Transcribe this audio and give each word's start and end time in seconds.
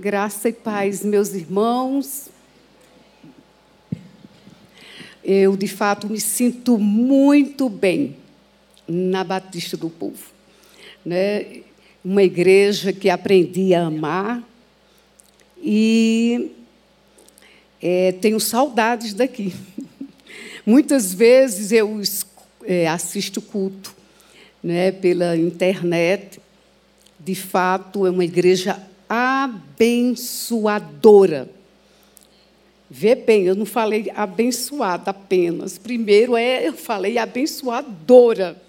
Graça 0.00 0.48
e 0.48 0.52
paz, 0.52 1.02
meus 1.02 1.30
irmãos. 1.30 2.28
Eu, 5.24 5.56
de 5.56 5.66
fato, 5.66 6.08
me 6.08 6.20
sinto 6.20 6.78
muito 6.78 7.68
bem 7.68 8.14
na 8.86 9.24
Batista 9.24 9.76
do 9.76 9.90
Povo. 9.90 10.22
Né? 11.04 11.62
Uma 12.04 12.22
igreja 12.22 12.92
que 12.92 13.10
aprendi 13.10 13.74
a 13.74 13.86
amar 13.86 14.40
e 15.60 16.52
é, 17.82 18.12
tenho 18.12 18.38
saudades 18.38 19.12
daqui. 19.12 19.52
Muitas 20.64 21.12
vezes 21.12 21.72
eu 21.72 22.00
é, 22.62 22.86
assisto 22.86 23.42
culto 23.42 23.92
né, 24.62 24.92
pela 24.92 25.36
internet. 25.36 26.40
De 27.18 27.34
fato, 27.34 28.06
é 28.06 28.10
uma 28.10 28.24
igreja 28.24 28.80
abençoadora. 29.08 31.48
Vê 32.90 33.14
bem, 33.14 33.44
eu 33.44 33.54
não 33.54 33.66
falei 33.66 34.10
abençoada 34.14 35.10
apenas. 35.10 35.76
Primeiro 35.76 36.36
é, 36.36 36.66
eu 36.66 36.72
falei 36.72 37.18
abençoadora, 37.18 38.60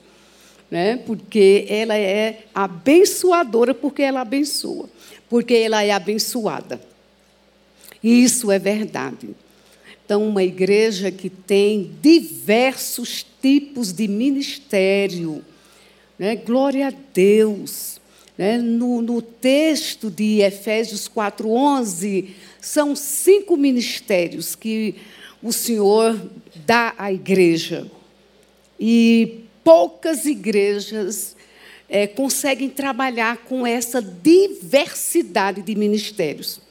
né? 0.69 0.97
Porque 0.97 1.65
ela 1.69 1.97
é 1.97 2.43
abençoadora 2.53 3.73
porque 3.73 4.01
ela 4.01 4.21
abençoa, 4.21 4.89
porque 5.29 5.53
ela 5.53 5.83
é 5.83 5.91
abençoada. 5.91 6.81
Isso 8.03 8.51
é 8.51 8.59
verdade. 8.59 9.29
Então, 10.03 10.27
uma 10.27 10.43
igreja 10.43 11.11
que 11.11 11.29
tem 11.29 11.91
diversos 12.01 13.25
tipos 13.41 13.93
de 13.93 14.07
ministério, 14.07 15.43
né? 16.17 16.35
Glória 16.35 16.87
a 16.87 16.93
Deus. 17.13 18.01
Né? 18.39 18.57
No, 18.57 19.01
no 19.01 19.21
texto 19.21 20.09
de 20.09 20.39
Efésios 20.39 21.09
4,11, 21.09 22.29
são 22.61 22.95
cinco 22.95 23.57
ministérios 23.57 24.55
que 24.55 24.95
o 25.43 25.51
Senhor 25.51 26.17
dá 26.65 26.95
à 26.97 27.11
igreja. 27.11 27.91
E 28.79 29.41
poucas 29.61 30.23
igrejas 30.23 31.35
é, 31.89 32.07
conseguem 32.07 32.69
trabalhar 32.69 33.39
com 33.39 33.67
essa 33.67 34.01
diversidade 34.01 35.61
de 35.61 35.75
ministérios. 35.75 36.61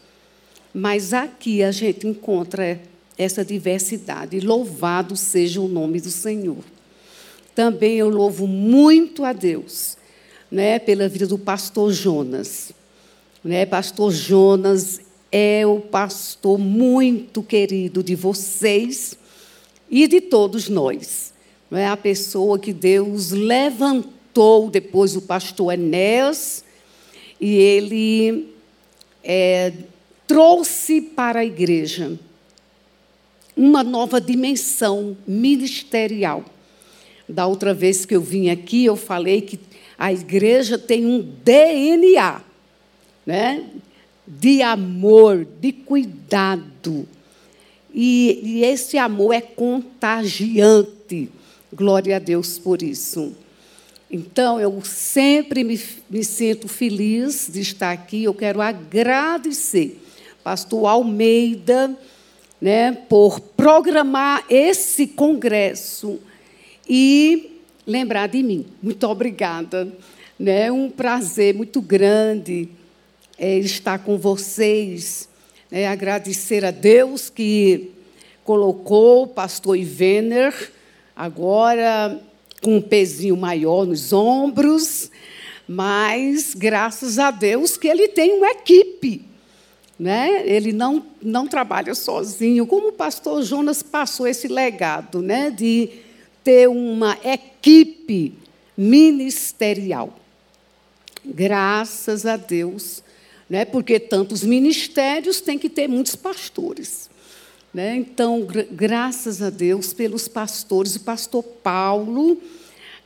Mas 0.73 1.13
aqui 1.13 1.63
a 1.63 1.71
gente 1.71 2.07
encontra 2.07 2.81
essa 3.19 3.45
diversidade. 3.45 4.41
Louvado 4.41 5.15
seja 5.17 5.61
o 5.61 5.69
nome 5.69 6.01
do 6.01 6.11
Senhor. 6.11 6.65
Também 7.55 7.99
eu 7.99 8.09
louvo 8.09 8.47
muito 8.47 9.23
a 9.23 9.35
Deus 9.35 9.98
né, 10.51 10.79
pela 10.79 11.09
vida 11.09 11.27
do 11.27 11.39
pastor 11.39 11.93
Jonas. 11.93 12.73
Né, 13.45 13.67
pastor 13.67 14.13
Jonas 14.13 15.01
é 15.31 15.67
o 15.67 15.81
pastor 15.81 16.59
muito 16.59 17.43
querido 17.43 18.03
de 18.03 18.15
vocês 18.15 19.17
e 19.91 20.07
de 20.07 20.21
todos 20.21 20.69
nós. 20.69 21.33
É 21.71 21.87
a 21.87 21.97
pessoa 21.97 22.59
que 22.59 22.73
Deus 22.73 23.31
levantou 23.31 24.71
depois 24.71 25.13
do 25.13 25.23
pastor 25.23 25.75
Enéas 25.75 26.65
e 27.41 27.55
ele 27.55 28.55
é, 29.23 29.73
trouxe 30.27 31.01
para 31.01 31.41
a 31.41 31.45
igreja 31.45 32.19
uma 33.57 33.83
nova 33.83 34.21
dimensão 34.21 35.17
ministerial. 35.27 36.45
Da 37.29 37.47
outra 37.47 37.75
vez 37.75 38.07
que 38.07 38.17
eu 38.17 38.23
vim 38.23 38.49
aqui, 38.49 38.87
eu 38.87 38.97
falei 38.97 39.43
que 39.43 39.61
a 39.99 40.13
igreja 40.13 40.79
tem 40.79 41.05
um 41.05 41.21
DNA, 41.21 42.41
né? 43.27 43.67
De 44.27 44.63
amor, 44.63 45.47
de 45.61 45.73
cuidado. 45.73 47.07
E, 47.93 48.41
e 48.43 48.65
esse 48.65 48.97
amor 48.97 49.35
é 49.35 49.41
contagiante. 49.41 51.29
Glória 51.73 52.17
a 52.17 52.19
Deus 52.19 52.59
por 52.59 52.83
isso. 52.83 53.35
Então, 54.11 54.59
eu 54.59 54.81
sempre 54.83 55.63
me, 55.63 55.79
me 56.09 56.25
sinto 56.25 56.67
feliz 56.67 57.51
de 57.53 57.61
estar 57.61 57.91
aqui. 57.91 58.25
Eu 58.25 58.33
quero 58.33 58.63
agradecer, 58.63 60.01
Pastor 60.43 60.87
Almeida, 60.87 61.95
né, 62.61 62.93
por 62.93 63.39
programar 63.41 64.45
esse 64.49 65.07
congresso 65.07 66.19
e 66.89 67.61
lembrar 67.87 68.29
de 68.29 68.43
mim. 68.43 68.67
Muito 68.83 69.07
obrigada. 69.07 69.93
É 70.45 70.71
um 70.71 70.89
prazer 70.89 71.55
muito 71.55 71.81
grande 71.81 72.69
é, 73.39 73.59
estar 73.59 73.99
com 73.99 74.17
vocês. 74.17 75.29
É, 75.71 75.87
agradecer 75.87 76.65
a 76.65 76.71
Deus 76.71 77.29
que 77.29 77.91
colocou 78.45 79.25
o 79.25 79.27
pastor 79.27 79.77
Ivener 79.77 80.73
agora 81.15 82.21
com 82.63 82.77
um 82.77 82.81
pezinho 82.81 83.37
maior 83.37 83.87
nos 83.87 84.13
ombros, 84.13 85.11
mas 85.67 86.55
graças 86.55 87.19
a 87.19 87.31
Deus 87.31 87.77
que 87.77 87.89
ele 87.89 88.09
tem 88.09 88.33
uma 88.33 88.51
equipe. 88.51 89.27
Né? 89.99 90.45
Ele 90.47 90.73
não, 90.73 91.05
não 91.21 91.49
trabalha 91.49 91.95
sozinho, 91.95 92.67
como 92.67 92.89
o 92.89 92.93
pastor 92.93 93.43
Jonas 93.43 93.83
passou 93.83 94.29
esse 94.29 94.47
legado 94.47 95.21
né? 95.21 95.51
de 95.51 95.91
ter 96.49 96.67
uma 96.67 97.19
equipe 97.23 98.33
ministerial. 98.75 100.19
Graças 101.23 102.25
a 102.25 102.39
Deus, 102.39 103.03
né? 103.51 103.67
porque 103.67 104.01
tantos 104.01 104.43
ministérios 104.43 105.43
têm 105.43 105.59
que 105.59 105.69
ter 105.69 105.87
muitos 105.87 106.17
pastores. 106.17 107.11
Né? 107.75 107.97
Então, 107.97 108.47
gra 108.47 108.67
graças 108.71 109.43
a 109.43 109.51
Deus 109.51 109.93
pelos 109.93 110.27
pastores, 110.27 110.97
o 110.97 111.01
pastor 111.01 111.43
Paulo, 111.43 112.41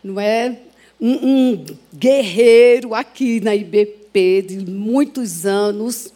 não 0.05 0.21
é 0.21 0.61
um, 1.01 1.11
um 1.11 1.67
guerreiro 1.93 2.95
aqui 2.95 3.41
na 3.41 3.57
IBP 3.57 4.43
de 4.43 4.59
muitos 4.71 5.45
anos, 5.45 6.13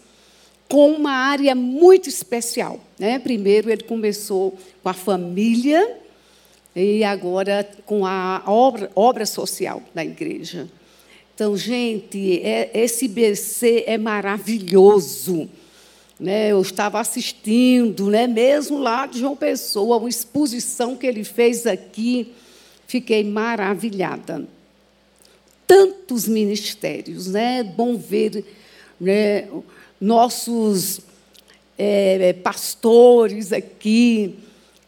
com 0.68 0.92
uma 0.92 1.10
área 1.10 1.56
muito 1.56 2.08
especial. 2.08 2.78
Né? 2.96 3.18
Primeiro, 3.18 3.68
ele 3.68 3.82
começou 3.82 4.56
com 4.80 4.88
a 4.88 4.94
família, 4.94 6.05
e 6.76 7.02
agora 7.02 7.66
com 7.86 8.04
a 8.04 8.42
obra, 8.46 8.90
obra 8.94 9.24
social 9.24 9.82
da 9.94 10.04
igreja. 10.04 10.68
Então, 11.34 11.56
gente, 11.56 12.40
é, 12.42 12.70
esse 12.74 13.08
BC 13.08 13.84
é 13.86 13.96
maravilhoso. 13.96 15.48
Né? 16.20 16.52
Eu 16.52 16.60
estava 16.60 17.00
assistindo, 17.00 18.10
né? 18.10 18.26
mesmo 18.26 18.78
lá 18.78 19.06
de 19.06 19.20
João 19.20 19.34
Pessoa, 19.34 19.96
uma 19.96 20.08
exposição 20.08 20.94
que 20.96 21.06
ele 21.06 21.24
fez 21.24 21.66
aqui, 21.66 22.34
fiquei 22.86 23.24
maravilhada. 23.24 24.46
Tantos 25.66 26.28
ministérios, 26.28 27.26
né? 27.28 27.62
bom 27.62 27.96
ver 27.96 28.44
né? 29.00 29.48
nossos 29.98 31.00
é, 31.78 32.34
pastores 32.34 33.50
aqui, 33.50 34.36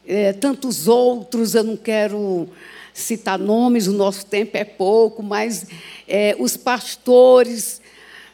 é, 0.09 0.33
tantos 0.33 0.89
outros, 0.89 1.55
eu 1.55 1.63
não 1.63 1.77
quero 1.77 2.49
citar 2.95 3.39
nomes, 3.39 3.87
o 3.87 3.93
nosso 3.93 4.25
tempo 4.25 4.57
é 4.57 4.65
pouco, 4.65 5.23
mas 5.23 5.67
é, 6.09 6.35
os 6.39 6.57
pastores 6.57 7.83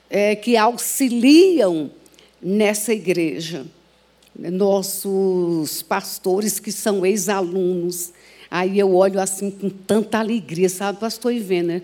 é, 0.08 0.36
que 0.36 0.56
auxiliam 0.56 1.90
nessa 2.40 2.94
igreja, 2.94 3.66
nossos 4.38 5.82
pastores 5.82 6.60
que 6.60 6.70
são 6.70 7.04
ex-alunos. 7.04 8.12
Aí 8.48 8.78
eu 8.78 8.94
olho 8.94 9.18
assim 9.18 9.50
com 9.50 9.68
tanta 9.68 10.18
alegria, 10.18 10.68
sabe, 10.68 11.00
pastor 11.00 11.32
Ivena? 11.32 11.82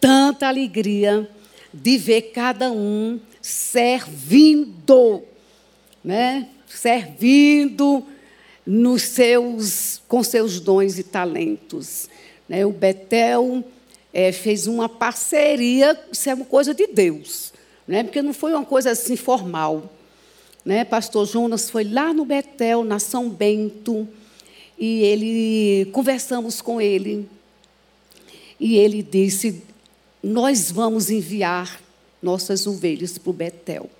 Tanta 0.00 0.48
alegria 0.48 1.30
de 1.72 1.96
ver 1.98 2.32
cada 2.32 2.72
um 2.72 3.20
servindo, 3.40 5.22
né? 6.02 6.48
Servindo 6.66 8.04
nos 8.66 9.02
seus, 9.02 10.00
com 10.08 10.22
seus 10.22 10.60
dons 10.60 10.98
e 10.98 11.02
talentos. 11.02 12.08
Né? 12.48 12.64
O 12.64 12.70
Betel 12.70 13.64
é, 14.12 14.32
fez 14.32 14.66
uma 14.66 14.88
parceria, 14.88 15.98
isso 16.10 16.28
é 16.28 16.34
uma 16.34 16.44
coisa 16.44 16.74
de 16.74 16.86
Deus, 16.86 17.52
né? 17.86 18.02
porque 18.02 18.22
não 18.22 18.32
foi 18.32 18.52
uma 18.52 18.64
coisa 18.64 18.90
assim 18.90 19.16
formal. 19.16 19.90
Né? 20.64 20.84
Pastor 20.84 21.26
Jonas 21.26 21.68
foi 21.68 21.84
lá 21.84 22.12
no 22.14 22.24
Betel, 22.24 22.84
na 22.84 22.98
São 22.98 23.28
Bento, 23.28 24.08
e 24.78 25.02
ele 25.02 25.90
conversamos 25.92 26.60
com 26.60 26.80
ele. 26.80 27.28
E 28.58 28.76
ele 28.76 29.02
disse: 29.02 29.62
Nós 30.22 30.70
vamos 30.70 31.10
enviar 31.10 31.80
nossas 32.22 32.66
ovelhas 32.66 33.18
para 33.18 33.30
o 33.30 33.32
Betel, 33.32 33.90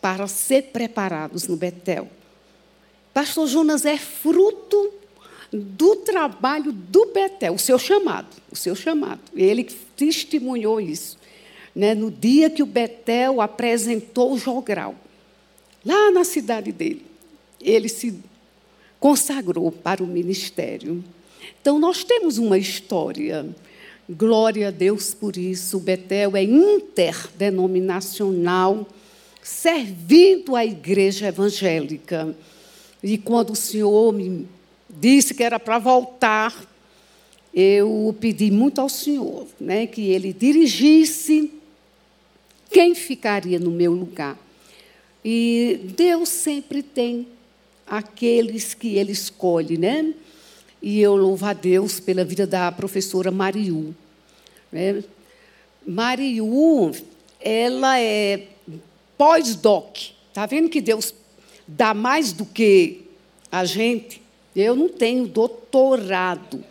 para 0.00 0.26
ser 0.26 0.64
preparados 0.64 1.46
no 1.46 1.56
Betel. 1.56 2.08
Pastor 3.12 3.46
Jonas 3.46 3.84
é 3.84 3.98
fruto 3.98 4.90
do 5.52 5.96
trabalho 5.96 6.72
do 6.72 7.06
Betel, 7.06 7.54
o 7.54 7.58
seu 7.58 7.78
chamado, 7.78 8.28
o 8.50 8.56
seu 8.56 8.74
chamado. 8.74 9.20
Ele 9.34 9.64
testemunhou 9.96 10.80
isso. 10.80 11.18
né, 11.74 11.94
no 11.94 12.10
dia 12.10 12.50
que 12.50 12.62
o 12.62 12.66
Betel 12.66 13.40
apresentou 13.40 14.32
o 14.32 14.38
jogral, 14.38 14.94
lá 15.84 16.10
na 16.10 16.24
cidade 16.24 16.70
dele. 16.70 17.04
Ele 17.60 17.88
se 17.88 18.14
consagrou 19.00 19.72
para 19.72 20.02
o 20.02 20.06
ministério. 20.06 21.02
Então, 21.60 21.78
nós 21.78 22.02
temos 22.04 22.38
uma 22.38 22.56
história. 22.58 23.46
Glória 24.08 24.68
a 24.68 24.70
Deus 24.70 25.12
por 25.14 25.36
isso. 25.36 25.76
O 25.78 25.80
Betel 25.80 26.36
é 26.36 26.42
interdenominacional, 26.42 28.86
servindo 29.42 30.54
a 30.54 30.64
igreja 30.64 31.26
evangélica. 31.28 32.34
E 33.02 33.18
quando 33.18 33.50
o 33.50 33.56
Senhor 33.56 34.12
me 34.12 34.46
disse 34.88 35.34
que 35.34 35.42
era 35.42 35.58
para 35.58 35.78
voltar, 35.78 36.54
eu 37.52 38.16
pedi 38.20 38.50
muito 38.50 38.80
ao 38.80 38.88
Senhor 38.88 39.46
né, 39.60 39.86
que 39.86 40.02
Ele 40.08 40.32
dirigisse 40.32 41.52
quem 42.70 42.94
ficaria 42.94 43.58
no 43.58 43.70
meu 43.70 43.92
lugar. 43.92 44.38
E 45.24 45.80
Deus 45.96 46.28
sempre 46.28 46.82
tem 46.82 47.28
aqueles 47.86 48.72
que 48.74 48.96
Ele 48.96 49.12
escolhe, 49.12 49.76
né? 49.76 50.14
E 50.80 51.00
eu 51.00 51.14
louvo 51.14 51.44
a 51.46 51.52
Deus 51.52 52.00
pela 52.00 52.24
vida 52.24 52.46
da 52.46 52.72
professora 52.72 53.30
Mariu. 53.30 53.94
Né? 54.72 55.04
Mariu, 55.86 56.90
ela 57.40 58.00
é 58.00 58.48
pós-doc. 59.16 59.96
Está 60.28 60.46
vendo 60.46 60.68
que 60.68 60.80
Deus 60.80 61.14
dá 61.66 61.94
mais 61.94 62.32
do 62.32 62.44
que 62.44 63.02
a 63.50 63.64
gente? 63.64 64.22
Eu 64.54 64.76
não 64.76 64.88
tenho 64.88 65.26
doutorado. 65.26 66.64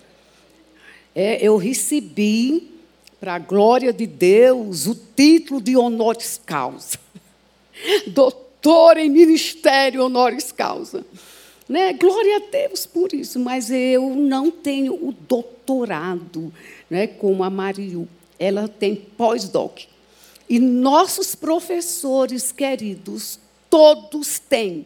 É, 1.13 1.45
eu 1.45 1.57
recebi, 1.57 2.71
para 3.19 3.35
a 3.35 3.39
glória 3.39 3.91
de 3.91 4.07
Deus, 4.07 4.87
o 4.87 4.95
título 5.15 5.61
de 5.61 5.75
honoris 5.75 6.39
causa. 6.45 6.97
Doutor 8.07 8.97
em 8.97 9.09
ministério 9.09 10.05
honoris 10.05 10.51
causa. 10.51 11.05
Né? 11.67 11.93
Glória 11.93 12.37
a 12.37 12.51
Deus 12.51 12.85
por 12.85 13.13
isso, 13.13 13.39
mas 13.39 13.71
eu 13.71 14.15
não 14.15 14.51
tenho 14.51 14.93
o 14.93 15.11
doutorado, 15.11 16.53
né, 16.89 17.07
como 17.07 17.43
a 17.43 17.49
Mariu. 17.49 18.07
Ela 18.37 18.67
tem 18.67 18.95
pós-doc. 18.95 19.83
E 20.49 20.59
nossos 20.59 21.33
professores 21.33 22.51
queridos, 22.51 23.39
todos 23.71 24.37
têm 24.37 24.85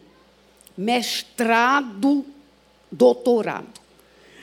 mestrado, 0.78 2.24
doutorado. 2.90 3.80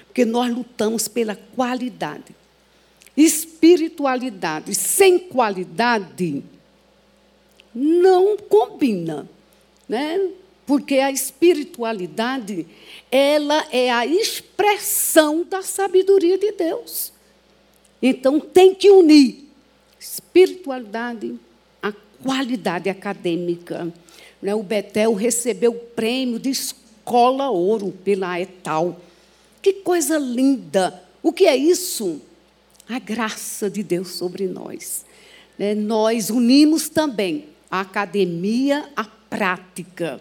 Porque 0.05 0.25
nós 0.25 0.53
lutamos 0.53 1.07
pela 1.07 1.35
qualidade. 1.35 2.35
Espiritualidade 3.15 4.75
sem 4.75 5.17
qualidade 5.17 6.43
não 7.73 8.37
combina, 8.37 9.27
né? 9.87 10.29
Porque 10.65 10.99
a 10.99 11.11
espiritualidade, 11.11 12.67
ela 13.11 13.65
é 13.71 13.91
a 13.91 14.05
expressão 14.05 15.43
da 15.43 15.61
sabedoria 15.61 16.37
de 16.37 16.51
Deus. 16.51 17.13
Então 18.01 18.39
tem 18.39 18.75
que 18.75 18.89
unir 18.89 19.47
espiritualidade 19.99 21.39
à 21.81 21.91
qualidade 22.21 22.89
acadêmica. 22.89 23.93
Né? 24.43 24.53
O 24.53 24.61
Betel 24.61 25.13
recebeu 25.13 25.71
o 25.71 25.79
prêmio 25.79 26.37
de 26.37 26.49
escola 26.49 27.49
ouro 27.49 27.93
pela 28.03 28.39
ETAL. 28.39 28.99
Que 29.61 29.71
coisa 29.71 30.17
linda! 30.19 31.01
O 31.23 31.31
que 31.31 31.45
é 31.45 31.55
isso? 31.55 32.21
A 32.87 32.99
graça 32.99 33.69
de 33.69 33.81
Deus 33.81 34.09
sobre 34.09 34.45
nós. 34.45 35.05
Né? 35.57 35.73
Nós 35.73 36.29
unimos 36.29 36.89
também 36.89 37.45
a 37.71 37.79
academia 37.79 38.89
à 38.97 39.05
prática. 39.05 40.19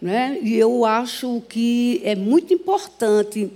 Né? 0.00 0.38
E 0.40 0.54
eu 0.54 0.84
acho 0.84 1.42
que 1.48 2.00
é 2.04 2.14
muito 2.14 2.54
importante 2.54 3.50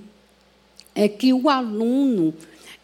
é 0.97 1.09
que 1.09 1.33
o 1.33 1.49
aluno, 1.49 2.35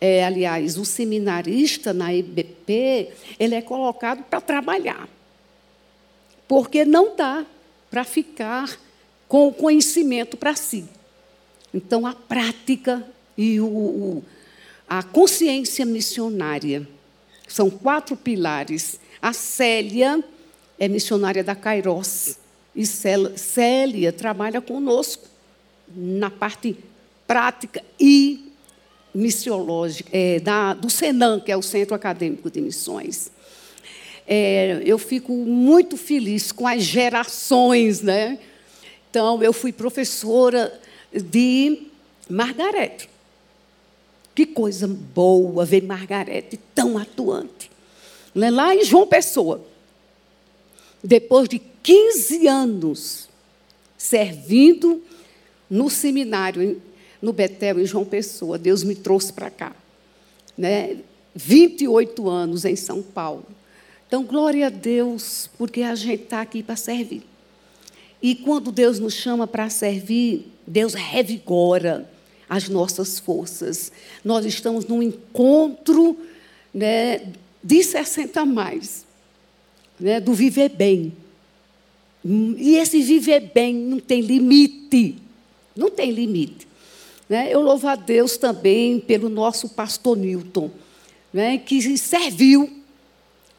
é, 0.01 0.25
aliás, 0.25 0.79
o 0.79 0.85
seminarista 0.85 1.93
na 1.93 2.15
IBP, 2.15 3.09
ele 3.41 3.57
é 3.57 3.61
colocado 3.61 4.23
para 4.23 4.41
trabalhar. 4.41 5.09
Porque 6.49 6.85
não 6.85 7.15
dá 7.15 7.45
para 7.91 8.03
ficar 8.03 8.79
com 9.29 9.47
o 9.47 9.53
conhecimento 9.53 10.37
para 10.37 10.57
si. 10.57 10.89
Então, 11.73 12.07
a 12.07 12.15
prática 12.15 13.07
e 13.37 13.61
o, 13.61 13.67
o, 13.67 14.25
a 14.89 15.03
consciência 15.03 15.85
missionária 15.85 16.89
são 17.47 17.71
quatro 17.71 18.17
pilares. 18.17 18.99
A 19.21 19.33
Célia 19.33 20.25
é 20.79 20.89
missionária 20.89 21.45
da 21.45 21.55
Kairos. 21.55 22.37
E 22.75 22.87
Célia 22.87 24.13
trabalha 24.13 24.61
conosco 24.61 25.27
na 25.95 26.31
parte 26.31 26.77
prática 27.27 27.83
e 27.99 28.53
missiológica 29.15 30.11
é, 30.13 30.39
da, 30.39 30.75
do 30.75 30.89
Senan, 30.89 31.41
que 31.41 31.51
é 31.51 31.57
o 31.57 31.63
Centro 31.63 31.95
Acadêmico 31.95 32.51
de 32.51 32.61
Missões. 32.61 33.31
É, 34.31 34.83
eu 34.85 34.99
fico 34.99 35.33
muito 35.33 35.97
feliz 35.97 36.53
com 36.53 36.67
as 36.67 36.83
gerações, 36.83 38.03
né? 38.03 38.39
Então, 39.09 39.43
eu 39.43 39.55
fui 39.55 39.73
professora 39.73 40.79
de 41.11 41.87
Margarete. 42.29 43.09
Que 44.35 44.45
coisa 44.45 44.87
boa 44.87 45.65
ver 45.65 45.83
Margarete 45.83 46.61
tão 46.75 46.99
atuante. 46.99 47.71
Né? 48.35 48.51
Lá 48.51 48.75
em 48.75 48.85
João 48.85 49.07
Pessoa. 49.07 49.65
Depois 51.03 51.49
de 51.49 51.59
15 51.83 52.47
anos 52.47 53.29
servindo 53.97 55.03
no 55.71 55.89
seminário, 55.89 56.83
no 57.23 57.33
Betel, 57.33 57.81
em 57.81 57.87
João 57.87 58.05
Pessoa, 58.05 58.59
Deus 58.59 58.85
me 58.85 58.95
trouxe 58.95 59.33
para 59.33 59.49
cá. 59.49 59.75
Né? 60.57 60.99
28 61.35 62.29
anos 62.29 62.67
em 62.67 62.77
São 62.77 63.03
Paulo. 63.03 63.58
Então, 64.09 64.25
glória 64.25 64.67
a 64.67 64.71
Deus, 64.71 65.51
porque 65.59 65.83
a 65.83 65.95
gente 65.95 66.23
está 66.23 66.41
aqui 66.41 66.63
para 66.63 66.77
servir. 66.77 67.23
E 68.23 68.35
quando 68.35 68.73
Deus 68.73 68.99
nos 68.99 69.13
chama 69.13 69.47
para 69.47 69.69
servir, 69.69 70.51
Deus 70.67 70.95
revigora 70.95 72.11
as 72.49 72.71
nossas 72.71 73.19
forças. 73.19 73.93
Nós 74.25 74.47
estamos 74.47 74.87
num 74.87 75.03
encontro 75.03 76.19
né, 76.73 77.33
de 77.63 77.83
60 77.83 78.47
mais, 78.47 79.05
né, 80.01 80.19
do 80.21 80.33
viver 80.33 80.71
bem. 80.71 81.13
E 82.25 82.77
esse 82.77 83.03
viver 83.03 83.53
bem 83.55 83.75
não 83.75 84.01
tem 84.01 84.23
limite. 84.23 85.17
Não 85.77 85.91
tem 85.91 86.11
limite. 86.11 86.67
Né? 87.29 87.53
Eu 87.53 87.61
louvo 87.61 87.87
a 87.87 87.95
Deus 87.95 88.39
também 88.39 88.99
pelo 88.99 89.29
nosso 89.29 89.69
pastor 89.69 90.17
Newton, 90.17 90.71
né, 91.31 91.59
que 91.59 91.99
serviu, 91.99 92.78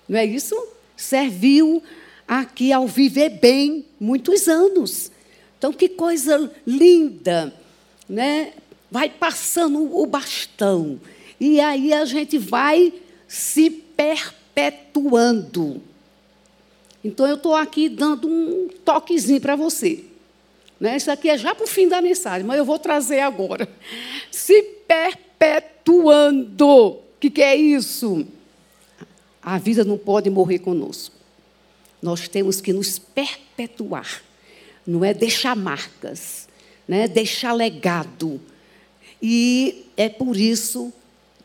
não 0.09 0.19
é 0.19 0.25
isso? 0.25 0.55
Serviu 0.97 1.81
aqui 2.27 2.73
ao 2.73 2.87
viver 2.87 3.29
bem 3.29 3.85
muitos 3.99 4.47
anos. 4.47 5.11
Então, 5.57 5.71
que 5.71 5.89
coisa 5.89 6.51
linda, 6.65 7.53
né? 8.07 8.53
Vai 8.89 9.07
passando 9.07 9.95
o 9.95 10.07
bastão. 10.07 10.99
E 11.39 11.59
aí 11.59 11.93
a 11.93 12.05
gente 12.05 12.39
vai 12.39 12.91
se 13.27 13.69
perpetuando. 13.69 15.79
Então, 17.03 17.27
eu 17.27 17.35
estou 17.35 17.53
aqui 17.55 17.87
dando 17.87 18.27
um 18.27 18.67
toquezinho 18.83 19.39
para 19.39 19.55
você. 19.55 20.05
Né? 20.79 20.97
Isso 20.97 21.11
aqui 21.11 21.29
é 21.29 21.37
já 21.37 21.53
para 21.53 21.65
o 21.65 21.67
fim 21.67 21.87
da 21.87 22.01
mensagem, 22.01 22.47
mas 22.47 22.57
eu 22.57 22.65
vou 22.65 22.79
trazer 22.79 23.19
agora. 23.19 23.69
Se 24.31 24.59
perpetuando. 24.87 26.65
O 26.65 26.99
que, 27.19 27.29
que 27.29 27.43
é 27.43 27.55
isso? 27.55 28.25
A 29.41 29.57
vida 29.57 29.83
não 29.83 29.97
pode 29.97 30.29
morrer 30.29 30.59
conosco. 30.59 31.15
Nós 32.01 32.27
temos 32.27 32.61
que 32.61 32.71
nos 32.71 32.97
perpetuar, 32.97 34.21
não 34.85 35.03
é 35.03 35.13
deixar 35.13 35.55
marcas, 35.55 36.47
né? 36.87 37.07
deixar 37.07 37.53
legado. 37.53 38.39
E 39.21 39.85
é 39.97 40.07
por 40.07 40.37
isso 40.37 40.93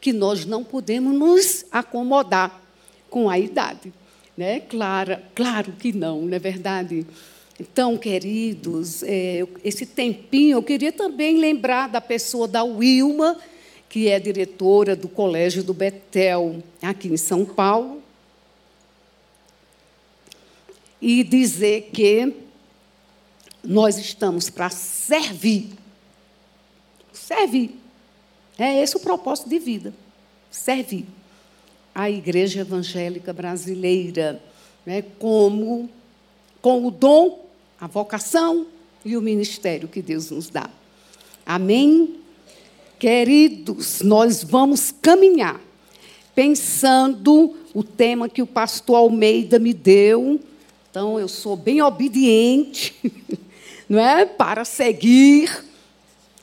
que 0.00 0.12
nós 0.12 0.44
não 0.44 0.62
podemos 0.62 1.12
nos 1.14 1.64
acomodar 1.72 2.62
com 3.10 3.28
a 3.28 3.38
idade. 3.38 3.92
Né? 4.36 4.60
Claro, 4.60 5.18
claro 5.34 5.72
que 5.72 5.92
não, 5.92 6.22
não 6.22 6.34
é 6.34 6.38
verdade? 6.38 7.06
Então, 7.58 7.96
queridos, 7.96 9.02
é, 9.04 9.46
esse 9.64 9.86
tempinho, 9.86 10.58
eu 10.58 10.62
queria 10.62 10.90
também 10.90 11.38
lembrar 11.38 11.88
da 11.88 12.00
pessoa 12.00 12.48
da 12.48 12.64
Wilma, 12.64 13.36
que 13.94 14.08
é 14.08 14.18
diretora 14.18 14.96
do 14.96 15.08
Colégio 15.08 15.62
do 15.62 15.72
Betel, 15.72 16.60
aqui 16.82 17.06
em 17.06 17.16
São 17.16 17.44
Paulo, 17.44 18.02
e 21.00 21.22
dizer 21.22 21.90
que 21.92 22.34
nós 23.62 23.96
estamos 23.96 24.50
para 24.50 24.68
servir. 24.68 25.68
Servir. 27.12 27.78
É 28.58 28.82
esse 28.82 28.96
o 28.96 29.00
propósito 29.00 29.48
de 29.48 29.60
vida. 29.60 29.94
Servir. 30.50 31.06
a 31.94 32.10
Igreja 32.10 32.62
Evangélica 32.62 33.32
Brasileira, 33.32 34.42
né, 34.84 35.02
como 35.20 35.88
com 36.60 36.84
o 36.84 36.90
dom, 36.90 37.46
a 37.80 37.86
vocação 37.86 38.66
e 39.04 39.16
o 39.16 39.22
ministério 39.22 39.86
que 39.86 40.02
Deus 40.02 40.32
nos 40.32 40.48
dá. 40.48 40.68
Amém? 41.46 42.23
Queridos, 43.04 44.00
nós 44.00 44.42
vamos 44.42 44.90
caminhar 44.90 45.60
pensando 46.34 47.54
o 47.74 47.84
tema 47.84 48.30
que 48.30 48.40
o 48.40 48.46
pastor 48.46 48.96
Almeida 48.96 49.58
me 49.58 49.74
deu. 49.74 50.40
Então, 50.90 51.20
eu 51.20 51.28
sou 51.28 51.54
bem 51.54 51.82
obediente, 51.82 52.94
não 53.86 54.00
é? 54.00 54.24
Para 54.24 54.64
seguir 54.64 55.66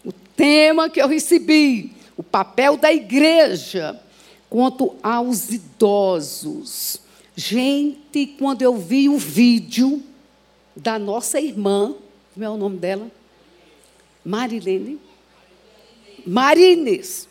o 0.05 0.11
tema 0.11 0.87
que 0.87 1.01
eu 1.01 1.07
recebi, 1.07 1.93
o 2.15 2.21
papel 2.21 2.77
da 2.77 2.93
igreja 2.93 3.99
quanto 4.47 4.95
aos 5.01 5.49
idosos. 5.49 7.01
Gente, 7.35 8.27
quando 8.37 8.61
eu 8.61 8.77
vi 8.77 9.09
o 9.09 9.17
vídeo 9.17 10.03
da 10.75 10.99
nossa 10.99 11.41
irmã, 11.41 11.95
como 12.35 12.45
é 12.45 12.49
o 12.51 12.55
nome 12.55 12.77
dela? 12.77 13.09
Marilene. 14.23 15.09
Marines. 16.25 17.27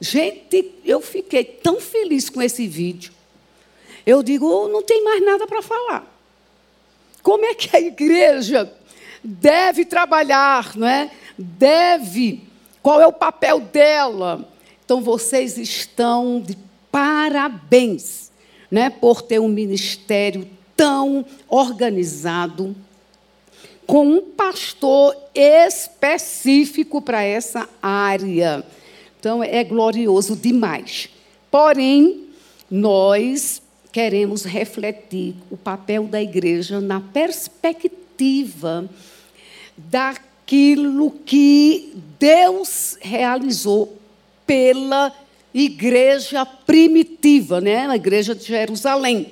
Gente, 0.00 0.74
eu 0.84 1.00
fiquei 1.00 1.44
tão 1.44 1.80
feliz 1.80 2.28
com 2.28 2.42
esse 2.42 2.66
vídeo. 2.66 3.12
Eu 4.04 4.22
digo, 4.22 4.46
oh, 4.46 4.68
não 4.68 4.82
tem 4.82 5.02
mais 5.02 5.24
nada 5.24 5.46
para 5.46 5.62
falar. 5.62 6.06
Como 7.22 7.44
é 7.44 7.54
que 7.54 7.76
a 7.76 7.80
igreja 7.80 8.72
deve 9.22 9.84
trabalhar, 9.84 10.76
não 10.76 10.86
é? 10.86 11.10
Deve. 11.36 12.42
Qual 12.82 13.00
é 13.00 13.06
o 13.06 13.12
papel 13.12 13.60
dela? 13.60 14.48
Então 14.84 15.00
vocês 15.00 15.58
estão 15.58 16.40
de 16.40 16.56
parabéns, 16.92 18.30
né, 18.70 18.88
por 18.88 19.20
ter 19.20 19.40
um 19.40 19.48
ministério 19.48 20.48
tão 20.76 21.26
organizado 21.48 22.76
com 23.86 24.06
um 24.06 24.20
pastor 24.20 25.16
específico 25.34 27.00
para 27.00 27.22
essa 27.22 27.68
área. 27.80 28.64
Então, 29.18 29.42
é 29.42 29.62
glorioso 29.62 30.36
demais. 30.36 31.08
Porém, 31.50 32.26
nós 32.70 33.62
queremos 33.92 34.44
refletir 34.44 35.34
o 35.50 35.56
papel 35.56 36.04
da 36.04 36.20
igreja 36.20 36.80
na 36.80 37.00
perspectiva 37.00 38.88
daquilo 39.76 41.10
que 41.24 41.94
Deus 42.18 42.98
realizou 43.00 43.96
pela 44.46 45.12
igreja 45.54 46.44
primitiva, 46.44 47.60
né? 47.60 47.86
a 47.86 47.96
igreja 47.96 48.34
de 48.34 48.44
Jerusalém. 48.44 49.30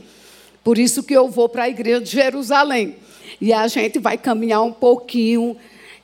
Por 0.65 0.79
isso 0.79 1.03
que 1.03 1.15
eu 1.15 1.29
vou 1.29 1.49
para 1.49 1.65
a 1.65 1.69
igreja 1.69 2.01
de 2.01 2.11
Jerusalém. 2.11 2.97
E 3.39 3.53
a 3.53 3.69
gente 3.69 3.99
vai 3.99 4.17
caminhar 4.17 4.63
um 4.63 4.73
pouquinho 4.73 5.57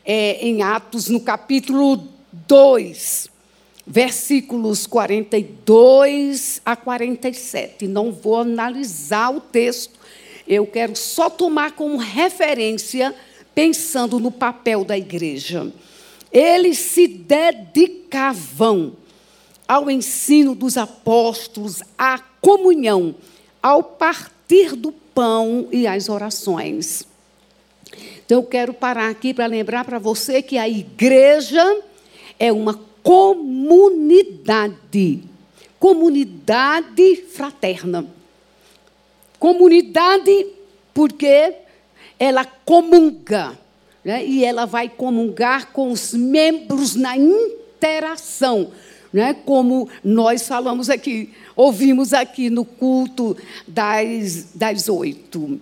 é, 0.05 0.47
em 0.47 0.63
Atos, 0.63 1.09
no 1.09 1.21
capítulo 1.21 2.07
2 2.47 3.31
versículos 3.87 4.87
42 4.87 6.63
a 6.65 6.77
47. 6.77 7.89
Não 7.89 8.13
vou 8.13 8.37
analisar 8.37 9.35
o 9.35 9.41
texto, 9.41 9.99
eu 10.47 10.65
quero 10.65 10.95
só 10.95 11.29
tomar 11.29 11.73
como 11.73 11.97
referência, 11.97 13.13
pensando 13.53 14.21
no 14.21 14.31
papel 14.31 14.85
da 14.85 14.97
igreja. 14.97 15.73
Eles 16.31 16.79
se 16.79 17.09
dedicavam 17.09 18.93
ao 19.67 19.91
ensino 19.91 20.55
dos 20.55 20.77
apóstolos, 20.77 21.83
à 21.99 22.21
comunhão, 22.41 23.17
ao 23.61 23.83
partir 23.83 24.40
do 24.77 24.93
pão 24.93 25.69
e 25.71 25.87
às 25.87 26.09
orações. 26.09 27.07
Então, 28.25 28.39
eu 28.39 28.45
quero 28.45 28.75
parar 28.75 29.09
aqui 29.09 29.33
para 29.35 29.47
lembrar 29.47 29.85
para 29.85 29.99
você 29.99 30.43
que 30.43 30.59
a 30.59 30.69
igreja 30.69 31.83
é 32.39 32.53
uma 32.53 32.79
comunidade. 33.03 35.25
Comunidade 35.79 37.17
fraterna. 37.33 38.07
Comunidade 39.39 40.47
porque 40.93 41.55
ela 42.19 42.45
comunga. 42.45 43.59
Né? 44.05 44.27
E 44.27 44.45
ela 44.45 44.67
vai 44.67 44.89
comungar 44.89 45.73
com 45.73 45.91
os 45.91 46.13
membros 46.13 46.95
na 46.95 47.17
interação. 47.17 48.71
Né? 49.13 49.35
Como 49.35 49.89
nós 50.05 50.47
falamos 50.47 50.89
aqui, 50.89 51.31
ouvimos 51.57 52.13
aqui 52.13 52.49
no 52.49 52.65
culto 52.65 53.37
das, 53.67 54.49
das 54.55 54.89
oito. 54.89 55.61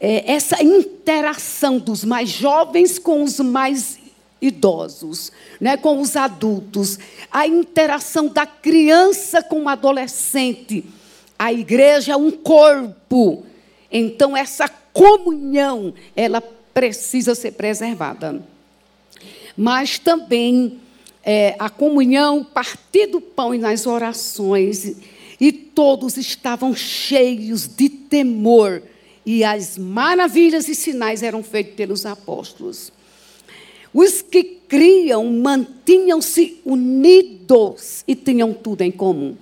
É, 0.00 0.32
essa 0.32 0.62
interação 0.62 1.78
dos 1.78 2.04
mais 2.04 2.28
jovens 2.28 2.98
com 2.98 3.22
os 3.22 3.38
mais 3.40 3.98
idosos, 4.40 5.32
né, 5.60 5.76
com 5.76 6.00
os 6.00 6.16
adultos, 6.16 6.98
a 7.30 7.46
interação 7.46 8.28
da 8.28 8.46
criança 8.46 9.42
com 9.42 9.64
o 9.64 9.68
adolescente. 9.68 10.84
A 11.38 11.52
igreja 11.52 12.12
é 12.12 12.16
um 12.16 12.30
corpo. 12.30 13.44
Então 13.90 14.36
essa 14.36 14.68
comunhão, 14.92 15.92
ela 16.16 16.40
precisa 16.72 17.34
ser 17.34 17.52
preservada. 17.52 18.40
Mas 19.56 19.98
também 19.98 20.80
é, 21.30 21.54
a 21.58 21.68
comunhão, 21.68 22.42
partir 22.42 23.08
do 23.08 23.20
pão 23.20 23.54
e 23.54 23.58
nas 23.58 23.86
orações, 23.86 24.96
e 25.38 25.52
todos 25.52 26.16
estavam 26.16 26.74
cheios 26.74 27.68
de 27.68 27.90
temor, 27.90 28.82
e 29.26 29.44
as 29.44 29.76
maravilhas 29.76 30.68
e 30.68 30.74
sinais 30.74 31.22
eram 31.22 31.42
feitos 31.42 31.74
pelos 31.74 32.06
apóstolos. 32.06 32.90
Os 33.92 34.22
que 34.22 34.42
criam 34.42 35.30
mantinham-se 35.30 36.62
unidos 36.64 38.04
e 38.08 38.14
tinham 38.14 38.54
tudo 38.54 38.80
em 38.80 38.90
comum. 38.90 39.36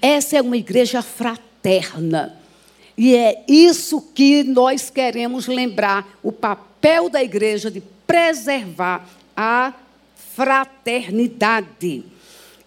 Essa 0.00 0.38
é 0.38 0.42
uma 0.42 0.56
igreja 0.56 1.02
fraterna. 1.02 2.36
E 2.98 3.14
é 3.14 3.44
isso 3.46 4.00
que 4.12 4.42
nós 4.42 4.90
queremos 4.90 5.46
lembrar: 5.46 6.18
o 6.20 6.32
papel 6.32 7.08
da 7.08 7.22
igreja 7.22 7.70
de 7.70 7.80
preservar 8.08 9.08
a 9.36 9.72
fraternidade. 10.34 12.04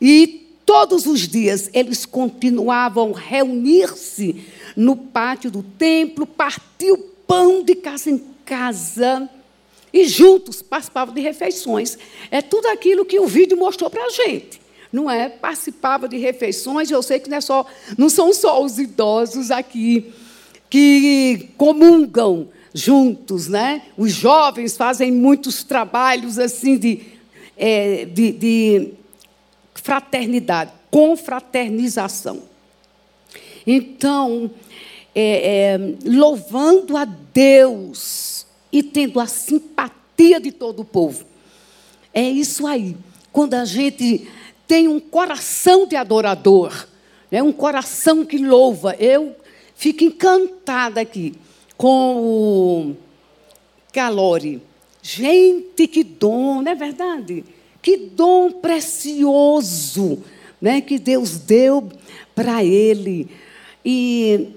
E 0.02 0.46
todos 0.66 1.06
os 1.06 1.28
dias 1.28 1.70
eles 1.74 2.06
continuavam 2.06 3.12
reunir-se 3.12 4.46
no 4.76 4.96
pátio 4.96 5.50
do 5.50 5.64
templo, 5.64 6.26
partir 6.26 6.92
o 6.92 6.98
pão 6.98 7.64
de 7.64 7.76
casa 7.76 8.10
em 8.10 8.22
casa 8.46 9.30
e 9.94 10.06
juntos 10.08 10.62
participavam 10.62 11.16
de 11.16 11.22
refeições. 11.22 11.98
É 12.30 12.42
tudo 12.42 12.68
aquilo 12.68 13.06
que 13.06 13.18
o 13.20 13.28
vídeo 13.28 13.58
mostrou 13.58 13.90
para 13.90 14.04
a 14.04 14.10
gente. 14.10 14.60
Não 14.92 15.10
é? 15.10 15.30
Participava 15.30 16.08
de 16.08 16.18
refeições, 16.18 16.92
eu 16.92 17.02
sei 17.02 17.20
que 17.20 17.30
não, 17.30 17.38
é 17.38 17.42
só, 17.42 17.66
não 17.98 18.10
são 18.10 18.34
só 18.34 18.62
os 18.64 18.78
idosos 18.78 19.52
aqui 19.52 20.12
que 20.70 21.50
comungam 21.58 22.50
juntos, 22.74 23.48
né? 23.48 23.84
Os 23.98 24.12
jovens 24.12 24.76
fazem 24.76 25.12
muitos 25.12 25.64
trabalhos 25.64 26.38
assim 26.38 26.78
de, 26.78 27.02
é, 27.58 28.06
de, 28.06 28.32
de 28.32 28.94
fraternidade, 29.74 30.72
confraternização. 30.90 32.44
Então, 33.66 34.52
é, 35.14 35.74
é, 35.74 35.80
louvando 36.06 36.98
a 36.98 37.06
Deus 37.06 38.46
e 38.72 38.84
tendo 38.84 39.20
a 39.20 39.28
simpatia 39.28 40.40
de 40.40 40.52
todo 40.52 40.82
o 40.82 40.86
povo. 40.86 41.26
É 42.14 42.24
isso 42.24 42.66
aí. 42.68 42.96
Quando 43.32 43.54
a 43.56 43.66
gente 43.66 44.28
tem 44.68 44.88
um 44.88 45.00
coração 45.00 45.88
de 45.88 45.96
adorador, 45.96 46.88
né, 47.30 47.42
um 47.42 47.52
coração 47.52 48.26
que 48.26 48.38
louva. 48.38 48.96
Eu 49.00 49.36
fico 49.76 50.04
encantada 50.04 51.02
aqui 51.02 51.34
com 51.78 52.16
o 52.18 52.96
Calori. 53.92 54.62
Gente, 55.08 55.88
que 55.88 56.04
dom, 56.04 56.64
não 56.64 56.72
é 56.72 56.74
verdade? 56.74 57.46
Que 57.80 57.96
dom 57.96 58.54
precioso 58.54 60.24
né, 60.60 60.82
que 60.82 60.98
Deus 60.98 61.38
deu 61.38 61.92
para 62.34 62.66
ele. 62.66 63.30
E, 63.86 64.50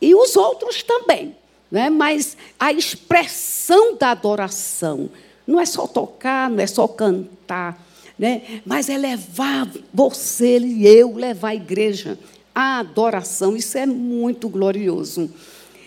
e 0.00 0.14
os 0.14 0.36
outros 0.36 0.84
também. 0.84 1.34
Né? 1.68 1.90
Mas 1.90 2.36
a 2.60 2.72
expressão 2.72 3.96
da 3.96 4.12
adoração 4.12 5.10
não 5.44 5.58
é 5.58 5.66
só 5.66 5.84
tocar, 5.84 6.48
não 6.48 6.60
é 6.60 6.66
só 6.68 6.86
cantar, 6.86 7.84
né? 8.16 8.60
mas 8.64 8.88
é 8.88 8.96
levar 8.96 9.68
você 9.92 10.60
e 10.60 10.86
eu, 10.86 11.16
levar 11.16 11.48
a 11.48 11.54
igreja 11.56 12.16
à 12.54 12.78
adoração. 12.78 13.56
Isso 13.56 13.76
é 13.76 13.84
muito 13.84 14.48
glorioso. 14.48 15.28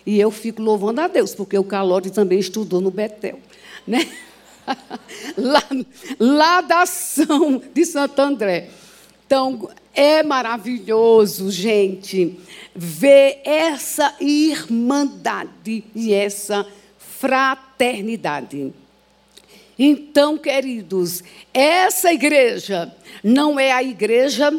E 0.06 0.20
eu 0.20 0.32
fico 0.32 0.62
louvando 0.62 1.00
a 1.00 1.08
Deus, 1.08 1.34
porque 1.34 1.58
o 1.58 1.64
Calori 1.64 2.10
também 2.10 2.40
estudou 2.40 2.82
no 2.82 2.92
Betel. 2.92 3.40
Né? 3.88 4.08
lá, 5.38 5.64
lá 6.20 6.62
da 6.62 6.82
ação 6.82 7.62
de 7.74 7.86
Santo 7.86 8.20
André. 8.20 8.70
Então, 9.26 9.70
é 9.94 10.24
maravilhoso, 10.24 11.52
gente, 11.52 12.40
ver 12.76 13.42
essa 13.44 14.16
irmandade 14.20 15.84
e 15.96 16.14
essa 16.14 16.66
fraternidade. 16.98 18.74
Então, 19.78 20.38
queridos, 20.38 21.24
essa 21.54 22.14
igreja 22.14 22.94
não 23.24 23.60
é 23.60 23.72
a 23.72 23.84
igreja 23.84 24.52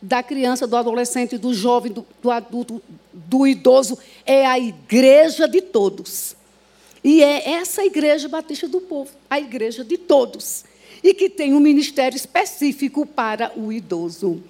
da 0.00 0.22
criança, 0.22 0.66
do 0.66 0.76
adolescente, 0.76 1.36
do 1.36 1.52
jovem, 1.52 1.92
do, 1.92 2.06
do 2.22 2.30
adulto, 2.30 2.82
do 3.12 3.46
idoso, 3.46 3.98
é 4.24 4.46
a 4.46 4.58
igreja 4.58 5.48
de 5.48 5.60
todos. 5.60 6.36
E 7.08 7.22
é 7.22 7.52
essa 7.52 7.82
igreja 7.82 8.28
batista 8.28 8.68
do 8.68 8.82
povo, 8.82 9.10
a 9.30 9.40
igreja 9.40 9.82
de 9.82 9.96
todos 9.96 10.66
e 11.02 11.14
que 11.14 11.30
tem 11.30 11.54
um 11.54 11.58
ministério 11.58 12.14
específico 12.14 13.06
para 13.06 13.50
o 13.56 13.72
idoso. 13.72 14.42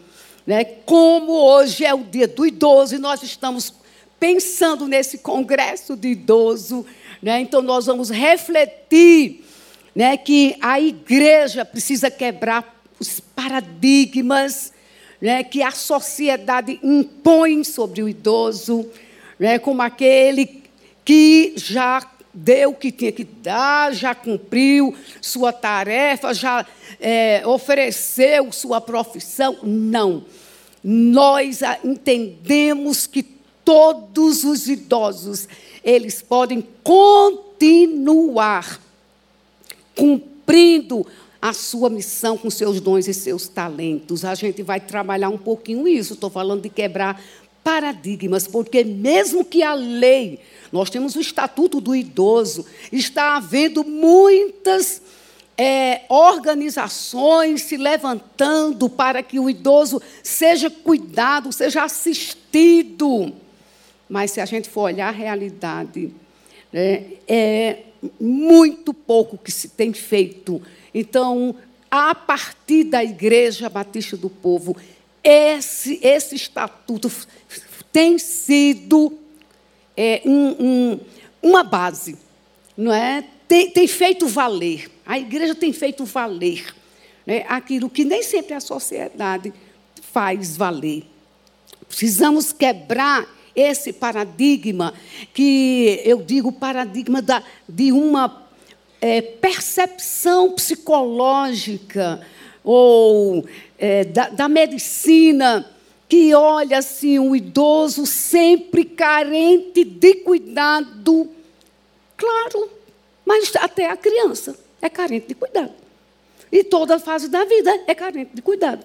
Né? 0.45 0.65
Como 0.65 1.35
hoje 1.35 1.85
é 1.85 1.95
o 1.95 2.03
dia 2.03 2.27
do 2.27 2.45
idoso 2.45 2.97
e 2.97 2.99
nós 2.99 3.23
estamos 3.23 3.73
pensando 4.19 4.89
nesse 4.89 5.19
congresso 5.19 5.95
de 5.95 6.09
idoso, 6.09 6.85
né? 7.23 7.41
então 7.41 7.63
nós 7.63 7.87
vamos 7.87 8.11
refletir 8.11 9.45
né, 9.95 10.17
que 10.17 10.57
a 10.61 10.81
igreja 10.81 11.65
precisa 11.65 12.11
quebrar 12.11 12.83
os 12.99 13.21
paradigmas 13.21 14.73
né, 15.23 15.45
que 15.45 15.63
a 15.63 15.71
sociedade 15.71 16.81
impõe 16.83 17.63
sobre 17.63 18.03
o 18.03 18.09
idoso, 18.09 18.85
né, 19.39 19.61
como 19.61 19.81
aquele 19.81 20.65
que 21.05 21.53
já 21.55 22.18
deu 22.33 22.71
o 22.71 22.75
que 22.75 22.93
tinha 22.93 23.13
que 23.13 23.25
dar, 23.25 23.93
já 23.93 24.15
cumpriu 24.15 24.95
sua 25.21 25.53
tarefa, 25.53 26.33
já 26.35 26.65
é, 27.01 27.43
ofereceu 27.47 28.53
sua 28.53 28.81
profissão. 28.81 29.59
Não. 29.63 30.25
Nós 30.83 31.61
entendemos 31.85 33.07
que 33.07 33.23
todos 33.65 34.45
os 34.45 34.69
idosos, 34.69 35.49
eles 35.85 36.23
podem 36.23 36.67
continuar 36.83 38.81
cumprindo 39.95 41.07
a 41.41 41.53
sua 41.53 41.91
missão 41.91 42.37
com 42.37 42.51
seus 42.51 42.81
dons 42.81 43.07
e 43.07 43.15
seus 43.15 43.47
talentos. 43.49 44.25
A 44.25 44.35
gente 44.35 44.63
vai 44.63 44.81
trabalhar 44.81 45.29
um 45.29 45.39
pouquinho 45.39 45.87
isso. 45.87 46.15
Estou 46.15 46.31
falando 46.31 46.63
de 46.63 46.69
quebrar 46.69 47.23
paradigmas, 47.69 48.47
porque 48.47 48.83
mesmo 48.83 49.45
que 49.45 49.63
a 49.63 49.75
lei 49.75 50.41
nós 50.73 50.89
temos 50.89 51.15
o 51.17 51.21
Estatuto 51.21 51.83
do 51.83 51.95
Idoso. 51.95 52.65
Está 52.91 53.37
havendo 53.37 53.85
muitas 53.85 55.03
é, 55.57 56.01
organizações 56.09 57.61
se 57.63 57.77
levantando 57.77 58.89
para 58.89 59.23
que 59.23 59.39
o 59.39 59.51
idoso 59.51 60.01
seja 60.23 60.71
cuidado, 60.71 61.53
seja 61.53 61.85
assistido. 61.85 63.35
Mas 64.09 64.31
se 64.31 64.41
a 64.41 64.47
gente 64.47 64.71
for 64.71 64.83
olhar 64.83 65.09
a 65.09 65.11
realidade, 65.11 66.11
né, 66.73 67.05
é 67.27 67.81
muito 68.19 68.95
pouco 68.95 69.37
que 69.37 69.53
se 69.53 69.69
tem 69.69 69.93
feito. 69.93 70.63
Então, 70.95 71.55
a 71.91 72.15
partir 72.15 72.85
da 72.85 73.05
Igreja 73.05 73.69
Batista 73.69 74.17
do 74.17 74.31
Povo, 74.31 74.75
esse, 75.23 75.99
esse 76.03 76.35
estatuto 76.35 77.11
tem 77.93 78.19
sido 78.19 79.19
é, 79.97 80.23
um, 80.25 80.49
um, 80.59 81.01
uma 81.43 81.65
base, 81.65 82.17
não 82.77 82.93
é? 82.93 83.25
Tem, 83.47 83.71
tem, 83.71 83.87
feito 83.87 84.27
valer. 84.27 84.91
A 85.07 85.19
igreja 85.19 85.55
tem 85.55 85.73
feito 85.73 86.05
valer 86.05 86.67
né? 87.29 87.45
aquilo 87.47 87.91
que 87.91 88.07
nem 88.07 88.23
sempre 88.23 88.55
a 88.55 88.61
sociedade 88.61 89.53
faz 90.01 90.57
valer. 90.57 91.05
Precisamos 91.87 92.53
quebrar 92.53 93.29
esse 93.55 93.93
paradigma 93.93 94.95
que 95.35 96.01
eu 96.05 96.23
digo 96.23 96.51
paradigma 96.51 97.21
da, 97.21 97.43
de 97.69 97.93
uma 97.93 98.49
é, 98.99 99.21
percepção 99.21 100.53
psicológica 100.53 102.27
ou 102.71 103.47
é, 103.79 104.05
da, 104.05 104.29
da 104.29 104.47
medicina 104.47 105.67
que 106.07 106.35
olha 106.35 106.77
assim 106.77 107.19
o 107.19 107.35
idoso 107.35 108.05
sempre 108.05 108.85
carente 108.85 109.85
de 109.85 110.17
cuidado. 110.17 111.31
Claro, 112.15 112.69
mas 113.25 113.51
até 113.57 113.87
a 113.87 113.97
criança 113.97 114.55
é 114.83 114.91
carente 114.91 115.29
de 115.29 115.35
cuidado. 115.35 115.73
E 116.53 116.63
toda 116.63 116.97
a 116.97 116.99
fase 116.99 117.29
da 117.29 117.43
vida 117.47 117.75
é 117.87 117.95
carente 117.95 118.33
de 118.35 118.43
cuidado. 118.43 118.85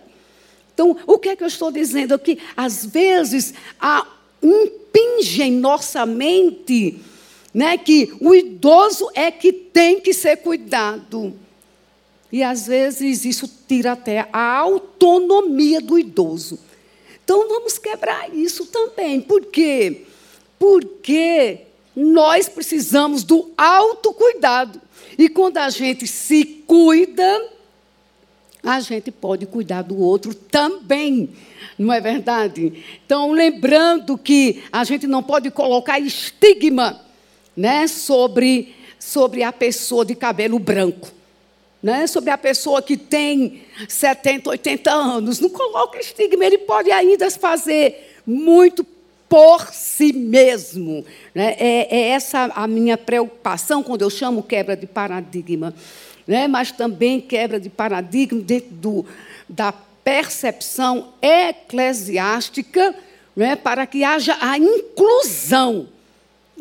Então, 0.74 0.98
o 1.06 1.18
que 1.18 1.28
é 1.28 1.36
que 1.36 1.44
eu 1.44 1.48
estou 1.48 1.70
dizendo 1.70 2.14
aqui? 2.14 2.40
Às 2.56 2.86
vezes, 2.86 3.54
há 3.82 4.08
impinge 4.42 5.44
em 5.44 5.52
nossa 5.52 6.06
mente 6.06 7.02
né, 7.54 7.78
que 7.78 8.14
o 8.22 8.34
idoso 8.34 9.10
é 9.14 9.30
que 9.30 9.52
tem 9.52 10.00
que 10.00 10.14
ser 10.14 10.38
cuidado. 10.38 11.34
E 12.34 12.42
às 12.42 12.66
vezes 12.66 13.26
isso 13.26 13.48
tira 13.68 13.92
até 13.92 14.28
a 14.34 14.58
autonomia 14.58 15.80
do 15.80 16.00
idoso. 16.00 16.58
Então 17.24 17.48
vamos 17.48 17.78
quebrar 17.78 18.34
isso 18.34 18.66
também. 18.66 19.22
Por 19.22 19.46
quê? 19.46 20.02
Porque 20.58 21.60
nós 21.96 22.50
precisamos 22.50 23.24
do 23.24 23.52
autocuidado. 23.56 24.82
E 25.16 25.30
quando 25.30 25.60
a 25.60 25.70
gente 25.70 26.08
se 26.08 26.44
cuida, 26.44 27.52
a 28.64 28.80
gente 28.80 29.12
pode 29.12 29.46
cuidar 29.46 29.84
do 29.84 30.00
outro 30.00 30.34
também. 30.34 31.30
Não 31.78 31.94
é 31.94 32.02
verdade? 32.02 32.84
Então, 33.06 33.32
lembrando 33.32 34.18
que 34.18 34.64
a 34.72 34.84
gente 34.84 35.06
não 35.06 35.22
pode 35.22 35.52
colocar 35.52 36.00
estigma 36.00 37.00
né, 37.56 37.86
sobre, 37.86 38.74
sobre 38.98 39.44
a 39.44 39.54
pessoa 39.54 40.04
de 40.04 40.16
cabelo 40.16 40.58
branco 40.58 41.22
né, 41.84 42.08
sobre 42.08 42.30
a 42.30 42.38
pessoa 42.38 42.82
que 42.82 42.96
tem 42.96 43.62
70, 43.90 44.50
80 44.50 44.90
anos. 44.90 45.42
Não 45.42 45.50
coloca 45.50 46.00
estigma, 46.00 46.46
ele 46.46 46.60
pode 46.60 46.90
ainda 46.90 47.30
fazer 47.30 48.22
muito 48.26 48.86
por 49.28 49.68
si 49.74 50.14
mesmo. 50.14 51.04
Né? 51.36 51.58
É, 51.60 51.98
é, 51.98 52.10
essa 52.12 52.50
a 52.56 52.66
minha 52.68 52.98
preocupação 52.98 53.84
quando 53.84 54.04
eu 54.04 54.10
chamo 54.10 54.42
quebra 54.42 54.78
de 54.78 54.88
paradigma. 54.88 55.74
Né? 56.26 56.48
Mas 56.48 56.72
também 56.72 57.20
quebra 57.20 57.60
de 57.60 57.70
paradigma 57.70 58.40
dentro 58.40 58.72
do, 58.72 59.06
da 59.50 59.74
percepção 59.74 61.10
eclesiástica 61.22 62.96
né? 63.36 63.58
para 63.58 63.86
que 63.86 64.06
haja 64.06 64.38
a 64.40 64.58
inclusão. 64.58 65.90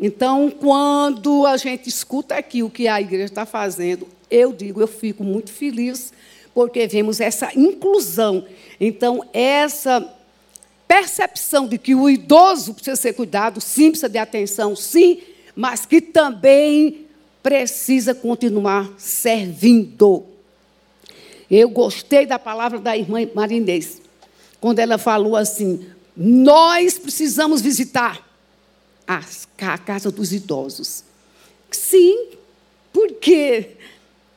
Então, 0.01 0.49
quando 0.49 1.45
a 1.45 1.55
gente 1.55 1.87
escuta 1.87 2.35
aqui 2.35 2.61
o 2.61 2.69
que 2.69 2.89
a 2.89 2.99
igreja 2.99 3.25
está 3.25 3.45
fazendo, 3.45 4.07
eu 4.33 4.51
digo, 4.51 4.81
eu 4.81 4.87
fico 4.87 5.23
muito 5.23 5.51
feliz, 5.51 6.11
porque 6.53 6.87
vemos 6.87 7.21
essa 7.21 7.51
inclusão. 7.55 8.45
Então, 8.79 9.23
essa 9.31 10.11
percepção 10.87 11.67
de 11.67 11.77
que 11.77 11.93
o 11.93 12.09
idoso 12.09 12.73
precisa 12.73 12.95
ser 12.95 13.13
cuidado, 13.13 13.61
sim, 13.61 13.91
precisa 13.91 14.09
de 14.09 14.17
atenção, 14.17 14.75
sim, 14.75 15.21
mas 15.55 15.85
que 15.85 16.01
também 16.01 17.05
precisa 17.43 18.15
continuar 18.15 18.91
servindo. 18.97 20.25
Eu 21.49 21.69
gostei 21.69 22.25
da 22.25 22.39
palavra 22.39 22.79
da 22.79 22.97
irmã 22.97 23.19
Marinês, 23.35 24.01
quando 24.59 24.79
ela 24.79 24.97
falou 24.97 25.35
assim: 25.35 25.85
nós 26.17 26.97
precisamos 26.97 27.61
visitar 27.61 28.27
a 29.05 29.77
casa 29.77 30.09
dos 30.09 30.33
idosos. 30.33 31.03
Sim, 31.69 32.29
porque 32.91 33.71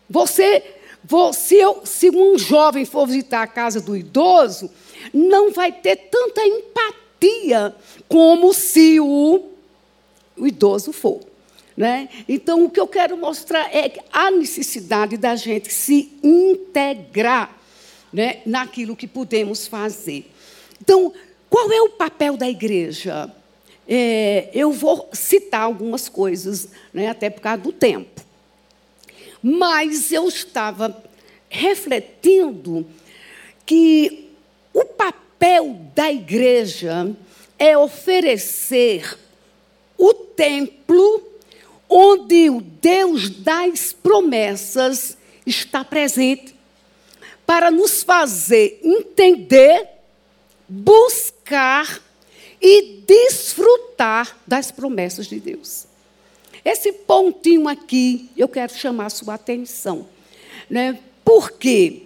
você, 0.09 0.63
você, 1.05 1.61
se 1.85 2.11
um 2.11 2.39
jovem 2.39 2.85
for 2.85 3.07
visitar 3.07 3.43
a 3.43 3.47
casa 3.47 3.81
do 3.81 3.97
idoso, 3.97 4.71
não 5.13 5.53
vai 5.53 5.73
ter 5.73 5.97
tanta 5.97 6.41
empatia 6.43 7.75
como 8.09 8.53
se 8.53 9.01
o, 9.01 9.45
o 10.37 10.47
idoso 10.47 10.93
for. 10.93 11.21
Né? 11.77 12.09
Então, 12.27 12.65
o 12.65 12.71
que 12.71 12.81
eu 12.81 12.89
quero 12.89 13.17
mostrar 13.17 13.69
é 13.75 13.93
a 14.11 14.31
necessidade 14.31 15.17
da 15.17 15.37
gente 15.37 15.73
se 15.73 16.11
integrar 16.23 17.55
né, 18.13 18.41
naquilo 18.47 18.97
que 18.97 19.07
podemos 19.07 19.67
fazer. 19.67 20.31
Então, 20.81 21.13
qual 21.51 21.71
é 21.71 21.83
o 21.83 21.91
papel 21.91 22.37
da 22.37 22.49
igreja? 22.49 23.31
É, 23.87 24.49
eu 24.55 24.73
vou 24.73 25.09
citar 25.13 25.63
algumas 25.63 26.09
coisas, 26.09 26.69
né, 26.93 27.09
até 27.09 27.29
por 27.29 27.43
causa 27.43 27.63
do 27.63 27.73
tempo. 27.73 28.26
Mas 29.49 30.11
eu 30.11 30.27
estava 30.27 31.05
refletindo 31.49 32.85
que 33.65 34.33
o 34.75 34.85
papel 34.85 35.79
da 35.95 36.11
igreja 36.11 37.15
é 37.57 37.79
oferecer 37.79 39.17
o 39.97 40.13
templo 40.13 41.23
onde 41.89 42.51
o 42.51 42.61
Deus 42.61 43.31
das 43.31 43.93
promessas 43.93 45.17
está 45.47 45.85
presente. 45.85 46.57
para 47.47 47.71
nos 47.71 48.03
fazer 48.03 48.81
entender, 48.83 49.89
buscar 50.69 52.03
e 52.61 53.05
desfrutar 53.07 54.37
das 54.45 54.73
promessas 54.73 55.29
de 55.29 55.39
Deus. 55.39 55.87
Esse 56.67 56.91
pontinho 56.91 57.69
aqui, 57.69 58.29
eu 58.37 58.49
quero 58.49 58.75
chamar 58.75 59.07
a 59.07 59.11
sua 59.11 59.35
atenção. 59.35 60.09
Né? 60.69 60.99
Por 61.25 61.53
quê? 61.53 62.03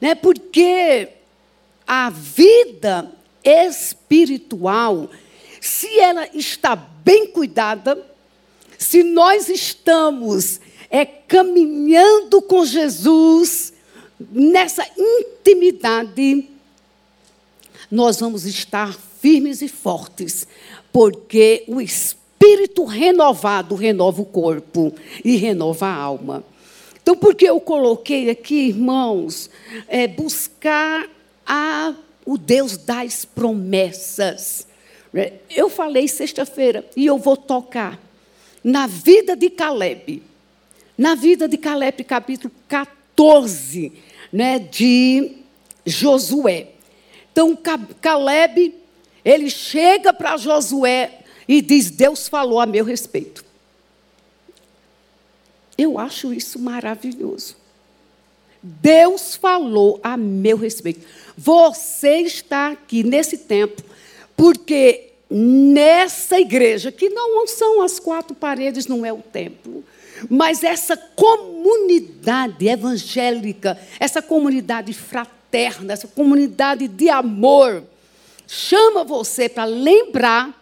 Né? 0.00 0.16
Porque 0.16 1.10
a 1.86 2.10
vida 2.10 3.12
espiritual, 3.44 5.08
se 5.60 6.00
ela 6.00 6.26
está 6.34 6.74
bem 6.74 7.28
cuidada, 7.28 8.04
se 8.76 9.04
nós 9.04 9.48
estamos 9.48 10.60
é, 10.90 11.04
caminhando 11.04 12.42
com 12.42 12.64
Jesus 12.64 13.72
nessa 14.18 14.84
intimidade, 14.98 16.48
nós 17.88 18.18
vamos 18.18 18.44
estar 18.44 18.92
firmes 19.20 19.62
e 19.62 19.68
fortes, 19.68 20.48
porque 20.92 21.62
o 21.68 21.80
espírito 21.80 22.19
renovado 22.90 23.74
renova 23.74 24.20
o 24.20 24.26
corpo 24.26 24.92
e 25.24 25.36
renova 25.36 25.86
a 25.86 25.94
alma. 25.94 26.44
Então, 27.02 27.16
por 27.16 27.34
que 27.34 27.46
eu 27.46 27.60
coloquei 27.60 28.28
aqui, 28.28 28.68
irmãos, 28.68 29.50
é 29.88 30.06
buscar 30.06 31.08
a, 31.46 31.94
o 32.26 32.36
Deus 32.36 32.76
das 32.76 33.24
promessas. 33.24 34.66
Eu 35.48 35.68
falei 35.70 36.06
sexta-feira 36.06 36.84
e 36.96 37.06
eu 37.06 37.18
vou 37.18 37.36
tocar 37.36 37.98
na 38.62 38.86
vida 38.86 39.34
de 39.34 39.50
Caleb. 39.50 40.22
Na 40.96 41.14
vida 41.14 41.48
de 41.48 41.56
Caleb, 41.56 42.04
capítulo 42.04 42.52
14, 42.68 43.92
né, 44.32 44.58
de 44.58 45.38
Josué. 45.86 46.68
Então, 47.32 47.58
Caleb 48.00 48.74
ele 49.24 49.50
chega 49.50 50.12
para 50.12 50.36
Josué 50.36 51.19
e 51.50 51.60
diz: 51.60 51.90
Deus 51.90 52.28
falou 52.28 52.60
a 52.60 52.66
meu 52.66 52.84
respeito. 52.84 53.44
Eu 55.76 55.98
acho 55.98 56.32
isso 56.32 56.60
maravilhoso. 56.60 57.56
Deus 58.62 59.34
falou 59.34 59.98
a 60.00 60.16
meu 60.16 60.56
respeito. 60.56 61.04
Você 61.36 62.18
está 62.18 62.68
aqui 62.68 63.02
nesse 63.02 63.38
tempo, 63.38 63.82
porque 64.36 65.10
nessa 65.28 66.38
igreja, 66.38 66.92
que 66.92 67.08
não 67.08 67.44
são 67.48 67.82
as 67.82 67.98
quatro 67.98 68.36
paredes, 68.36 68.86
não 68.86 69.04
é 69.04 69.12
o 69.12 69.22
templo, 69.22 69.84
mas 70.28 70.62
essa 70.62 70.96
comunidade 70.96 72.68
evangélica, 72.68 73.76
essa 73.98 74.22
comunidade 74.22 74.92
fraterna, 74.92 75.94
essa 75.94 76.06
comunidade 76.06 76.86
de 76.86 77.08
amor, 77.08 77.82
chama 78.46 79.02
você 79.02 79.48
para 79.48 79.64
lembrar 79.64 80.59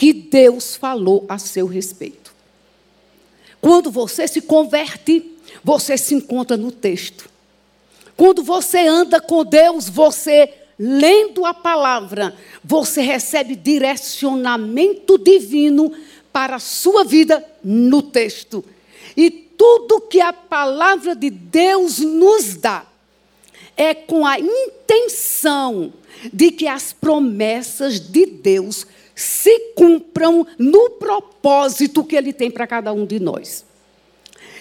que 0.00 0.14
Deus 0.14 0.76
falou 0.76 1.26
a 1.28 1.36
seu 1.36 1.66
respeito. 1.66 2.32
Quando 3.60 3.90
você 3.90 4.26
se 4.26 4.40
converte, 4.40 5.30
você 5.62 5.98
se 5.98 6.14
encontra 6.14 6.56
no 6.56 6.72
texto. 6.72 7.28
Quando 8.16 8.42
você 8.42 8.78
anda 8.78 9.20
com 9.20 9.44
Deus, 9.44 9.90
você 9.90 10.54
lendo 10.78 11.44
a 11.44 11.52
palavra, 11.52 12.34
você 12.64 13.02
recebe 13.02 13.54
direcionamento 13.54 15.18
divino 15.18 15.92
para 16.32 16.56
a 16.56 16.60
sua 16.60 17.04
vida 17.04 17.46
no 17.62 18.00
texto. 18.00 18.64
E 19.14 19.30
tudo 19.30 20.00
que 20.00 20.22
a 20.22 20.32
palavra 20.32 21.14
de 21.14 21.28
Deus 21.28 21.98
nos 21.98 22.54
dá 22.54 22.86
é 23.76 23.92
com 23.92 24.24
a 24.24 24.38
intenção 24.40 25.92
de 26.32 26.52
que 26.52 26.66
as 26.66 26.90
promessas 26.90 28.00
de 28.00 28.24
Deus 28.24 28.86
se 29.20 29.74
cumpram 29.74 30.46
no 30.58 30.88
propósito 30.92 32.02
que 32.02 32.16
Ele 32.16 32.32
tem 32.32 32.50
para 32.50 32.66
cada 32.66 32.90
um 32.90 33.04
de 33.04 33.20
nós. 33.20 33.66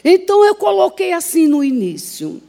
Então 0.03 0.43
eu 0.43 0.53
coloquei 0.53 1.13
assim 1.13 1.47
no 1.47 1.63
início. 1.63 2.41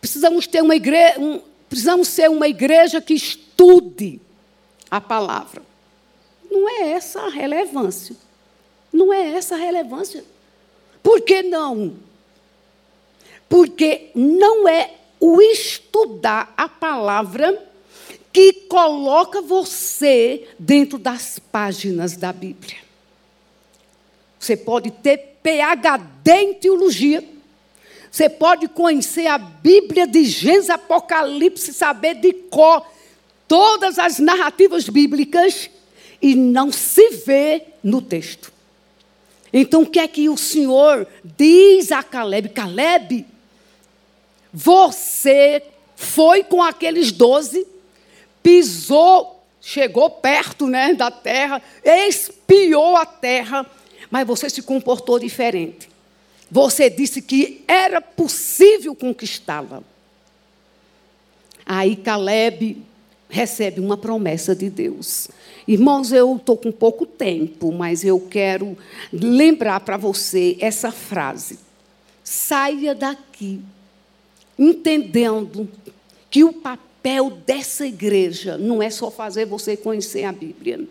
Precisamos 0.00 0.46
ter 0.46 0.62
uma 0.62 0.74
igreja, 0.74 1.20
um, 1.20 1.42
precisamos 1.68 2.08
ser 2.08 2.30
uma 2.30 2.48
igreja 2.48 3.02
que 3.02 3.12
estude 3.12 4.18
a 4.90 4.98
palavra. 4.98 5.60
Não 6.50 6.66
é 6.66 6.92
essa 6.92 7.20
a 7.20 7.28
relevância. 7.28 8.16
Não 8.90 9.12
é 9.12 9.32
essa 9.32 9.56
a 9.56 9.58
relevância. 9.58 10.24
Por 11.02 11.20
que 11.20 11.42
não? 11.42 11.96
Porque 13.46 14.10
não 14.14 14.66
é 14.66 14.94
o 15.20 15.42
estudar 15.42 16.54
a 16.56 16.66
palavra 16.66 17.67
que 18.32 18.52
coloca 18.68 19.40
você 19.40 20.46
dentro 20.58 20.98
das 20.98 21.38
páginas 21.38 22.16
da 22.16 22.32
Bíblia. 22.32 22.76
Você 24.38 24.56
pode 24.56 24.90
ter 24.90 25.38
PhD 25.42 26.30
em 26.30 26.54
teologia. 26.54 27.24
Você 28.10 28.28
pode 28.28 28.68
conhecer 28.68 29.26
a 29.26 29.38
Bíblia 29.38 30.06
de 30.06 30.24
Gênesis 30.24 30.70
Apocalipse, 30.70 31.72
saber 31.72 32.14
de 32.14 32.32
cor 32.32 32.86
todas 33.46 33.98
as 33.98 34.18
narrativas 34.18 34.88
bíblicas 34.88 35.70
e 36.20 36.34
não 36.34 36.70
se 36.70 37.08
ver 37.10 37.74
no 37.82 38.00
texto. 38.02 38.52
Então, 39.52 39.82
o 39.82 39.86
que 39.86 39.98
é 39.98 40.06
que 40.06 40.28
o 40.28 40.36
Senhor 40.36 41.06
diz 41.24 41.90
a 41.90 42.02
Caleb? 42.02 42.50
Caleb, 42.50 43.24
você 44.52 45.62
foi 45.96 46.44
com 46.44 46.62
aqueles 46.62 47.10
doze, 47.10 47.66
pisou, 48.48 49.44
chegou 49.60 50.08
perto 50.08 50.66
né, 50.66 50.94
da 50.94 51.10
terra, 51.10 51.60
espiou 51.84 52.96
a 52.96 53.04
terra, 53.04 53.70
mas 54.10 54.26
você 54.26 54.48
se 54.48 54.62
comportou 54.62 55.18
diferente. 55.18 55.90
Você 56.50 56.88
disse 56.88 57.20
que 57.20 57.62
era 57.68 58.00
possível 58.00 58.94
conquistá-la. 58.94 59.82
Aí 61.66 61.94
Caleb 61.94 62.82
recebe 63.28 63.80
uma 63.82 63.98
promessa 63.98 64.56
de 64.56 64.70
Deus. 64.70 65.28
Irmãos, 65.66 66.10
eu 66.10 66.36
estou 66.36 66.56
com 66.56 66.72
pouco 66.72 67.04
tempo, 67.04 67.70
mas 67.70 68.02
eu 68.02 68.18
quero 68.18 68.78
lembrar 69.12 69.80
para 69.80 69.98
você 69.98 70.56
essa 70.58 70.90
frase. 70.90 71.58
Saia 72.24 72.94
daqui 72.94 73.60
entendendo 74.58 75.68
que 76.30 76.42
o 76.44 76.52
papel 76.54 76.87
dessa 77.46 77.86
igreja 77.86 78.58
não 78.58 78.82
é 78.82 78.90
só 78.90 79.10
fazer 79.10 79.46
você 79.46 79.76
conhecer 79.76 80.24
a 80.24 80.32
Bíblia, 80.32 80.86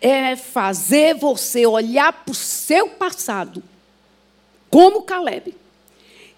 é 0.00 0.34
fazer 0.36 1.14
você 1.14 1.66
olhar 1.66 2.12
para 2.12 2.32
o 2.32 2.34
seu 2.34 2.88
passado, 2.88 3.62
como 4.68 5.02
Caleb, 5.02 5.54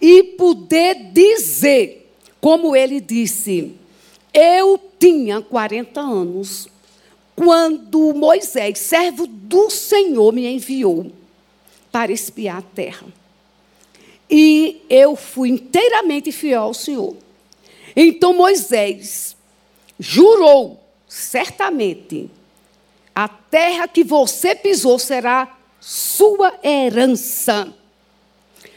e 0.01 0.23
poder 0.23 1.11
dizer, 1.13 2.13
como 2.41 2.77
ele 2.77 3.01
disse, 3.01 3.75
eu 4.33 4.81
tinha 4.99 5.41
40 5.41 6.01
anos 6.01 6.69
quando 7.35 8.13
Moisés, 8.15 8.79
servo 8.79 9.27
do 9.27 9.71
Senhor, 9.71 10.33
me 10.33 10.47
enviou 10.47 11.11
para 11.91 12.13
espiar 12.13 12.59
a 12.59 12.63
terra. 12.63 13.07
E 14.31 14.83
eu 14.91 15.17
fui 15.17 15.49
inteiramente 15.51 16.31
fiel 16.31 16.63
ao 16.63 16.75
Senhor. 16.75 17.17
Então 18.01 18.33
Moisés 18.33 19.37
jurou, 19.99 20.81
certamente, 21.09 22.31
a 23.13 23.27
terra 23.27 23.89
que 23.89 24.05
você 24.05 24.55
pisou 24.55 25.01
será 25.01 25.59
sua 25.81 26.55
herança. 26.63 27.75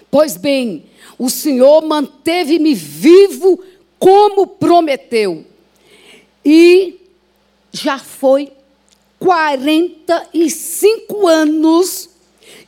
Pois 0.09 0.37
bem, 0.37 0.85
o 1.19 1.29
Senhor 1.29 1.83
manteve-me 1.83 2.73
vivo 2.73 3.63
como 3.99 4.47
prometeu. 4.47 5.45
E 6.43 6.99
já 7.71 7.99
foi 7.99 8.51
45 9.19 11.27
anos 11.27 12.09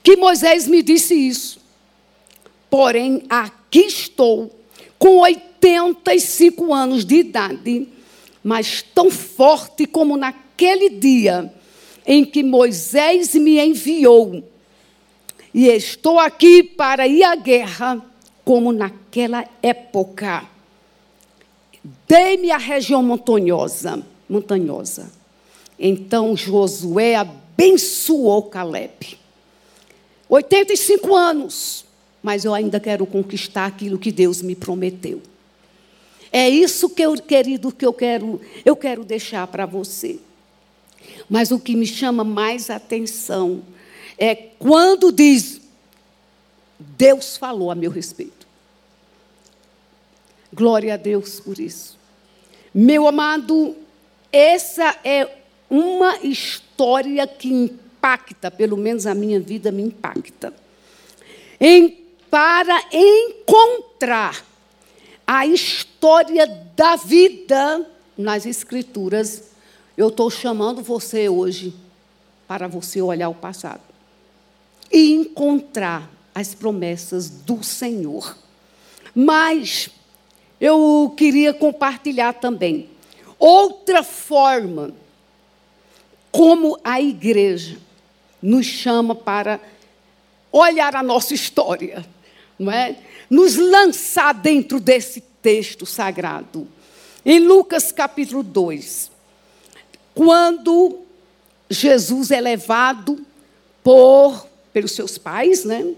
que 0.03 0.15
Moisés 0.15 0.67
me 0.67 0.83
disse 0.83 1.15
isso. 1.15 1.59
Porém, 2.69 3.23
aqui 3.27 3.87
estou, 3.87 4.55
com 4.99 5.25
85 5.63 6.73
anos 6.73 7.05
de 7.05 7.15
idade, 7.15 7.87
mas 8.43 8.81
tão 8.81 9.09
forte 9.09 9.85
como 9.85 10.17
naquele 10.17 10.89
dia 10.89 11.53
em 12.05 12.25
que 12.25 12.43
Moisés 12.43 13.33
me 13.35 13.59
enviou. 13.59 14.43
E 15.53 15.67
estou 15.67 16.19
aqui 16.19 16.63
para 16.63 17.07
ir 17.07 17.23
à 17.23 17.35
guerra, 17.35 18.03
como 18.43 18.73
naquela 18.73 19.47
época. 19.61 20.43
Dei-me 22.07 22.51
a 22.51 22.57
região 22.57 23.01
montanhosa, 23.01 24.03
montanhosa. 24.27 25.11
Então 25.79 26.35
Josué 26.35 27.15
abençoou 27.15 28.43
Caleb. 28.43 29.17
85 30.27 31.15
anos. 31.15 31.85
mas 32.21 32.45
eu 32.45 32.53
ainda 32.53 32.79
quero 32.79 33.05
conquistar 33.05 33.65
aquilo 33.65 33.99
que 33.99 34.09
Deus 34.09 34.41
me 34.41 34.55
prometeu. 34.55 35.21
É 36.35 36.49
isso 36.49 36.89
que 36.89 37.03
eu, 37.03 37.13
querido, 37.13 37.71
que 37.71 37.85
eu 37.85 37.93
quero, 37.93 38.41
eu 38.65 38.75
quero 38.75 39.03
deixar 39.03 39.45
para 39.45 39.67
você. 39.67 40.19
Mas 41.29 41.51
o 41.51 41.59
que 41.59 41.75
me 41.75 41.85
chama 41.85 42.23
mais 42.23 42.71
atenção 42.71 43.61
é 44.17 44.33
quando 44.33 45.11
diz 45.11 45.61
Deus 46.79 47.37
falou 47.37 47.69
a 47.69 47.75
meu 47.75 47.91
respeito. 47.91 48.47
Glória 50.51 50.95
a 50.95 50.97
Deus 50.97 51.39
por 51.39 51.59
isso. 51.59 51.99
Meu 52.73 53.07
amado, 53.07 53.75
essa 54.31 54.97
é 55.03 55.29
uma 55.69 56.17
história 56.23 57.27
que 57.27 57.47
impacta, 57.47 58.49
pelo 58.49 58.75
menos 58.75 59.05
a 59.05 59.13
minha 59.13 59.39
vida 59.39 59.71
me 59.71 59.83
impacta. 59.83 60.51
Em, 61.59 62.05
para 62.31 62.83
encontrar 62.91 64.52
a 65.25 65.45
história 65.45 66.45
da 66.75 66.95
vida 66.95 67.89
nas 68.17 68.45
Escrituras, 68.45 69.51
eu 69.97 70.09
estou 70.09 70.29
chamando 70.29 70.81
você 70.81 71.29
hoje 71.29 71.73
para 72.47 72.67
você 72.67 73.01
olhar 73.01 73.29
o 73.29 73.35
passado 73.35 73.81
e 74.91 75.13
encontrar 75.13 76.09
as 76.35 76.53
promessas 76.53 77.29
do 77.29 77.63
Senhor. 77.63 78.37
Mas 79.15 79.89
eu 80.59 81.13
queria 81.17 81.53
compartilhar 81.53 82.33
também 82.33 82.89
outra 83.37 84.03
forma 84.03 84.93
como 86.31 86.79
a 86.83 86.99
igreja 86.99 87.77
nos 88.41 88.65
chama 88.65 89.13
para 89.13 89.59
olhar 90.51 90.95
a 90.95 91.03
nossa 91.03 91.33
história, 91.33 92.05
não 92.57 92.71
é? 92.71 92.95
Nos 93.33 93.55
lançar 93.55 94.31
dentro 94.31 94.79
desse 94.79 95.19
texto 95.41 95.87
sagrado. 95.87 96.67
Em 97.25 97.39
Lucas 97.39 97.91
capítulo 97.91 98.43
2, 98.43 99.09
quando 100.13 100.99
Jesus 101.67 102.29
é 102.29 102.39
levado 102.39 103.25
por 103.83 104.45
pelos 104.71 104.91
seus 104.91 105.17
pais, 105.17 105.65
né, 105.65 105.95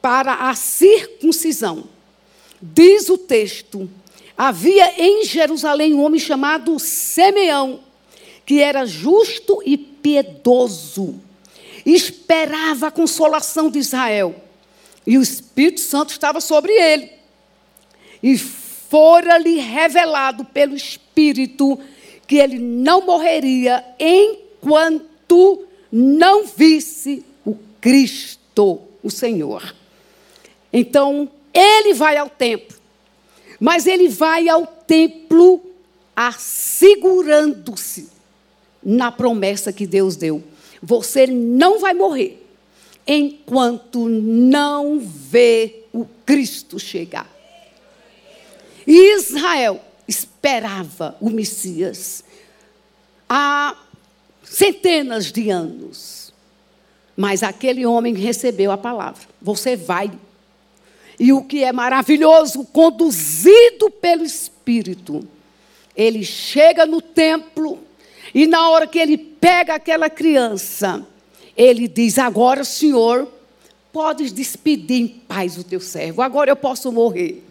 para 0.00 0.48
a 0.48 0.54
circuncisão. 0.54 1.82
Diz 2.62 3.08
o 3.08 3.18
texto: 3.18 3.90
havia 4.36 5.02
em 5.02 5.24
Jerusalém 5.24 5.94
um 5.94 6.04
homem 6.04 6.20
chamado 6.20 6.78
Simeão, 6.78 7.80
que 8.46 8.60
era 8.60 8.86
justo 8.86 9.60
e 9.66 9.76
piedoso, 9.76 11.16
esperava 11.84 12.86
a 12.86 12.92
consolação 12.92 13.68
de 13.68 13.80
Israel, 13.80 14.44
e 15.08 15.16
o 15.16 15.22
Espírito 15.22 15.80
Santo 15.80 16.10
estava 16.10 16.38
sobre 16.38 16.70
ele. 16.70 17.10
E 18.22 18.36
fora-lhe 18.36 19.58
revelado 19.58 20.44
pelo 20.44 20.76
Espírito 20.76 21.80
que 22.26 22.36
ele 22.36 22.58
não 22.58 23.06
morreria 23.06 23.82
enquanto 23.98 25.64
não 25.90 26.44
visse 26.44 27.24
o 27.42 27.56
Cristo, 27.80 28.82
o 29.02 29.10
Senhor. 29.10 29.74
Então, 30.70 31.30
ele 31.54 31.94
vai 31.94 32.18
ao 32.18 32.28
templo, 32.28 32.76
mas 33.58 33.86
ele 33.86 34.10
vai 34.10 34.46
ao 34.46 34.66
templo 34.66 35.62
assegurando-se 36.14 38.10
na 38.82 39.10
promessa 39.10 39.72
que 39.72 39.86
Deus 39.86 40.16
deu. 40.16 40.44
Você 40.82 41.26
não 41.26 41.78
vai 41.78 41.94
morrer 41.94 42.46
enquanto 43.08 44.06
não 44.06 45.00
vê 45.00 45.84
o 45.92 46.04
Cristo 46.26 46.78
chegar. 46.78 47.26
Israel 48.86 49.82
esperava 50.06 51.16
o 51.18 51.30
Messias 51.30 52.22
há 53.26 53.74
centenas 54.44 55.32
de 55.32 55.48
anos. 55.48 56.32
Mas 57.16 57.42
aquele 57.42 57.84
homem 57.84 58.14
recebeu 58.14 58.70
a 58.70 58.78
palavra: 58.78 59.22
você 59.40 59.74
vai 59.74 60.10
e 61.18 61.32
o 61.32 61.42
que 61.42 61.64
é 61.64 61.72
maravilhoso, 61.72 62.64
conduzido 62.64 63.90
pelo 63.90 64.24
Espírito. 64.24 65.26
Ele 65.96 66.24
chega 66.24 66.86
no 66.86 67.02
templo 67.02 67.80
e 68.32 68.46
na 68.46 68.70
hora 68.70 68.86
que 68.86 68.98
ele 68.98 69.18
pega 69.18 69.74
aquela 69.74 70.08
criança, 70.08 71.04
ele 71.58 71.86
diz: 71.86 72.18
Agora, 72.18 72.64
Senhor, 72.64 73.28
podes 73.92 74.32
despedir 74.32 75.02
em 75.02 75.08
paz 75.08 75.58
o 75.58 75.64
teu 75.64 75.80
servo, 75.80 76.22
agora 76.22 76.50
eu 76.50 76.56
posso 76.56 76.90
morrer, 76.90 77.42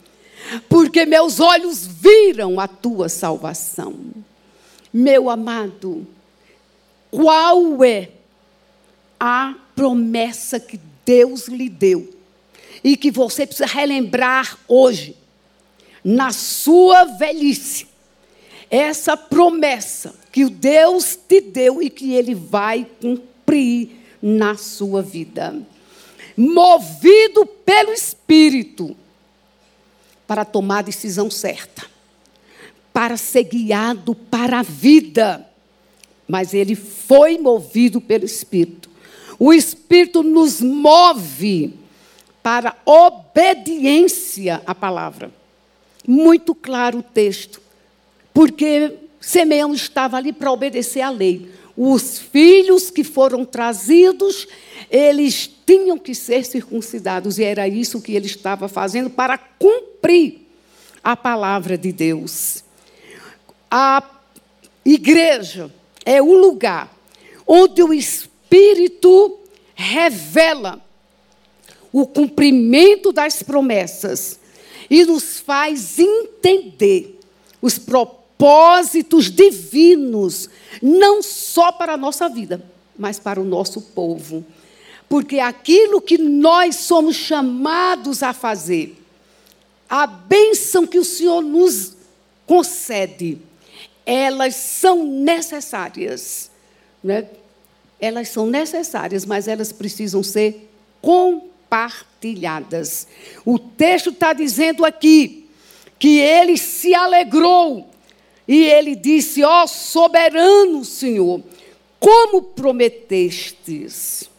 porque 0.67 1.05
meus 1.05 1.39
olhos 1.39 1.85
viram 1.85 2.59
a 2.59 2.67
tua 2.67 3.09
salvação. 3.09 3.93
Meu 4.91 5.29
amado, 5.29 6.07
qual 7.11 7.83
é 7.83 8.09
a 9.19 9.53
promessa 9.75 10.59
que 10.59 10.79
Deus 11.05 11.47
lhe 11.47 11.69
deu? 11.69 12.17
e 12.83 12.95
que 12.95 13.11
você 13.11 13.45
precisa 13.45 13.65
relembrar 13.65 14.57
hoje, 14.67 15.15
na 16.03 16.31
sua 16.31 17.03
velhice, 17.03 17.87
essa 18.69 19.17
promessa 19.17 20.15
que 20.31 20.45
Deus 20.49 21.17
te 21.27 21.41
deu 21.41 21.81
e 21.81 21.89
que 21.89 22.13
Ele 22.13 22.33
vai 22.33 22.87
cumprir 23.01 23.96
na 24.21 24.55
sua 24.55 25.01
vida. 25.01 25.55
Movido 26.35 27.45
pelo 27.45 27.91
Espírito, 27.91 28.95
para 30.27 30.45
tomar 30.45 30.79
a 30.79 30.83
decisão 30.83 31.31
certa, 31.31 31.85
para 32.93 33.17
ser 33.17 33.43
guiado 33.43 34.13
para 34.13 34.59
a 34.59 34.63
vida. 34.63 35.47
Mas 36.27 36.53
ele 36.53 36.75
foi 36.75 37.37
movido 37.37 38.01
pelo 38.01 38.25
Espírito. 38.25 38.89
O 39.39 39.53
Espírito 39.53 40.23
nos 40.23 40.61
move 40.61 41.73
para 42.43 42.75
obediência 42.85 44.61
à 44.65 44.73
palavra. 44.73 45.31
Muito 46.07 46.55
claro 46.55 46.99
o 46.99 47.03
texto, 47.03 47.61
porque 48.33 48.93
Simeão 49.19 49.73
estava 49.73 50.17
ali 50.17 50.31
para 50.31 50.51
obedecer 50.51 51.01
à 51.01 51.09
lei. 51.09 51.51
Os 51.77 52.17
filhos 52.17 52.89
que 52.89 53.03
foram 53.03 53.45
trazidos, 53.45 54.47
eles 54.89 55.47
tinham 55.63 55.99
que 55.99 56.15
ser 56.15 56.43
circuncidados, 56.43 57.37
e 57.37 57.43
era 57.43 57.67
isso 57.67 58.01
que 58.01 58.15
ele 58.15 58.25
estava 58.25 58.67
fazendo 58.67 59.11
para 59.11 59.37
cumprir 59.37 60.47
a 61.03 61.15
palavra 61.15 61.77
de 61.77 61.91
Deus. 61.91 62.63
A 63.69 64.03
igreja 64.83 65.71
é 66.03 66.19
o 66.19 66.33
lugar 66.33 66.91
onde 67.45 67.83
o 67.83 67.93
Espírito 67.93 69.37
revela 69.75 70.81
o 71.93 72.07
cumprimento 72.07 73.13
das 73.13 73.43
promessas 73.43 74.39
e 74.89 75.05
nos 75.05 75.39
faz 75.39 75.99
entender 75.99 77.19
os 77.61 77.77
propósitos 77.77 78.16
divinos, 79.33 80.49
não 80.81 81.21
só 81.21 81.71
para 81.71 81.93
a 81.93 81.97
nossa 81.97 82.29
vida, 82.29 82.63
mas 82.97 83.19
para 83.19 83.39
o 83.39 83.43
nosso 83.43 83.81
povo. 83.81 84.45
Porque 85.09 85.39
aquilo 85.39 86.01
que 86.01 86.17
nós 86.17 86.75
somos 86.75 87.15
chamados 87.15 88.21
a 88.21 88.33
fazer, 88.33 89.01
a 89.89 90.05
bênção 90.05 90.85
que 90.85 90.99
o 90.99 91.05
Senhor 91.05 91.41
nos 91.41 91.95
concede, 92.45 93.39
elas 94.05 94.55
são 94.55 95.03
necessárias. 95.05 96.51
Né? 97.03 97.27
Elas 97.99 98.29
são 98.29 98.45
necessárias, 98.45 99.25
mas 99.25 99.47
elas 99.47 99.71
precisam 99.71 100.21
ser 100.21 100.69
compartilhadas 101.01 102.07
partilhadas. 102.17 103.07
O 103.45 103.59
texto 103.59 104.09
está 104.09 104.33
dizendo 104.33 104.85
aqui 104.85 105.49
que 105.99 106.19
ele 106.19 106.57
se 106.57 106.93
alegrou 106.93 107.89
e 108.47 108.63
ele 108.63 108.95
disse: 108.95 109.43
Ó 109.43 109.63
oh, 109.63 109.67
soberano 109.67 110.85
Senhor, 110.85 111.41
como 111.99 112.41
prometestes. 112.41 114.29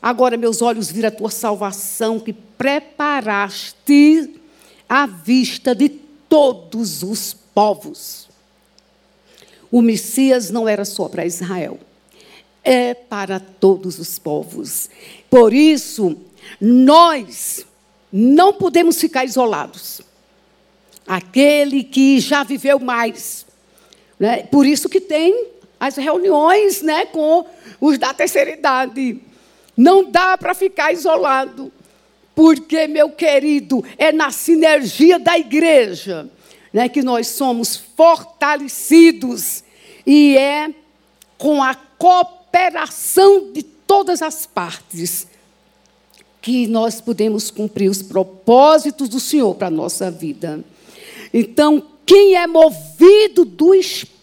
Agora 0.00 0.36
meus 0.36 0.62
olhos 0.62 0.90
viram 0.90 1.08
a 1.08 1.12
tua 1.12 1.30
salvação 1.30 2.18
que 2.18 2.32
preparaste 2.32 4.30
à 4.88 5.06
vista 5.06 5.74
de 5.74 5.88
todos 5.88 7.02
os 7.02 7.34
povos. 7.54 8.28
O 9.70 9.80
Messias 9.80 10.50
não 10.50 10.68
era 10.68 10.84
só 10.84 11.08
para 11.08 11.24
Israel, 11.24 11.78
é 12.64 12.94
para 12.94 13.38
todos 13.38 13.98
os 13.98 14.18
povos. 14.18 14.90
Por 15.30 15.52
isso, 15.52 16.16
nós 16.60 17.64
não 18.12 18.52
podemos 18.52 19.00
ficar 19.00 19.24
isolados. 19.24 20.02
Aquele 21.06 21.82
que 21.82 22.20
já 22.20 22.42
viveu 22.42 22.78
mais. 22.78 23.46
Né? 24.18 24.44
Por 24.44 24.66
isso 24.66 24.88
que 24.88 25.00
tem 25.00 25.46
as 25.78 25.96
reuniões 25.96 26.80
né, 26.82 27.06
com 27.06 27.44
os 27.80 27.98
da 27.98 28.14
terceira 28.14 28.50
idade. 28.50 29.20
Não 29.76 30.10
dá 30.10 30.38
para 30.38 30.54
ficar 30.54 30.92
isolado. 30.92 31.72
Porque, 32.34 32.86
meu 32.86 33.10
querido, 33.10 33.84
é 33.98 34.10
na 34.10 34.30
sinergia 34.30 35.18
da 35.18 35.38
igreja 35.38 36.30
né, 36.72 36.88
que 36.88 37.02
nós 37.02 37.28
somos 37.28 37.76
fortalecidos 37.76 39.62
e 40.06 40.36
é 40.36 40.70
com 41.36 41.62
a 41.62 41.74
cooperação 41.74 43.52
de 43.52 43.62
todas 43.62 44.22
as 44.22 44.46
partes 44.46 45.26
que 46.40 46.66
nós 46.66 47.00
podemos 47.00 47.50
cumprir 47.50 47.88
os 47.88 48.02
propósitos 48.02 49.08
do 49.08 49.20
Senhor 49.20 49.54
para 49.54 49.68
a 49.68 49.70
nossa 49.70 50.10
vida. 50.10 50.64
Então, 51.32 51.82
quem 52.04 52.36
é 52.36 52.46
movido 52.46 53.44
do, 53.44 53.72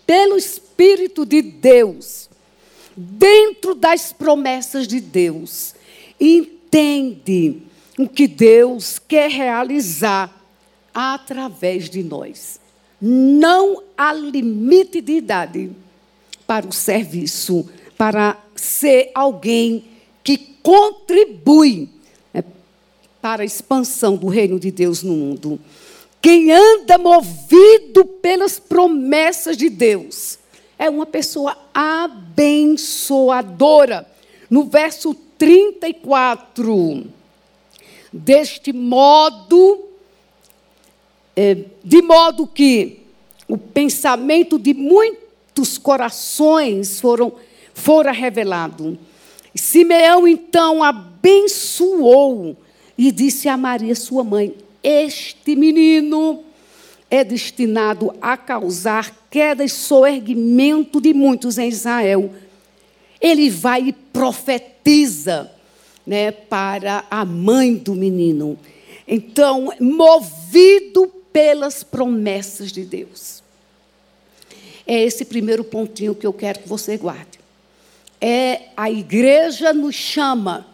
pelo 0.06 0.38
Espírito 0.38 1.26
de 1.26 1.42
Deus, 1.42 2.30
dentro 2.96 3.74
das 3.74 4.12
promessas 4.14 4.88
de 4.88 5.00
Deus, 5.00 5.74
entende 6.20 7.62
o 7.98 8.08
que 8.08 8.28
Deus 8.28 9.00
quer 9.00 9.30
realizar 9.30 10.40
através 10.94 11.90
de 11.90 12.04
nós. 12.04 12.60
Não 13.02 13.84
há 13.98 14.14
limite 14.14 15.02
de 15.02 15.14
idade 15.14 15.72
para 16.46 16.68
o 16.68 16.74
serviço, 16.74 17.70
para 17.98 18.38
ser 18.56 19.12
alguém 19.14 19.86
que 20.24 20.38
contribui 20.62 21.90
né, 22.34 22.44
para 23.22 23.44
a 23.44 23.46
expansão 23.46 24.16
do 24.16 24.28
reino 24.28 24.60
de 24.60 24.72
Deus 24.72 25.04
no 25.04 25.14
mundo. 25.14 25.60
Quem 26.22 26.52
anda 26.52 26.98
movido 26.98 28.04
pelas 28.06 28.60
promessas 28.60 29.56
de 29.56 29.70
Deus 29.70 30.38
é 30.78 30.90
uma 30.90 31.06
pessoa 31.06 31.58
abençoadora. 31.74 34.06
No 34.50 34.66
verso 34.66 35.16
34, 35.38 37.06
deste 38.12 38.74
modo, 38.74 39.86
é, 41.36 41.58
de 41.84 42.02
modo 42.02 42.48
que 42.48 43.02
o 43.48 43.56
pensamento 43.58 44.58
de 44.60 44.74
muitos 44.74 45.78
corações 45.78 47.00
foram, 47.00 47.32
fora 47.74 48.12
revelado. 48.12 49.00
Simeão 49.56 50.28
então 50.28 50.84
abençoou 50.84 52.58
e 52.98 53.10
disse 53.12 53.48
a 53.48 53.56
Maria, 53.56 53.96
sua 53.96 54.24
mãe: 54.24 54.54
Este 54.84 55.56
menino 55.56 56.44
é 57.10 57.24
destinado 57.24 58.14
a 58.22 58.38
causar 58.38 59.28
queda 59.30 59.64
e 59.64 59.70
soerguimento 59.70 61.02
de 61.02 61.14
muitos 61.14 61.58
em 61.58 61.68
Israel. 61.68 62.34
Ele 63.20 63.50
vai 63.50 63.90
e 63.90 63.94
profetiza 63.94 65.52
né, 66.06 66.32
para 66.32 67.06
a 67.10 67.26
mãe 67.26 67.76
do 67.76 67.94
menino. 67.94 68.58
Então, 69.08 69.74
movido 69.80 71.08
pelas 71.32 71.84
promessas 71.84 72.72
de 72.72 72.86
Deus. 72.86 73.44
É 74.86 75.04
esse 75.04 75.26
primeiro 75.26 75.64
pontinho 75.64 76.16
que 76.16 76.26
eu 76.26 76.34
quero 76.34 76.60
que 76.60 76.70
você 76.70 76.98
guarde. 76.98 77.40
É 78.20 78.70
a 78.76 78.90
igreja 78.90 79.72
nos 79.72 79.96
chama 79.96 80.66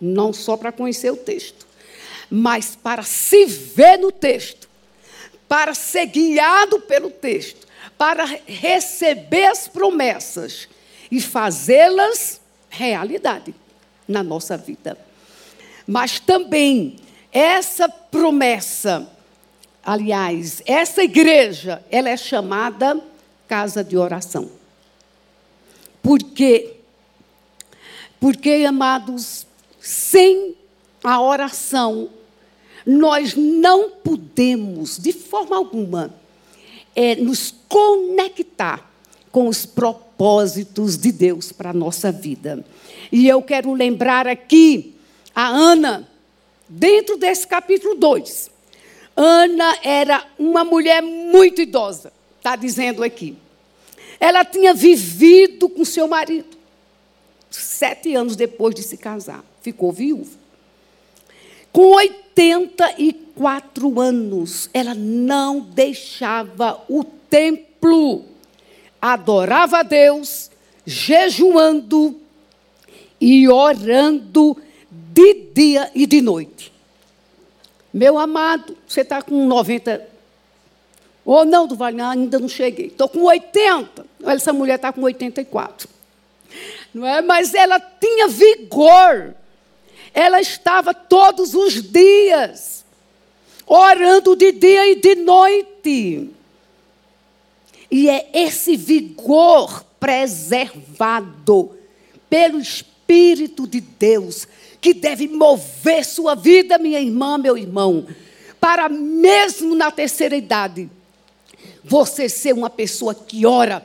não 0.00 0.32
só 0.32 0.56
para 0.56 0.72
conhecer 0.72 1.12
o 1.12 1.16
texto, 1.16 1.66
mas 2.30 2.76
para 2.76 3.02
se 3.02 3.44
ver 3.46 3.98
no 3.98 4.12
texto, 4.12 4.68
para 5.48 5.74
ser 5.74 6.06
guiado 6.06 6.80
pelo 6.80 7.10
texto, 7.10 7.66
para 7.98 8.24
receber 8.46 9.46
as 9.46 9.66
promessas 9.66 10.68
e 11.10 11.20
fazê-las 11.20 12.40
realidade 12.68 13.54
na 14.06 14.22
nossa 14.22 14.56
vida. 14.56 14.96
Mas 15.86 16.20
também 16.20 16.96
essa 17.32 17.88
promessa 17.88 19.08
Aliás, 19.82 20.62
essa 20.66 21.02
igreja, 21.02 21.82
ela 21.90 22.10
é 22.10 22.16
chamada 22.16 23.00
casa 23.48 23.82
de 23.82 23.96
oração. 23.96 24.50
Por 26.02 26.18
quê? 26.18 26.76
Porque, 28.20 28.64
amados, 28.68 29.46
sem 29.80 30.54
a 31.02 31.20
oração, 31.20 32.10
nós 32.86 33.34
não 33.34 33.90
podemos, 33.90 34.98
de 34.98 35.12
forma 35.12 35.56
alguma, 35.56 36.14
é, 36.94 37.16
nos 37.16 37.54
conectar 37.68 38.90
com 39.30 39.46
os 39.46 39.64
propósitos 39.64 40.96
de 40.96 41.12
Deus 41.12 41.52
para 41.52 41.70
a 41.70 41.74
nossa 41.74 42.10
vida. 42.10 42.64
E 43.12 43.28
eu 43.28 43.42
quero 43.42 43.72
lembrar 43.72 44.26
aqui 44.26 44.94
a 45.34 45.48
Ana, 45.48 46.08
dentro 46.68 47.16
desse 47.16 47.46
capítulo 47.46 47.94
2. 47.94 48.50
Ana 49.16 49.76
era 49.82 50.24
uma 50.38 50.64
mulher 50.64 51.02
muito 51.02 51.60
idosa, 51.60 52.12
está 52.38 52.56
dizendo 52.56 53.02
aqui. 53.02 53.36
Ela 54.18 54.44
tinha 54.44 54.74
vivido 54.74 55.68
com 55.68 55.84
seu 55.84 56.06
marido. 56.06 56.58
Sete 57.50 58.14
anos 58.14 58.36
depois 58.36 58.74
de 58.74 58.82
se 58.82 58.96
casar, 58.96 59.44
ficou 59.62 59.92
viúva. 59.92 60.38
Com 61.72 61.94
84 61.94 64.00
anos, 64.00 64.68
ela 64.74 64.94
não 64.94 65.60
deixava 65.60 66.82
o 66.88 67.04
templo. 67.04 68.24
Adorava 69.00 69.78
a 69.78 69.82
Deus, 69.82 70.50
jejuando 70.84 72.20
e 73.20 73.48
orando 73.48 74.56
de 74.90 75.34
dia 75.54 75.90
e 75.94 76.06
de 76.06 76.20
noite. 76.20 76.72
Meu 77.92 78.18
amado, 78.18 78.76
você 78.86 79.02
está 79.02 79.22
com 79.22 79.46
90. 79.46 80.08
Ou 81.24 81.44
não, 81.44 81.66
do 81.66 81.76
ainda 81.84 82.38
não 82.38 82.48
cheguei. 82.48 82.86
Estou 82.86 83.08
com 83.08 83.22
80. 83.22 84.06
Olha, 84.22 84.34
essa 84.34 84.52
mulher 84.52 84.76
está 84.76 84.92
com 84.92 85.02
84. 85.02 85.88
Não 86.92 87.06
é? 87.06 87.20
Mas 87.20 87.54
ela 87.54 87.78
tinha 87.78 88.28
vigor. 88.28 89.34
Ela 90.12 90.40
estava 90.40 90.92
todos 90.92 91.54
os 91.54 91.82
dias 91.82 92.84
orando 93.66 94.34
de 94.34 94.50
dia 94.50 94.90
e 94.90 94.96
de 94.96 95.14
noite. 95.14 96.30
E 97.88 98.08
é 98.08 98.28
esse 98.32 98.76
vigor 98.76 99.84
preservado 100.00 101.70
pelo 102.28 102.58
Espírito 102.58 103.66
de 103.66 103.80
Deus 103.80 104.48
que 104.80 104.94
deve 104.94 105.28
mover 105.28 106.04
sua 106.04 106.34
vida, 106.34 106.78
minha 106.78 107.00
irmã, 107.00 107.36
meu 107.36 107.56
irmão, 107.56 108.06
para 108.60 108.88
mesmo 108.88 109.74
na 109.74 109.90
terceira 109.90 110.36
idade, 110.36 110.88
você 111.84 112.28
ser 112.28 112.54
uma 112.54 112.70
pessoa 112.70 113.14
que 113.14 113.46
ora. 113.46 113.84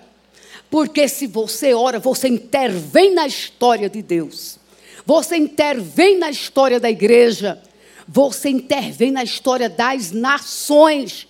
Porque 0.70 1.08
se 1.08 1.28
você 1.28 1.74
ora, 1.74 2.00
você 2.00 2.28
intervém 2.28 3.14
na 3.14 3.28
história 3.28 3.90
de 3.90 4.02
Deus. 4.02 4.58
Você 5.06 5.38
intervém 5.38 6.18
na 6.18 6.32
história 6.32 6.80
da 6.80 6.90
igreja. 6.90 7.62
Você 8.08 8.50
intervém 8.50 9.12
na 9.12 9.24
história 9.24 9.70
das 9.70 10.12
nações. 10.12 11.28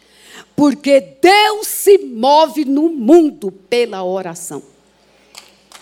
Porque 0.55 1.01
Deus 1.21 1.67
se 1.67 1.97
move 1.97 2.63
no 2.63 2.89
mundo 2.89 3.51
pela 3.51 4.03
oração. 4.03 4.63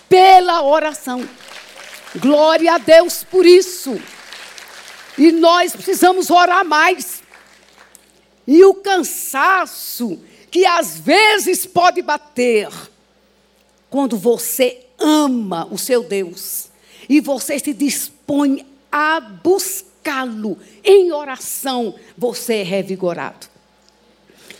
Pela 0.09 0.63
oração. 0.63 1.27
Glória 2.15 2.73
a 2.73 2.77
Deus 2.79 3.23
por 3.23 3.45
isso. 3.45 3.99
E 5.17 5.31
nós 5.31 5.73
precisamos 5.73 6.31
orar 6.31 6.65
mais. 6.65 7.21
E 8.47 8.63
o 8.65 8.73
cansaço 8.73 10.19
que 10.49 10.65
às 10.65 10.97
vezes 10.97 11.65
pode 11.65 12.01
bater 12.01 12.69
quando 13.89 14.17
você 14.17 14.85
ama 14.99 15.67
o 15.71 15.77
seu 15.77 16.03
Deus 16.03 16.72
e 17.09 17.19
você 17.19 17.57
se 17.59 17.73
dispõe 17.73 18.65
a 18.91 19.19
buscá-lo 19.19 20.57
em 20.83 21.11
oração, 21.11 21.95
você 22.17 22.55
é 22.55 22.63
revigorado. 22.63 23.47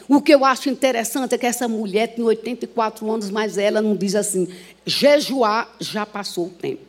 O 0.08 0.22
que 0.22 0.34
eu 0.34 0.44
acho 0.44 0.70
interessante 0.70 1.36
é 1.36 1.38
que 1.38 1.46
essa 1.46 1.68
mulher 1.68 2.08
tem 2.08 2.24
84 2.24 3.10
anos, 3.10 3.30
mas 3.30 3.58
ela 3.58 3.82
não 3.82 3.96
diz 3.96 4.16
assim: 4.16 4.48
jejuar 4.86 5.74
já 5.80 6.06
passou 6.06 6.48
o 6.48 6.50
tempo. 6.50 6.86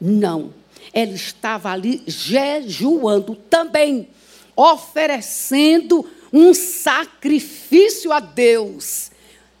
Não. 0.00 0.52
Ela 0.92 1.12
estava 1.12 1.70
ali 1.70 2.02
jejuando 2.06 3.34
também, 3.34 4.08
oferecendo 4.56 6.06
um 6.32 6.54
sacrifício 6.54 8.12
a 8.12 8.20
Deus, 8.20 9.10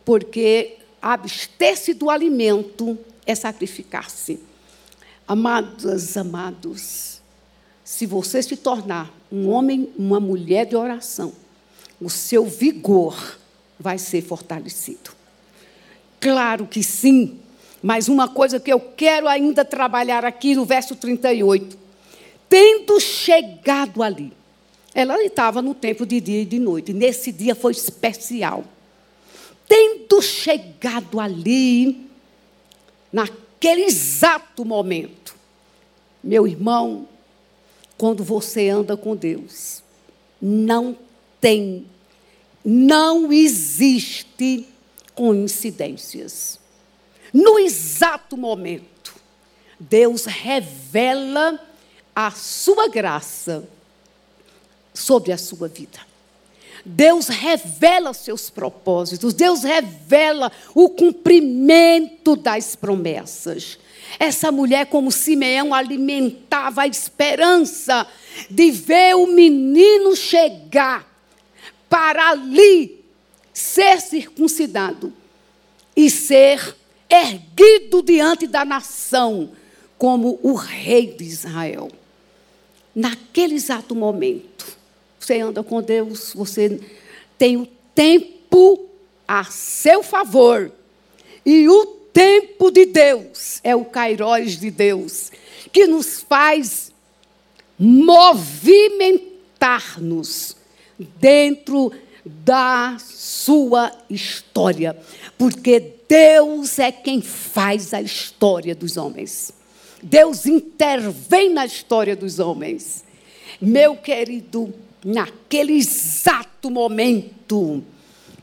porque 0.04 0.76
abster-se 1.02 1.92
do 1.92 2.08
alimento 2.08 2.98
é 3.26 3.34
sacrificar-se. 3.34 4.40
Amadas, 5.28 6.16
amados, 6.16 7.20
se 7.84 8.06
você 8.06 8.42
se 8.42 8.56
tornar 8.56 9.12
um 9.30 9.50
homem, 9.50 9.90
uma 9.98 10.18
mulher 10.18 10.64
de 10.64 10.74
oração, 10.74 11.34
o 12.00 12.08
seu 12.08 12.46
vigor 12.46 13.38
vai 13.78 13.98
ser 13.98 14.22
fortalecido. 14.22 15.10
Claro 16.18 16.66
que 16.66 16.82
sim, 16.82 17.38
mas 17.82 18.08
uma 18.08 18.26
coisa 18.26 18.58
que 18.58 18.72
eu 18.72 18.80
quero 18.80 19.28
ainda 19.28 19.64
trabalhar 19.64 20.24
aqui 20.24 20.54
no 20.54 20.64
verso 20.64 20.96
38. 20.96 21.76
tendo 22.48 22.98
chegado 22.98 24.02
ali, 24.02 24.32
ela 24.94 25.22
estava 25.22 25.60
no 25.60 25.74
tempo 25.74 26.06
de 26.06 26.20
dia 26.20 26.42
e 26.42 26.46
de 26.46 26.58
noite, 26.58 26.92
nesse 26.94 27.30
dia 27.30 27.54
foi 27.54 27.72
especial. 27.72 28.64
Tendo 29.68 30.22
chegado 30.22 31.20
ali, 31.20 32.08
naquele 33.12 33.84
exato 33.84 34.64
momento, 34.64 35.17
meu 36.22 36.46
irmão, 36.46 37.08
quando 37.96 38.22
você 38.22 38.68
anda 38.68 38.96
com 38.96 39.16
Deus, 39.16 39.82
não 40.40 40.96
tem, 41.40 41.86
não 42.64 43.32
existe 43.32 44.66
coincidências. 45.14 46.58
No 47.32 47.58
exato 47.58 48.36
momento, 48.36 49.14
Deus 49.78 50.24
revela 50.24 51.60
a 52.14 52.30
sua 52.30 52.88
graça 52.88 53.68
sobre 54.94 55.32
a 55.32 55.38
sua 55.38 55.68
vida. 55.68 56.00
Deus 56.84 57.28
revela 57.28 58.14
seus 58.14 58.48
propósitos, 58.48 59.34
Deus 59.34 59.62
revela 59.62 60.50
o 60.74 60.88
cumprimento 60.88 62.34
das 62.34 62.74
promessas. 62.74 63.78
Essa 64.18 64.50
mulher, 64.52 64.86
como 64.86 65.10
Simeão, 65.10 65.74
alimentava 65.74 66.82
a 66.82 66.86
esperança 66.86 68.06
de 68.48 68.70
ver 68.70 69.16
o 69.16 69.26
menino 69.26 70.14
chegar 70.14 71.06
para 71.88 72.30
ali 72.30 73.04
ser 73.52 74.00
circuncidado 74.00 75.12
e 75.96 76.08
ser 76.08 76.76
erguido 77.10 78.02
diante 78.02 78.46
da 78.46 78.64
nação 78.64 79.50
como 79.96 80.38
o 80.42 80.54
rei 80.54 81.08
de 81.12 81.24
Israel. 81.24 81.90
Naquele 82.94 83.54
exato 83.54 83.94
momento, 83.94 84.78
você 85.18 85.40
anda 85.40 85.62
com 85.62 85.82
Deus, 85.82 86.32
você 86.34 86.80
tem 87.36 87.56
o 87.56 87.66
tempo 87.94 88.88
a 89.26 89.44
seu 89.44 90.02
favor. 90.02 90.70
E 91.44 91.68
o 91.68 91.97
tempo 92.18 92.70
de 92.72 92.84
Deus 92.84 93.60
é 93.62 93.76
o 93.76 93.84
Cairóis 93.84 94.58
de 94.58 94.72
Deus, 94.72 95.30
que 95.72 95.86
nos 95.86 96.20
faz 96.20 96.90
movimentar-nos 97.78 100.56
dentro 100.98 101.92
da 102.24 102.96
sua 102.98 103.92
história, 104.10 104.98
porque 105.38 105.78
Deus 106.08 106.80
é 106.80 106.90
quem 106.90 107.22
faz 107.22 107.94
a 107.94 108.02
história 108.02 108.74
dos 108.74 108.96
homens. 108.96 109.52
Deus 110.02 110.44
intervém 110.44 111.50
na 111.50 111.64
história 111.64 112.16
dos 112.16 112.40
homens. 112.40 113.04
Meu 113.60 113.94
querido, 113.94 114.74
naquele 115.04 115.74
exato 115.74 116.68
momento, 116.68 117.80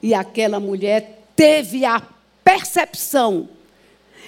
e 0.01 0.13
aquela 0.13 0.61
mulher 0.61 1.23
teve 1.35 1.83
a 1.83 2.01
percepção 2.41 3.49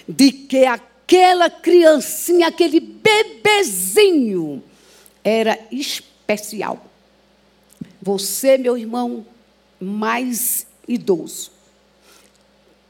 de 0.08 0.32
que 0.32 0.66
aquela 0.66 1.49
criancinha, 1.49 2.47
aquele 2.47 2.80
bebezinho, 2.80 4.64
era 5.24 5.60
especial. 5.72 6.86
Você, 8.01 8.58
meu 8.58 8.78
irmão, 8.78 9.26
mais 9.80 10.66
idoso, 10.88 11.51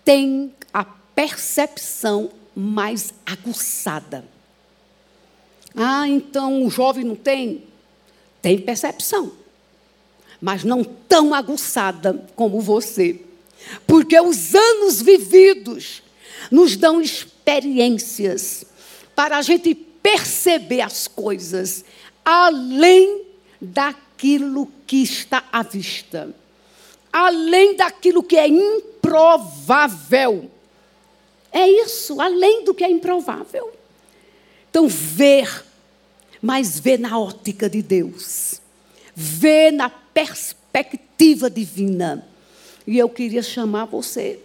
tem 0.06 0.54
a 0.72 0.84
percepção 0.86 2.30
mais 2.56 3.14
aguçada. 3.26 4.24
Ah, 5.76 6.08
então 6.08 6.64
o 6.64 6.70
jovem 6.70 7.04
não 7.04 7.16
tem? 7.16 7.64
Tem 8.42 8.60
percepção, 8.60 9.32
mas 10.40 10.64
não 10.64 10.84
tão 10.84 11.34
aguçada 11.34 12.26
como 12.36 12.62
você. 12.62 13.20
Porque 13.86 14.20
os 14.20 14.56
anos 14.56 15.02
vividos 15.02 16.04
nos 16.52 16.76
dão 16.76 17.02
experiências 17.02 18.66
para 19.16 19.38
a 19.38 19.42
gente 19.42 19.74
perceber 19.76 20.82
as 20.82 21.08
coisas 21.08 21.84
além 22.24 23.26
daquilo 23.62 24.70
que 24.86 25.02
está 25.02 25.44
à 25.52 25.64
vista, 25.64 26.36
além 27.12 27.76
daquilo 27.76 28.22
que 28.22 28.38
é 28.38 28.48
improvável. 28.48 30.52
É 31.52 31.68
isso, 31.68 32.20
além 32.20 32.66
do 32.66 32.74
que 32.74 32.84
é 32.84 32.92
improvável. 32.92 33.74
Então, 34.70 34.88
ver, 34.90 35.64
mas 36.42 36.80
ver 36.80 37.00
na 37.00 37.18
ótica 37.18 37.70
de 37.70 37.82
Deus, 37.82 38.62
ver 39.16 39.72
na 39.72 39.90
perspectiva 39.90 41.50
divina. 41.50 42.28
E 42.86 42.98
eu 42.98 43.10
queria 43.10 43.42
chamar 43.42 43.86
você, 43.86 44.40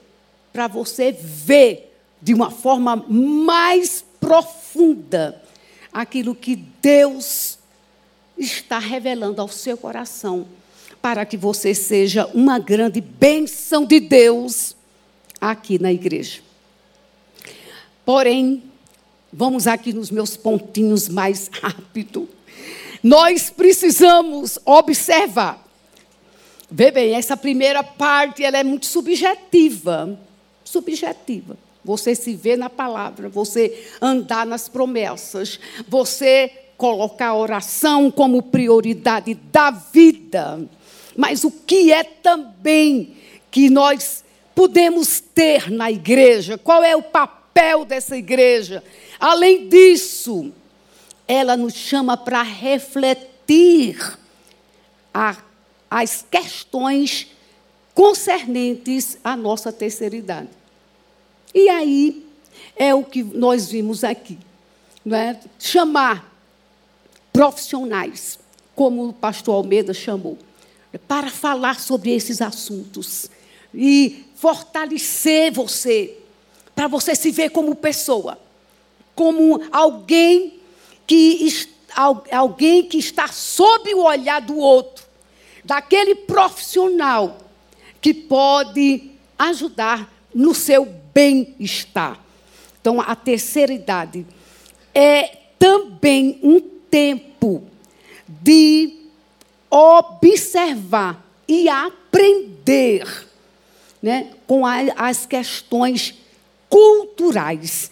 para 0.53 0.69
você 0.69 1.13
ver 1.13 1.91
de 2.23 2.33
uma 2.33 2.51
forma 2.51 2.97
mais 2.97 4.05
profunda 4.20 5.43
aquilo 5.93 6.35
que 6.35 6.57
Deus 6.57 7.59
está 8.39 8.79
revelando 8.79 9.43
ao 9.43 9.49
seu 9.49 9.77
coração, 9.77 10.47
para 11.03 11.27
que 11.27 11.37
você 11.37 11.75
seja 11.75 12.27
uma 12.33 12.59
grande 12.59 13.01
bênção 13.01 13.85
de 13.85 13.99
Deus 13.99 14.77
aqui 15.41 15.79
na 15.79 15.93
igreja. 15.93 16.41
Porém, 18.05 18.62
vamos 19.33 19.66
aqui 19.66 19.93
nos 19.93 20.11
meus 20.11 20.37
pontinhos 20.37 21.09
mais 21.09 21.49
rápido. 21.49 22.29
Nós 23.03 23.51
precisamos 23.51 24.59
observar. 24.64 25.62
Vê 26.70 26.91
bem, 26.91 27.14
essa 27.14 27.37
primeira 27.37 27.83
parte 27.83 28.45
ela 28.45 28.59
é 28.59 28.64
muito 28.64 28.87
subjetiva. 28.87 30.18
Subjetiva. 30.64 31.59
Você 31.85 32.14
se 32.14 32.35
vê 32.35 32.57
na 32.57 32.70
palavra, 32.70 33.28
você 33.28 33.87
andar 34.01 34.47
nas 34.47 34.68
promessas, 34.68 35.59
você 35.89 36.51
colocar 36.76 37.28
a 37.28 37.37
oração 37.37 38.11
como 38.11 38.43
prioridade 38.43 39.35
da 39.35 39.70
vida. 39.70 40.61
Mas 41.16 41.45
o 41.45 41.51
que 41.51 41.93
é 41.93 42.05
também 42.05 43.16
que 43.51 43.68
nós 43.68 44.24
podemos 44.55 45.20
ter 45.20 45.70
na 45.70 45.91
igreja? 45.91 46.57
Qual 46.57 46.83
é 46.83 46.97
o 46.97 47.03
papel? 47.03 47.43
dessa 47.87 48.16
igreja. 48.16 48.83
Além 49.20 49.68
disso, 49.68 50.53
ela 51.28 51.57
nos 51.57 51.74
chama 51.74 52.16
para 52.16 52.43
refletir 52.43 54.18
a, 55.12 55.37
as 55.91 56.24
questões 56.30 57.28
concernentes 57.95 59.18
à 59.22 59.37
nossa 59.37 59.70
terceira 59.70 60.16
idade. 60.16 60.49
E 61.55 61.69
aí 61.69 62.27
é 62.77 62.95
o 62.95 63.05
que 63.05 63.23
nós 63.23 63.71
vimos 63.71 64.05
aqui. 64.05 64.39
É? 65.11 65.37
Chamar 65.59 66.33
profissionais, 67.33 68.39
como 68.75 69.09
o 69.09 69.13
pastor 69.13 69.57
Almeida 69.57 69.93
chamou, 69.93 70.39
para 71.09 71.31
falar 71.31 71.81
sobre 71.81 72.11
esses 72.11 72.41
assuntos 72.41 73.31
e 73.75 74.25
fortalecer 74.37 75.53
você 75.53 76.19
para 76.75 76.89
você 76.89 77.15
se 77.15 77.31
ver 77.31 77.51
como 77.51 77.75
pessoa, 77.75 78.39
como 79.15 79.63
alguém 79.71 80.59
que, 81.07 81.69
alguém 82.31 82.85
que 82.85 82.99
está 82.99 83.29
sob 83.29 83.95
o 83.95 84.05
olhar 84.05 84.41
do 84.41 84.57
outro, 84.57 85.05
daquele 85.65 86.15
profissional 86.15 87.39
que 88.01 88.15
pode 88.15 89.11
ajudar 89.39 90.12
no 90.35 90.55
seu 90.55 90.87
bem-estar. 91.14 92.18
Então, 92.80 93.01
a 93.01 93.14
terceira 93.14 93.72
idade 93.72 94.26
é 94.95 95.39
também 95.59 96.39
um 96.43 96.61
tempo 96.61 97.62
de 98.26 99.03
observar 99.70 101.24
e 101.47 101.68
aprender 101.68 103.07
né, 104.03 104.33
com 104.47 104.64
as 104.66 105.24
questões 105.26 106.14
culturais, 106.68 107.91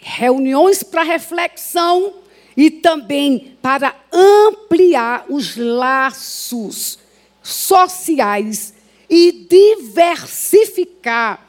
reuniões 0.00 0.82
para 0.82 1.02
reflexão 1.02 2.14
e 2.56 2.70
também 2.70 3.56
para 3.62 3.94
ampliar 4.12 5.26
os 5.28 5.56
laços 5.56 6.98
sociais 7.42 8.74
e 9.08 9.46
diversificar 9.48 11.46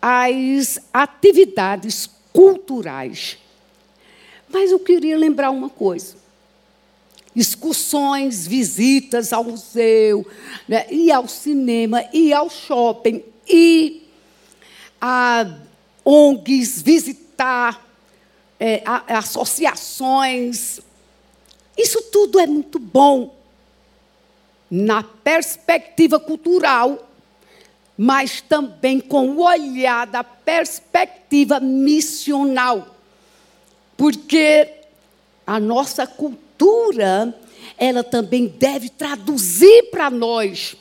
as 0.00 0.78
atividades 0.92 2.08
culturais. 2.32 3.38
Mas 4.48 4.70
eu 4.70 4.78
queria 4.78 5.16
lembrar 5.16 5.50
uma 5.50 5.68
coisa. 5.68 6.16
Excursões, 7.34 8.46
visitas 8.46 9.32
ao 9.32 9.44
museu, 9.44 10.26
né, 10.66 10.86
e 10.90 11.12
ao 11.12 11.28
cinema, 11.28 12.04
e 12.12 12.32
ao 12.32 12.48
shopping, 12.48 13.22
e 13.46 14.08
a 15.00 15.58
ONGs, 16.04 16.82
visitar 16.82 17.86
é, 18.58 18.82
associações. 19.08 20.80
Isso 21.76 22.02
tudo 22.10 22.40
é 22.40 22.46
muito 22.46 22.78
bom 22.78 23.36
na 24.70 25.02
perspectiva 25.02 26.18
cultural, 26.18 27.07
mas 28.00 28.40
também 28.40 29.00
com 29.00 29.30
o 29.30 29.42
olhar 29.42 30.06
da 30.06 30.22
perspectiva 30.22 31.58
missional. 31.58 32.94
Porque 33.96 34.72
a 35.44 35.58
nossa 35.58 36.06
cultura, 36.06 37.36
ela 37.76 38.04
também 38.04 38.46
deve 38.46 38.88
traduzir 38.88 39.90
para 39.90 40.08
nós 40.08 40.76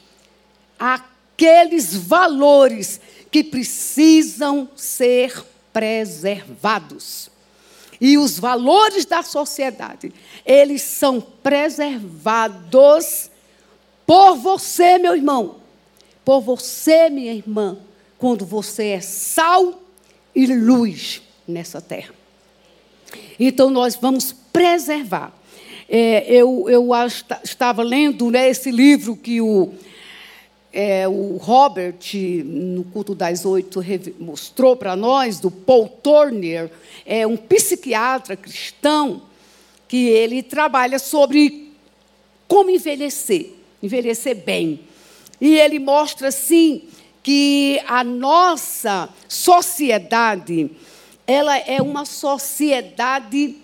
aqueles 0.77 1.95
valores 1.95 3.01
que 3.31 3.43
precisam 3.43 4.69
ser 4.75 5.43
preservados. 5.73 7.31
E 7.99 8.15
os 8.15 8.37
valores 8.37 9.05
da 9.05 9.23
sociedade, 9.23 10.13
eles 10.45 10.83
são 10.83 11.19
preservados 11.19 13.31
por 14.05 14.35
você, 14.35 14.99
meu 14.99 15.15
irmão, 15.15 15.55
por 16.27 16.41
você, 16.41 17.09
minha 17.09 17.31
irmã, 17.31 17.77
quando 18.17 18.45
você 18.45 18.87
é 18.87 18.99
sal 18.99 19.81
e 20.35 20.45
luz 20.45 21.21
nessa 21.47 21.79
terra. 21.79 22.13
Então, 23.39 23.69
nós 23.69 23.95
vamos 23.95 24.33
preservar. 24.33 25.31
É, 25.87 26.29
eu, 26.29 26.65
eu 26.67 26.89
estava 27.41 27.81
lendo 27.81 28.29
né, 28.29 28.49
esse 28.49 28.69
livro 28.71 29.15
que 29.15 29.39
o 29.39 29.73
é, 30.73 31.07
o 31.07 31.37
Robert, 31.37 31.95
no 32.43 32.83
culto 32.83 33.15
das 33.15 33.45
oito, 33.45 33.79
mostrou 34.19 34.75
para 34.75 34.97
nós, 34.97 35.39
do 35.39 35.49
Paul 35.49 35.87
Turner, 35.87 36.69
é 37.05 37.25
um 37.25 37.37
psiquiatra 37.37 38.35
cristão, 38.35 39.21
que 39.87 40.09
ele 40.09 40.43
trabalha 40.43 40.99
sobre 40.99 41.71
como 42.49 42.69
envelhecer, 42.69 43.53
envelhecer 43.81 44.35
bem. 44.35 44.86
E 45.39 45.55
ele 45.55 45.79
mostra, 45.79 46.29
assim, 46.29 46.83
que 47.21 47.81
a 47.85 48.03
nossa 48.03 49.09
sociedade, 49.27 50.71
ela 51.25 51.57
é 51.57 51.81
uma 51.81 52.05
sociedade 52.05 53.57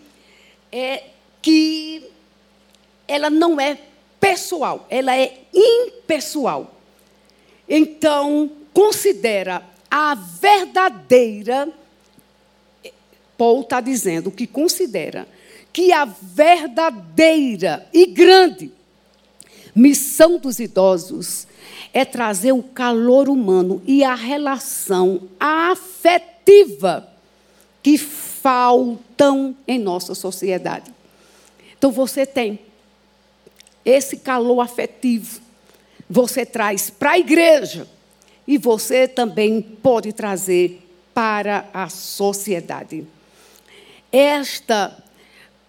é, 0.71 1.03
que 1.41 2.03
ela 3.07 3.29
não 3.29 3.59
é 3.59 3.77
pessoal, 4.19 4.85
ela 4.89 5.15
é 5.15 5.41
impessoal. 5.53 6.75
Então, 7.67 8.51
considera 8.73 9.63
a 9.89 10.15
verdadeira. 10.15 11.71
Paul 13.37 13.61
está 13.61 13.79
dizendo 13.81 14.31
que 14.31 14.45
considera 14.45 15.27
que 15.71 15.91
a 15.91 16.05
verdadeira 16.05 17.87
e 17.93 18.05
grande 18.05 18.71
missão 19.75 20.37
dos 20.37 20.59
idosos 20.59 21.47
é 21.93 22.05
trazer 22.05 22.51
o 22.51 22.63
calor 22.63 23.29
humano 23.29 23.81
e 23.85 24.03
a 24.03 24.15
relação 24.15 25.21
afetiva 25.39 27.07
que 27.81 27.97
faltam 27.97 29.55
em 29.67 29.79
nossa 29.79 30.15
sociedade. 30.15 30.91
Então 31.77 31.91
você 31.91 32.25
tem 32.25 32.59
esse 33.85 34.17
calor 34.17 34.61
afetivo 34.61 35.43
você 36.13 36.45
traz 36.45 36.91
para 36.91 37.11
a 37.11 37.19
igreja 37.19 37.87
e 38.47 38.57
você 38.57 39.07
também 39.07 39.61
pode 39.61 40.13
trazer 40.13 40.87
para 41.11 41.67
a 41.73 41.89
sociedade. 41.89 43.05
Esta 44.11 44.95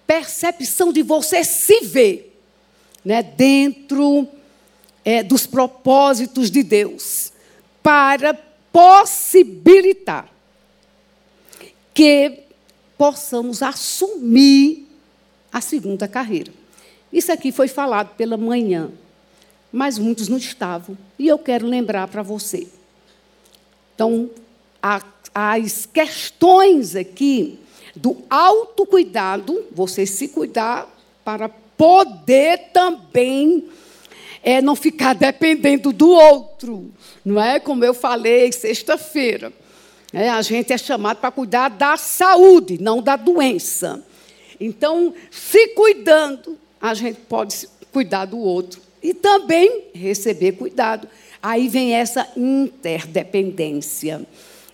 percepção 0.06 0.92
de 0.92 1.02
você 1.02 1.42
se 1.42 1.80
ver 1.80 2.38
né, 3.02 3.22
dentro 3.22 4.28
é, 5.04 5.22
dos 5.22 5.46
propósitos 5.46 6.50
de 6.50 6.62
Deus 6.62 7.32
para 7.82 8.34
possibilitar 8.72 10.28
que 11.92 12.40
possamos 12.96 13.62
assumir 13.62 14.88
a 15.52 15.60
segunda 15.60 16.08
carreira. 16.08 16.52
Isso 17.12 17.30
aqui 17.30 17.52
foi 17.52 17.68
falado 17.68 18.14
pela 18.16 18.36
manhã 18.36 18.90
mas 19.74 19.98
muitos 19.98 20.28
não 20.28 20.36
estavam. 20.36 20.96
E 21.18 21.26
eu 21.26 21.36
quero 21.36 21.66
lembrar 21.66 22.06
para 22.06 22.22
você. 22.22 22.68
Então, 23.92 24.30
as 25.34 25.84
questões 25.84 26.94
aqui 26.94 27.58
do 27.96 28.18
autocuidado, 28.30 29.64
você 29.72 30.06
se 30.06 30.28
cuidar 30.28 30.88
para 31.24 31.48
poder 31.48 32.70
também 32.72 33.64
é, 34.44 34.60
não 34.60 34.76
ficar 34.76 35.14
dependendo 35.14 35.90
do 35.90 36.10
outro. 36.10 36.92
Não 37.24 37.42
é 37.42 37.58
como 37.58 37.82
eu 37.82 37.94
falei 37.94 38.52
sexta-feira. 38.52 39.50
É, 40.12 40.28
a 40.28 40.42
gente 40.42 40.72
é 40.72 40.78
chamado 40.78 41.16
para 41.16 41.30
cuidar 41.30 41.70
da 41.70 41.96
saúde, 41.96 42.78
não 42.80 43.02
da 43.02 43.16
doença. 43.16 44.04
Então, 44.60 45.14
se 45.30 45.68
cuidando, 45.68 46.58
a 46.80 46.92
gente 46.92 47.18
pode 47.22 47.68
cuidar 47.90 48.26
do 48.26 48.38
outro 48.38 48.80
e 49.02 49.14
também 49.14 49.86
receber 49.94 50.52
cuidado. 50.52 51.08
Aí 51.42 51.66
vem 51.66 51.94
essa 51.94 52.28
interdependência. 52.36 54.24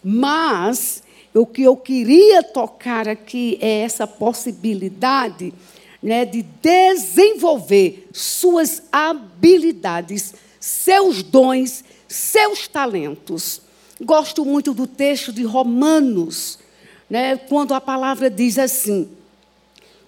Mas 0.03 1.03
o 1.33 1.47
que 1.47 1.62
eu 1.62 1.77
queria 1.77 2.43
tocar 2.43 3.09
aqui 3.09 3.57
é 3.61 3.81
essa 3.81 4.07
possibilidade 4.07 5.55
né, 6.03 6.24
de 6.24 6.42
desenvolver 6.42 8.09
suas 8.12 8.82
habilidades, 8.90 10.34
seus 10.59 11.22
dons, 11.22 11.84
seus 12.09 12.66
talentos. 12.66 13.61
Gosto 14.01 14.44
muito 14.44 14.72
do 14.72 14.86
texto 14.86 15.32
de 15.32 15.42
Romanos, 15.42 16.59
né, 17.09 17.36
quando 17.36 17.74
a 17.74 17.80
palavra 17.80 18.30
diz 18.30 18.59
assim: 18.59 19.09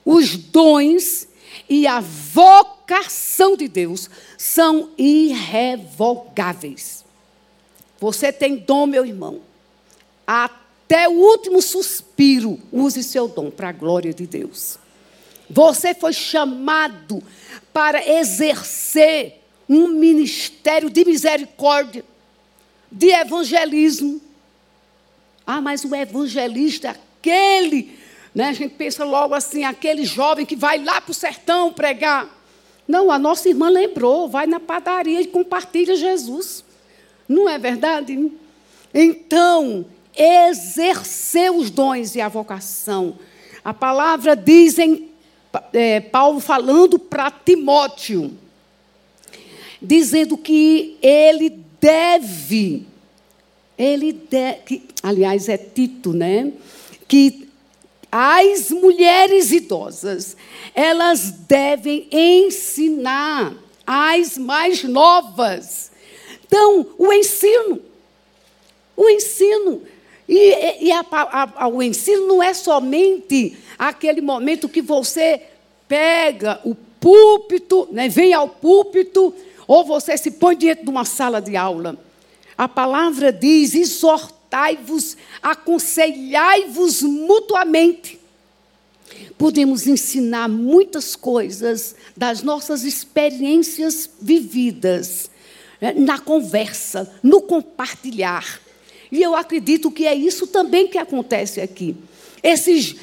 os 0.05 0.37
dons 0.37 1.29
e 1.69 1.87
a 1.87 2.01
vocação 2.01 3.57
de 3.57 3.69
Deus 3.69 4.09
são 4.39 4.91
irrevogáveis. 4.97 7.05
Você 8.01 8.33
tem 8.33 8.57
dom, 8.57 8.87
meu 8.87 9.07
irmão. 9.07 9.41
Até 10.27 11.09
o 11.09 11.13
último 11.13 11.63
suspiro, 11.63 12.59
use 12.73 13.03
seu 13.03 13.29
dom 13.29 13.51
para 13.51 13.69
a 13.69 13.73
glória 13.73 14.13
de 14.13 14.27
Deus. 14.27 14.79
Você 15.49 15.95
foi 15.95 16.13
chamado 16.13 17.23
para 17.73 18.07
exercer 18.07 19.41
um 19.69 19.89
ministério 19.89 20.91
de 20.91 21.05
misericórdia, 21.05 22.05
de 22.91 23.09
evangelismo. 23.09 24.21
Ah, 25.47 25.61
mas 25.61 25.85
o 25.85 25.95
evangelista, 25.95 26.91
aquele 26.91 27.99
né? 28.35 28.49
A 28.49 28.53
gente 28.53 28.75
pensa 28.75 29.05
logo 29.05 29.35
assim, 29.35 29.65
aquele 29.65 30.05
jovem 30.05 30.47
que 30.47 30.57
vai 30.57 30.83
lá 30.83 31.01
para 31.01 31.11
o 31.11 31.15
sertão 31.15 31.73
pregar. 31.73 32.29
Não, 32.89 33.11
a 33.11 33.19
nossa 33.19 33.49
irmã 33.49 33.69
lembrou, 33.69 34.29
vai 34.29 34.47
na 34.47 34.59
padaria 34.59 35.21
e 35.21 35.27
compartilha 35.27 35.95
Jesus. 35.95 36.65
Não 37.29 37.49
é 37.49 37.59
verdade? 37.59 38.33
Então, 38.93 39.87
exercer 40.17 41.51
os 41.53 41.71
dons 41.71 42.15
e 42.15 42.21
a 42.21 42.29
vocação. 42.29 43.19
A 43.65 43.73
palavra 43.73 44.35
diz 44.35 44.79
em 44.79 45.12
é, 45.73 46.01
Paulo 46.01 46.41
falando 46.41 46.99
para 46.99 47.31
Timóteo, 47.31 48.33
dizendo 49.81 50.37
que 50.37 50.97
ele 51.03 51.51
deve, 51.81 52.87
ele 53.77 54.13
deve, 54.13 54.83
aliás, 55.03 55.49
é 55.49 55.57
Tito, 55.57 56.13
né? 56.13 56.53
Que 57.09 57.49
as 58.11 58.71
mulheres 58.71 59.51
idosas, 59.51 60.37
elas 60.75 61.31
devem 61.31 62.07
ensinar 62.13 63.55
as 63.87 64.37
mais 64.37 64.85
novas. 64.85 65.91
Então, 66.45 66.87
o 66.99 67.11
ensino. 67.13 67.81
O 68.95 69.09
ensino. 69.09 69.83
E, 70.35 70.87
e 70.87 70.91
a, 70.91 71.05
a, 71.11 71.69
o 71.69 71.83
ensino 71.83 72.27
não 72.27 72.43
é 72.43 72.55
somente 72.55 73.55
aquele 73.79 74.23
momento 74.23 74.67
que 74.67 74.81
você 74.81 75.43
pega 75.87 76.59
o 76.65 76.75
púlpito, 76.75 77.87
né, 77.93 78.09
vem 78.09 78.33
ao 78.33 78.49
púlpito, 78.49 79.35
ou 79.69 79.85
você 79.85 80.17
se 80.17 80.31
põe 80.31 80.57
diante 80.57 80.85
de 80.85 80.89
uma 80.89 81.05
sala 81.05 81.39
de 81.39 81.55
aula. 81.55 81.99
A 82.57 82.67
palavra 82.67 83.31
diz: 83.31 83.75
exortai-vos, 83.75 85.19
aconselhai-vos 85.43 87.03
mutuamente. 87.03 88.19
Podemos 89.37 89.87
ensinar 89.87 90.49
muitas 90.49 91.15
coisas 91.15 91.95
das 92.17 92.43
nossas 92.43 92.85
experiências 92.85 94.09
vividas, 94.19 95.31
né, 95.79 95.93
na 95.93 96.19
conversa, 96.19 97.15
no 97.23 97.43
compartilhar. 97.43 98.62
E 99.13 99.21
eu 99.21 99.37
acredito 99.37 99.91
que 99.91 100.07
é 100.07 100.15
isso 100.15 100.47
também 100.47 100.89
que 100.89 100.97
acontece 100.97 101.61
aqui. 101.61 101.95
Esses, 102.43 102.97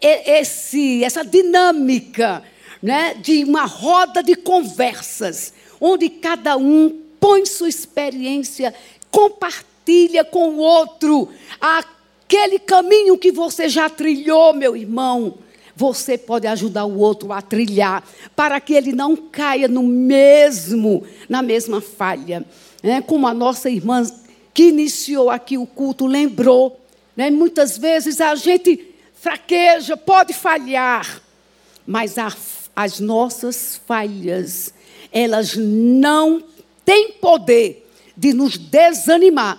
esse, 0.00 1.04
essa 1.04 1.24
dinâmica 1.24 2.42
né, 2.82 3.14
de 3.14 3.44
uma 3.44 3.64
roda 3.64 4.24
de 4.24 4.34
conversas, 4.34 5.54
onde 5.80 6.08
cada 6.08 6.56
um 6.56 7.00
põe 7.20 7.46
sua 7.46 7.68
experiência, 7.68 8.74
compartilha 9.08 10.24
com 10.24 10.48
o 10.50 10.58
outro 10.58 11.28
aquele 11.60 12.58
caminho 12.58 13.16
que 13.16 13.30
você 13.30 13.68
já 13.68 13.88
trilhou, 13.88 14.52
meu 14.52 14.76
irmão. 14.76 15.38
Você 15.76 16.18
pode 16.18 16.46
ajudar 16.48 16.84
o 16.84 16.98
outro 16.98 17.32
a 17.32 17.40
trilhar 17.40 18.04
para 18.34 18.60
que 18.60 18.74
ele 18.74 18.92
não 18.92 19.14
caia 19.16 19.68
no 19.68 19.82
mesmo, 19.84 21.04
na 21.28 21.40
mesma 21.40 21.80
falha. 21.80 22.44
É, 22.82 23.00
como 23.00 23.28
a 23.28 23.32
nossa 23.32 23.70
irmã 23.70 24.02
que 24.54 24.64
iniciou 24.64 25.30
aqui 25.30 25.56
o 25.56 25.66
culto 25.66 26.06
lembrou, 26.06 26.80
né? 27.16 27.30
muitas 27.30 27.78
vezes 27.78 28.20
a 28.20 28.34
gente 28.34 28.92
fraqueja, 29.14 29.96
pode 29.96 30.32
falhar, 30.32 31.22
mas 31.86 32.18
a, 32.18 32.34
as 32.74 32.98
nossas 32.98 33.80
falhas, 33.86 34.74
elas 35.12 35.54
não 35.56 36.42
têm 36.84 37.12
poder 37.12 37.88
de 38.16 38.32
nos 38.32 38.56
desanimar, 38.58 39.58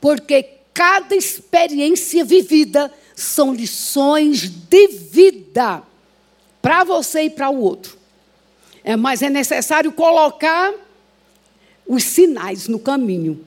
porque 0.00 0.42
cada 0.74 1.14
experiência 1.14 2.24
vivida 2.24 2.92
são 3.14 3.54
lições 3.54 4.48
de 4.48 4.88
vida 4.88 5.82
para 6.60 6.84
você 6.84 7.22
e 7.22 7.30
para 7.30 7.50
o 7.50 7.60
outro. 7.60 7.98
É, 8.82 8.96
mas 8.96 9.22
é 9.22 9.28
necessário 9.28 9.92
colocar 9.92 10.72
os 11.86 12.02
sinais 12.02 12.66
no 12.66 12.78
caminho. 12.78 13.44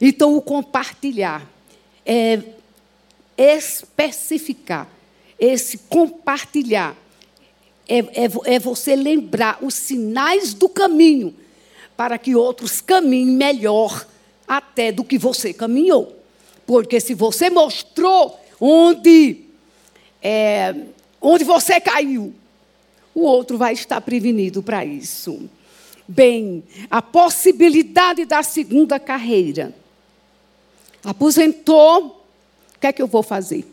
Então, 0.00 0.36
o 0.36 0.42
compartilhar 0.42 1.48
é 2.04 2.40
especificar, 3.36 4.88
esse 5.38 5.78
compartilhar, 5.78 6.96
é, 7.88 7.98
é, 7.98 8.54
é 8.54 8.58
você 8.58 8.94
lembrar 8.94 9.58
os 9.62 9.74
sinais 9.74 10.52
do 10.52 10.68
caminho 10.68 11.34
para 11.96 12.18
que 12.18 12.34
outros 12.34 12.80
caminhem 12.80 13.34
melhor 13.34 14.06
até 14.46 14.92
do 14.92 15.04
que 15.04 15.18
você 15.18 15.52
caminhou. 15.52 16.16
Porque 16.66 17.00
se 17.00 17.14
você 17.14 17.48
mostrou 17.50 18.38
onde, 18.60 19.44
é, 20.22 20.74
onde 21.20 21.44
você 21.44 21.80
caiu, 21.80 22.34
o 23.14 23.22
outro 23.22 23.56
vai 23.56 23.72
estar 23.72 24.00
prevenido 24.00 24.62
para 24.62 24.84
isso. 24.84 25.48
Bem, 26.06 26.62
a 26.90 27.02
possibilidade 27.02 28.24
da 28.24 28.42
segunda 28.42 28.98
carreira. 29.00 29.74
Aposentou, 31.04 32.24
o 32.76 32.80
que 32.80 32.86
é 32.86 32.92
que 32.92 33.02
eu 33.02 33.06
vou 33.06 33.22
fazer? 33.22 33.66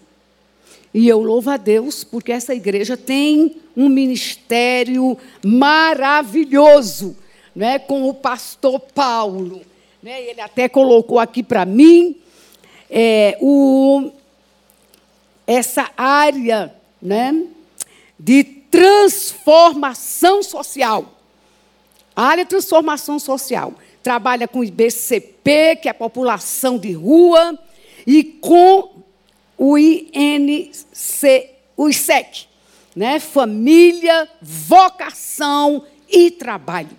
E 0.93 1.07
eu 1.07 1.21
louvo 1.21 1.49
a 1.49 1.57
Deus 1.57 2.03
porque 2.03 2.31
essa 2.31 2.55
igreja 2.55 2.95
tem 2.95 3.57
um 3.75 3.89
ministério 3.89 5.17
maravilhoso 5.43 7.17
né, 7.55 7.79
com 7.79 8.07
o 8.07 8.13
pastor 8.13 8.79
Paulo. 8.79 9.61
Né, 10.01 10.21
ele 10.23 10.41
até 10.41 10.69
colocou 10.69 11.19
aqui 11.19 11.43
para 11.43 11.65
mim 11.65 12.15
é, 12.89 13.37
o, 13.41 14.09
essa 15.45 15.91
área 15.97 16.73
né, 17.01 17.43
de 18.17 18.43
transformação 18.43 20.41
social. 20.43 21.13
A 22.15 22.23
área 22.23 22.45
de 22.45 22.49
transformação 22.49 23.19
social. 23.19 23.73
Trabalha 24.05 24.47
com 24.47 24.59
o 24.59 24.63
IBCP, 24.63 25.77
que 25.81 25.87
é 25.87 25.91
a 25.91 25.93
população 25.95 26.77
de 26.77 26.91
rua, 26.91 27.57
e 28.05 28.23
com 28.23 29.01
o 29.57 29.75
INC, 29.79 31.49
o 31.75 31.89
ISEC, 31.89 32.45
né? 32.95 33.19
Família, 33.19 34.29
vocação 34.39 35.83
e 36.07 36.29
trabalho. 36.29 36.95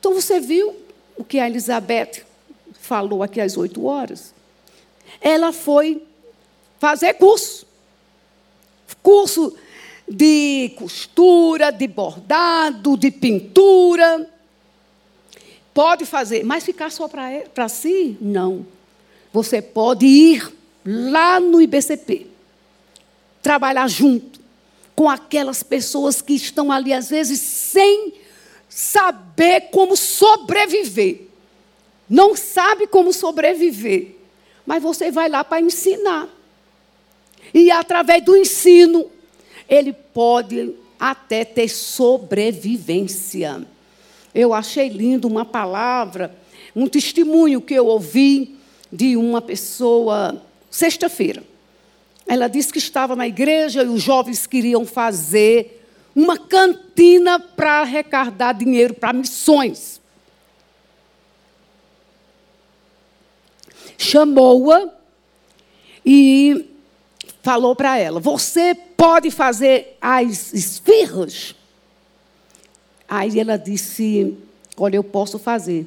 Então 0.00 0.14
você 0.14 0.40
viu 0.40 0.74
o 1.14 1.22
que 1.22 1.38
a 1.38 1.46
Elizabeth 1.46 2.24
falou 2.80 3.22
aqui 3.22 3.38
às 3.38 3.58
oito 3.58 3.84
horas? 3.84 4.34
Ela 5.20 5.52
foi 5.52 6.02
fazer 6.78 7.12
curso. 7.12 7.66
Curso 9.02 9.54
de 10.08 10.72
costura, 10.78 11.70
de 11.70 11.86
bordado, 11.86 12.96
de 12.96 13.10
pintura. 13.10 14.26
Pode 15.76 16.06
fazer, 16.06 16.42
mas 16.42 16.64
ficar 16.64 16.90
só 16.90 17.06
para 17.06 17.68
si? 17.68 18.16
Não. 18.18 18.66
Você 19.30 19.60
pode 19.60 20.06
ir 20.06 20.50
lá 20.82 21.38
no 21.38 21.60
IBCP, 21.60 22.28
trabalhar 23.42 23.86
junto 23.86 24.40
com 24.94 25.06
aquelas 25.06 25.62
pessoas 25.62 26.22
que 26.22 26.32
estão 26.32 26.72
ali, 26.72 26.94
às 26.94 27.10
vezes, 27.10 27.42
sem 27.42 28.14
saber 28.70 29.68
como 29.70 29.98
sobreviver. 29.98 31.26
Não 32.08 32.34
sabe 32.34 32.86
como 32.86 33.12
sobreviver. 33.12 34.16
Mas 34.64 34.82
você 34.82 35.10
vai 35.10 35.28
lá 35.28 35.44
para 35.44 35.60
ensinar. 35.60 36.26
E 37.52 37.70
através 37.70 38.24
do 38.24 38.34
ensino, 38.34 39.10
ele 39.68 39.92
pode 39.92 40.74
até 40.98 41.44
ter 41.44 41.68
sobrevivência. 41.68 43.75
Eu 44.36 44.52
achei 44.52 44.90
lindo 44.90 45.26
uma 45.26 45.46
palavra, 45.46 46.36
um 46.74 46.86
testemunho 46.86 47.58
que 47.58 47.72
eu 47.72 47.86
ouvi 47.86 48.54
de 48.92 49.16
uma 49.16 49.40
pessoa 49.40 50.42
sexta-feira. 50.70 51.42
Ela 52.26 52.46
disse 52.46 52.70
que 52.70 52.78
estava 52.78 53.16
na 53.16 53.26
igreja 53.26 53.82
e 53.82 53.88
os 53.88 54.02
jovens 54.02 54.46
queriam 54.46 54.84
fazer 54.84 55.88
uma 56.14 56.36
cantina 56.36 57.40
para 57.40 57.80
arrecadar 57.80 58.52
dinheiro 58.52 58.92
para 58.92 59.14
missões. 59.14 60.02
Chamou-a 63.96 64.90
e 66.04 66.68
falou 67.42 67.74
para 67.74 67.96
ela: 67.98 68.20
Você 68.20 68.74
pode 68.74 69.30
fazer 69.30 69.96
as 69.98 70.52
esfirras? 70.52 71.54
Aí 73.08 73.38
ela 73.38 73.56
disse: 73.56 74.36
Olha, 74.76 74.96
eu 74.96 75.04
posso 75.04 75.38
fazer, 75.38 75.86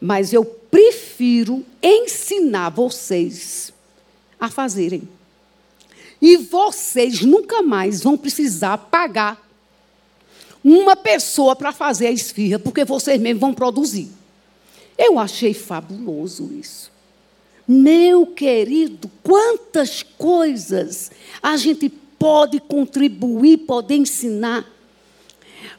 mas 0.00 0.32
eu 0.32 0.44
prefiro 0.44 1.64
ensinar 1.82 2.70
vocês 2.70 3.72
a 4.38 4.50
fazerem. 4.50 5.08
E 6.20 6.36
vocês 6.36 7.20
nunca 7.22 7.62
mais 7.62 8.02
vão 8.02 8.16
precisar 8.16 8.76
pagar 8.76 9.48
uma 10.64 10.96
pessoa 10.96 11.54
para 11.54 11.72
fazer 11.72 12.08
a 12.08 12.12
esfirra, 12.12 12.58
porque 12.58 12.84
vocês 12.84 13.20
mesmos 13.20 13.40
vão 13.40 13.54
produzir. 13.54 14.08
Eu 14.96 15.18
achei 15.18 15.54
fabuloso 15.54 16.50
isso. 16.52 16.90
Meu 17.66 18.26
querido, 18.26 19.10
quantas 19.22 20.02
coisas 20.02 21.10
a 21.42 21.56
gente 21.56 21.88
pode 21.88 22.58
contribuir, 22.58 23.58
pode 23.58 23.94
ensinar. 23.94 24.66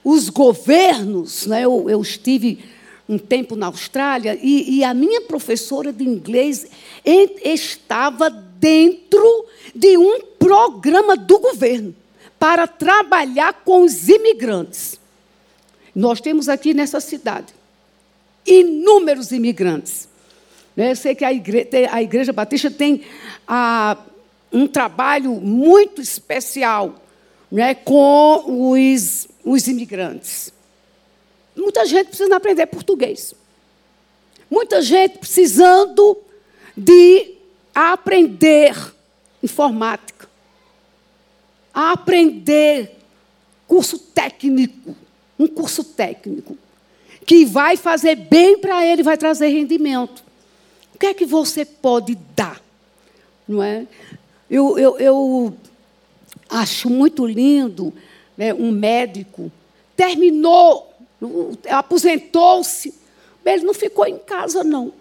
Os 0.04 0.30
governos, 0.30 1.46
né, 1.46 1.66
eu, 1.66 1.90
eu 1.90 2.02
estive 2.02 2.60
um 3.08 3.18
tempo 3.18 3.56
na 3.56 3.66
Austrália 3.66 4.38
e, 4.42 4.78
e, 4.78 4.84
a 4.84 4.94
minha 4.94 5.22
professora 5.22 5.92
de 5.92 6.04
inglês 6.04 6.68
estava 7.44 8.30
dentro 8.30 9.46
de 9.74 9.98
um 9.98 10.22
programa 10.38 11.18
do 11.18 11.40
governo 11.40 11.96
para 12.38 12.68
trabalhar 12.68 13.54
com 13.66 13.84
os 13.84 14.08
imigrantes. 14.08 15.00
Nós 15.96 16.22
temos 16.22 16.48
aqui 16.48 16.74
nessa 16.74 17.00
cidade 17.00 17.54
inúmeros 18.46 19.32
imigrantes. 19.32 20.08
Né, 20.76 20.92
eu 20.92 20.96
sei 20.96 21.16
que 21.16 21.26
a 21.26 21.34
Igreja, 21.34 21.68
a 21.92 22.02
igreja 22.02 22.32
Batista 22.32 22.70
tem 22.70 23.02
a, 23.48 23.98
um 24.52 24.68
trabalho 24.68 25.32
muito 25.32 26.02
especial 26.02 26.96
né, 27.52 27.74
com 27.74 28.72
os, 28.72 29.28
os 29.44 29.68
imigrantes. 29.68 30.52
Muita 31.56 31.86
gente 31.86 32.08
precisa 32.08 32.36
aprender 32.36 32.66
português. 32.68 33.34
Muita 34.50 34.82
gente 34.82 35.18
precisando 35.18 36.18
de 36.76 37.36
aprender 37.74 38.76
informática 39.42 40.20
aprender 41.74 42.98
curso 43.68 43.98
técnico, 43.98 44.96
um 45.38 45.48
curso 45.48 45.84
técnico, 45.84 46.58
que 47.26 47.46
vai 47.46 47.78
fazer 47.78 48.16
bem 48.16 48.58
para 48.58 48.86
ele, 48.86 49.04
vai 49.04 49.18
trazer 49.18 49.48
rendimento. 49.48 50.24
O 50.94 51.00
que 51.00 51.06
é 51.06 51.14
que 51.14 51.26
você 51.26 51.64
pode 51.64 52.16
dar? 52.36 52.62
Não 53.48 53.64
é? 53.64 53.88
Eu, 54.50 54.78
eu, 54.78 55.00
eu 55.00 55.58
acho 56.50 56.90
muito 56.90 57.26
lindo 57.26 57.94
né, 58.40 58.54
um 58.54 58.72
médico, 58.72 59.52
terminou, 59.98 60.94
aposentou-se, 61.70 62.98
ele 63.46 63.64
não 63.64 63.74
ficou 63.74 64.08
em 64.08 64.18
casa, 64.18 64.64
não. 64.64 64.94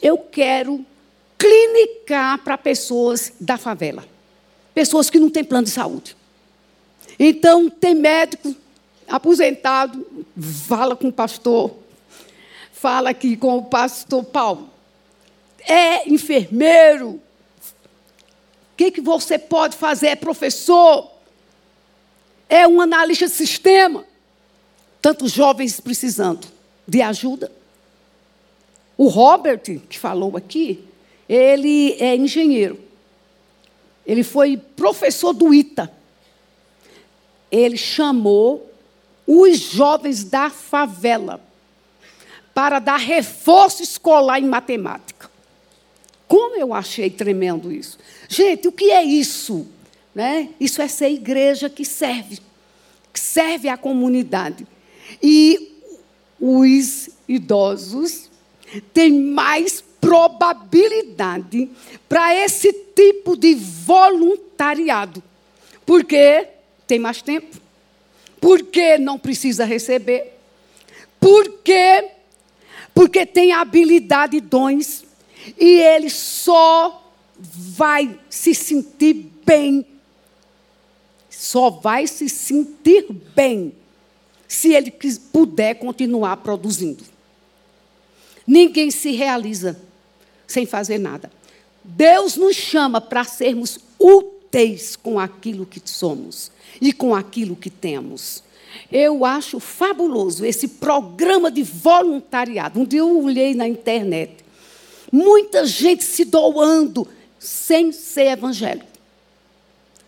Eu 0.00 0.16
quero 0.16 0.82
clinicar 1.36 2.42
para 2.42 2.56
pessoas 2.56 3.34
da 3.38 3.58
favela. 3.58 4.02
Pessoas 4.72 5.10
que 5.10 5.18
não 5.18 5.28
têm 5.28 5.44
plano 5.44 5.66
de 5.66 5.72
saúde. 5.72 6.16
Então, 7.18 7.68
tem 7.68 7.94
médico 7.94 8.56
aposentado, 9.06 10.24
fala 10.66 10.96
com 10.96 11.08
o 11.08 11.12
pastor, 11.12 11.70
fala 12.72 13.10
aqui 13.10 13.36
com 13.36 13.58
o 13.58 13.64
pastor 13.64 14.24
Paulo. 14.24 14.70
É 15.68 16.08
enfermeiro. 16.08 17.10
O 17.10 17.20
que, 18.74 18.90
que 18.90 19.02
você 19.02 19.38
pode 19.38 19.76
fazer? 19.76 20.06
É 20.06 20.16
professor. 20.16 21.11
É 22.52 22.68
um 22.68 22.82
analista 22.82 23.24
de 23.24 23.32
sistema. 23.32 24.04
Tantos 25.00 25.32
jovens 25.32 25.80
precisando 25.80 26.46
de 26.86 27.00
ajuda. 27.00 27.50
O 28.94 29.08
Robert, 29.08 29.62
que 29.88 29.98
falou 29.98 30.36
aqui, 30.36 30.84
ele 31.26 31.96
é 31.98 32.14
engenheiro. 32.14 32.78
Ele 34.04 34.22
foi 34.22 34.58
professor 34.58 35.32
do 35.32 35.54
ITA. 35.54 35.90
Ele 37.50 37.78
chamou 37.78 38.70
os 39.26 39.58
jovens 39.58 40.22
da 40.22 40.50
favela 40.50 41.40
para 42.52 42.80
dar 42.80 42.98
reforço 42.98 43.82
escolar 43.82 44.38
em 44.38 44.44
matemática. 44.44 45.30
Como 46.28 46.54
eu 46.56 46.74
achei 46.74 47.08
tremendo 47.08 47.72
isso. 47.72 47.98
Gente, 48.28 48.68
o 48.68 48.72
que 48.72 48.90
é 48.90 49.02
isso? 49.02 49.66
Né? 50.14 50.50
Isso 50.60 50.82
é 50.82 50.88
ser 50.88 51.10
igreja 51.10 51.70
que 51.70 51.84
serve, 51.84 52.38
que 53.12 53.20
serve 53.20 53.68
à 53.68 53.76
comunidade. 53.76 54.66
E 55.22 55.78
os 56.40 57.08
idosos 57.28 58.30
têm 58.92 59.12
mais 59.12 59.82
probabilidade 60.00 61.70
para 62.08 62.34
esse 62.34 62.72
tipo 62.72 63.36
de 63.36 63.54
voluntariado. 63.54 65.22
Porque 65.86 66.48
tem 66.86 66.98
mais 66.98 67.22
tempo. 67.22 67.56
Porque 68.40 68.98
não 68.98 69.18
precisa 69.18 69.64
receber. 69.64 70.38
Porque 71.20 72.10
porque 72.94 73.24
tem 73.24 73.52
habilidade 73.52 74.36
e 74.36 74.40
dons 74.40 75.04
e 75.58 75.80
ele 75.80 76.10
só 76.10 77.10
vai 77.38 78.18
se 78.28 78.54
sentir 78.54 79.30
bem. 79.44 79.86
Só 81.42 81.70
vai 81.70 82.06
se 82.06 82.28
sentir 82.28 83.04
bem 83.34 83.74
se 84.46 84.72
ele 84.74 84.92
puder 85.32 85.74
continuar 85.74 86.36
produzindo. 86.36 87.02
Ninguém 88.46 88.92
se 88.92 89.10
realiza 89.10 89.76
sem 90.46 90.64
fazer 90.66 90.98
nada. 90.98 91.32
Deus 91.82 92.36
nos 92.36 92.54
chama 92.54 93.00
para 93.00 93.24
sermos 93.24 93.80
úteis 93.98 94.94
com 94.94 95.18
aquilo 95.18 95.66
que 95.66 95.82
somos 95.84 96.52
e 96.80 96.92
com 96.92 97.12
aquilo 97.12 97.56
que 97.56 97.70
temos. 97.70 98.44
Eu 98.90 99.24
acho 99.24 99.58
fabuloso 99.58 100.44
esse 100.44 100.68
programa 100.68 101.50
de 101.50 101.64
voluntariado. 101.64 102.78
Um 102.78 102.84
dia 102.84 103.00
eu 103.00 103.20
olhei 103.20 103.52
na 103.52 103.66
internet. 103.66 104.44
Muita 105.10 105.66
gente 105.66 106.04
se 106.04 106.24
doando 106.24 107.04
sem 107.36 107.90
ser 107.90 108.28
evangélico. 108.28 108.91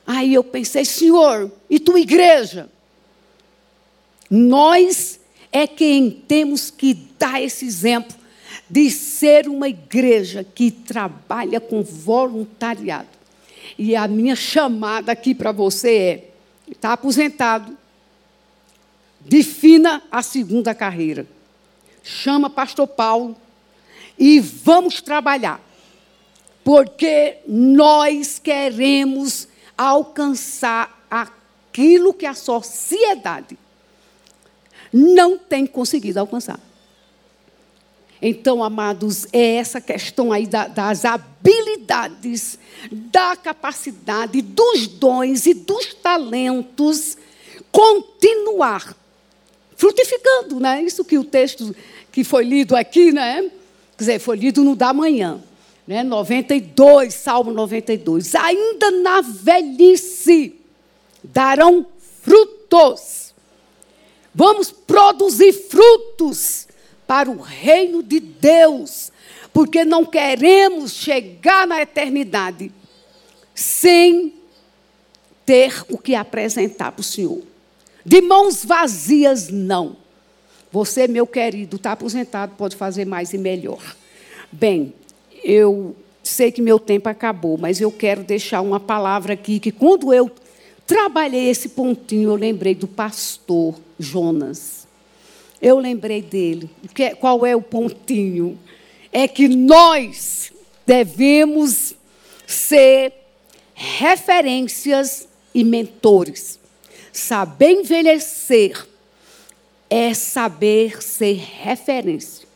Aí 0.06 0.34
eu 0.34 0.44
pensei, 0.44 0.84
Senhor, 0.84 1.50
e 1.68 1.80
tua 1.80 1.98
igreja? 1.98 2.68
Nós 4.30 5.20
é 5.50 5.66
quem 5.66 6.10
temos 6.10 6.70
que 6.70 6.94
dar 7.18 7.40
esse 7.40 7.64
exemplo 7.64 8.16
de 8.68 8.90
ser 8.90 9.48
uma 9.48 9.68
igreja 9.68 10.44
que 10.44 10.70
trabalha 10.70 11.60
com 11.60 11.82
voluntariado. 11.82 13.08
E 13.78 13.96
a 13.96 14.06
minha 14.06 14.36
chamada 14.36 15.12
aqui 15.12 15.34
para 15.34 15.52
você 15.52 15.96
é: 15.96 16.30
está 16.70 16.92
aposentado, 16.92 17.76
defina 19.20 20.02
a 20.10 20.22
segunda 20.22 20.74
carreira. 20.74 21.26
Chama 22.02 22.50
pastor 22.50 22.86
Paulo 22.86 23.36
e 24.18 24.40
vamos 24.40 25.00
trabalhar. 25.00 25.60
Porque 26.62 27.38
nós 27.46 28.38
queremos 28.38 29.48
alcançar 29.76 31.06
aquilo 31.10 32.14
que 32.14 32.26
a 32.26 32.34
sociedade 32.34 33.58
não 34.92 35.36
tem 35.36 35.66
conseguido 35.66 36.20
alcançar. 36.20 36.60
Então, 38.22 38.64
amados, 38.64 39.26
é 39.32 39.56
essa 39.56 39.80
questão 39.80 40.32
aí 40.32 40.46
das 40.46 41.04
habilidades, 41.04 42.58
da 42.90 43.36
capacidade, 43.36 44.40
dos 44.40 44.86
dons 44.86 45.46
e 45.46 45.52
dos 45.52 45.92
talentos 45.94 47.18
continuar 47.70 48.96
frutificando, 49.76 50.60
né? 50.60 50.82
Isso 50.82 51.04
que 51.04 51.18
o 51.18 51.24
texto 51.24 51.74
que 52.12 52.22
foi 52.24 52.44
lido 52.44 52.76
aqui, 52.76 53.12
né? 53.12 53.42
Quer 53.96 54.04
dizer, 54.04 54.18
foi 54.20 54.36
lido 54.36 54.64
no 54.64 54.74
da 54.74 54.94
manhã, 54.94 55.42
né? 55.86 56.02
92, 56.02 57.14
Salmo 57.14 57.52
92. 57.52 58.34
Ainda 58.34 58.90
na 58.90 59.20
velhice 59.20 60.54
darão 61.22 61.86
frutos. 62.22 63.34
Vamos 64.34 64.70
produzir 64.70 65.52
frutos 65.52 66.66
para 67.06 67.30
o 67.30 67.40
reino 67.40 68.02
de 68.02 68.18
Deus, 68.18 69.12
porque 69.52 69.84
não 69.84 70.04
queremos 70.04 70.92
chegar 70.92 71.66
na 71.66 71.80
eternidade 71.82 72.72
sem 73.54 74.34
ter 75.46 75.84
o 75.88 75.98
que 75.98 76.14
apresentar 76.14 76.92
para 76.92 77.00
o 77.00 77.04
Senhor. 77.04 77.42
De 78.04 78.20
mãos 78.20 78.64
vazias, 78.64 79.48
não. 79.48 79.96
Você, 80.72 81.06
meu 81.06 81.26
querido, 81.26 81.76
está 81.76 81.92
aposentado, 81.92 82.54
pode 82.56 82.74
fazer 82.74 83.04
mais 83.04 83.32
e 83.32 83.38
melhor. 83.38 83.80
Bem, 84.50 84.92
eu 85.44 85.94
sei 86.22 86.50
que 86.50 86.62
meu 86.62 86.78
tempo 86.78 87.08
acabou, 87.08 87.58
mas 87.58 87.80
eu 87.80 87.92
quero 87.92 88.24
deixar 88.24 88.62
uma 88.62 88.80
palavra 88.80 89.34
aqui 89.34 89.60
que 89.60 89.70
quando 89.70 90.12
eu 90.12 90.30
trabalhei 90.86 91.50
esse 91.50 91.68
pontinho, 91.68 92.30
eu 92.30 92.34
lembrei 92.34 92.74
do 92.74 92.88
pastor 92.88 93.74
Jonas. 93.98 94.86
Eu 95.60 95.78
lembrei 95.78 96.22
dele. 96.22 96.70
Qual 97.20 97.44
é 97.44 97.54
o 97.54 97.62
pontinho? 97.62 98.58
É 99.12 99.28
que 99.28 99.48
nós 99.48 100.52
devemos 100.86 101.94
ser 102.46 103.12
referências 103.74 105.28
e 105.54 105.62
mentores. 105.62 106.58
Saber 107.12 107.70
envelhecer 107.70 108.86
é 109.88 110.12
saber 110.12 111.02
ser 111.02 111.34
referência. 111.34 112.46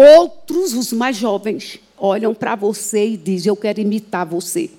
Outros, 0.00 0.74
os 0.74 0.92
mais 0.92 1.16
jovens, 1.16 1.80
olham 1.98 2.34
para 2.34 2.54
você 2.54 3.08
e 3.08 3.16
dizem: 3.16 3.50
Eu 3.50 3.56
quero 3.56 3.80
imitar 3.80 4.24
você. 4.24 4.70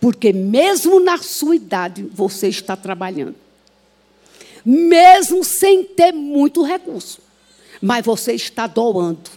Porque, 0.00 0.32
mesmo 0.32 1.00
na 1.00 1.18
sua 1.18 1.56
idade, 1.56 2.02
você 2.14 2.48
está 2.48 2.76
trabalhando 2.76 3.34
mesmo 4.64 5.42
sem 5.42 5.82
ter 5.82 6.12
muito 6.12 6.62
recurso. 6.62 7.20
Mas 7.80 8.04
você 8.04 8.34
está 8.34 8.66
doando. 8.66 9.30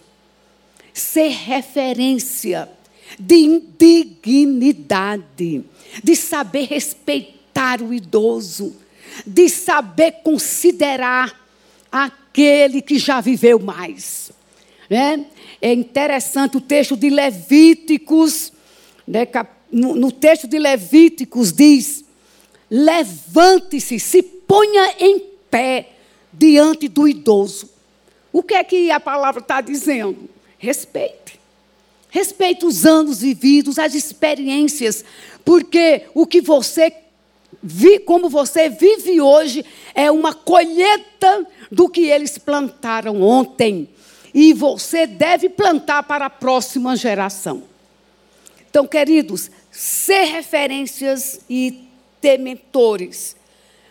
Ser 0.92 1.28
referência 1.28 2.68
de 3.18 3.36
indignidade, 3.36 5.64
de 6.04 6.16
saber 6.16 6.66
respeitar 6.66 7.80
o 7.80 7.94
idoso, 7.94 8.76
de 9.26 9.48
saber 9.48 10.16
considerar 10.22 11.40
aquele 11.90 12.82
que 12.82 12.98
já 12.98 13.22
viveu 13.22 13.58
mais. 13.58 14.30
Né? 14.92 15.24
É 15.58 15.72
interessante 15.72 16.58
o 16.58 16.60
texto 16.60 16.98
de 16.98 17.08
Levíticos, 17.08 18.52
né? 19.08 19.26
no, 19.72 20.12
texto 20.12 20.46
de 20.46 20.58
Levíticos 20.58 21.50
diz: 21.50 22.04
levante-se, 22.70 23.98
se 23.98 24.22
ponha 24.22 24.94
em 25.00 25.18
pé 25.50 25.92
diante 26.30 26.88
do 26.88 27.08
idoso. 27.08 27.70
O 28.30 28.42
que 28.42 28.52
é 28.52 28.62
que 28.62 28.90
a 28.90 29.00
palavra 29.00 29.40
está 29.40 29.62
dizendo? 29.62 30.28
Respeite. 30.58 31.40
Respeite 32.10 32.66
os 32.66 32.84
anos 32.84 33.22
vividos, 33.22 33.78
as 33.78 33.94
experiências, 33.94 35.02
porque 35.42 36.02
o 36.12 36.26
que 36.26 36.42
você 36.42 36.92
vi, 37.62 37.98
como 37.98 38.28
você 38.28 38.68
vive 38.68 39.22
hoje, 39.22 39.64
é 39.94 40.10
uma 40.10 40.34
colheita 40.34 41.46
do 41.70 41.88
que 41.88 42.02
eles 42.02 42.36
plantaram 42.36 43.22
ontem. 43.22 43.88
E 44.34 44.52
você 44.52 45.06
deve 45.06 45.48
plantar 45.48 46.02
para 46.04 46.26
a 46.26 46.30
próxima 46.30 46.96
geração. 46.96 47.64
Então, 48.68 48.86
queridos, 48.86 49.50
ser 49.70 50.24
referências 50.24 51.40
e 51.48 51.88
ter 52.20 52.38
mentores 52.38 53.36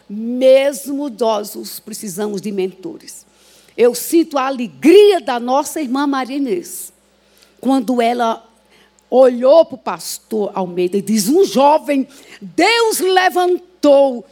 mesmo 0.10 1.08
idosos, 1.08 1.80
precisamos 1.80 2.42
de 2.42 2.52
mentores. 2.52 3.26
Eu 3.78 3.96
sinto 3.96 4.38
a 4.38 4.48
alegria 4.48 5.22
da 5.22 5.40
nossa 5.40 5.80
irmã 5.80 6.06
Maria 6.06 6.36
Inês, 6.36 6.92
quando 7.62 8.02
ela 8.02 8.46
olhou 9.10 9.64
para 9.66 9.76
o 9.76 9.78
pastor 9.78 10.52
Almeida 10.54 10.98
e 10.98 11.02
diz: 11.02 11.30
Um 11.30 11.46
jovem, 11.46 12.08
Deus 12.42 13.00
levantou 13.00 14.26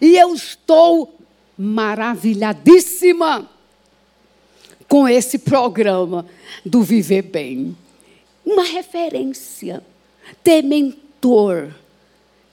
E 0.00 0.16
eu 0.16 0.34
estou 0.34 1.18
maravilhadíssima 1.56 3.48
com 4.88 5.08
esse 5.08 5.38
programa 5.38 6.26
do 6.64 6.82
Viver 6.82 7.22
Bem. 7.22 7.76
Uma 8.44 8.64
referência, 8.64 9.82
ter 10.42 10.62
mentor. 10.62 11.70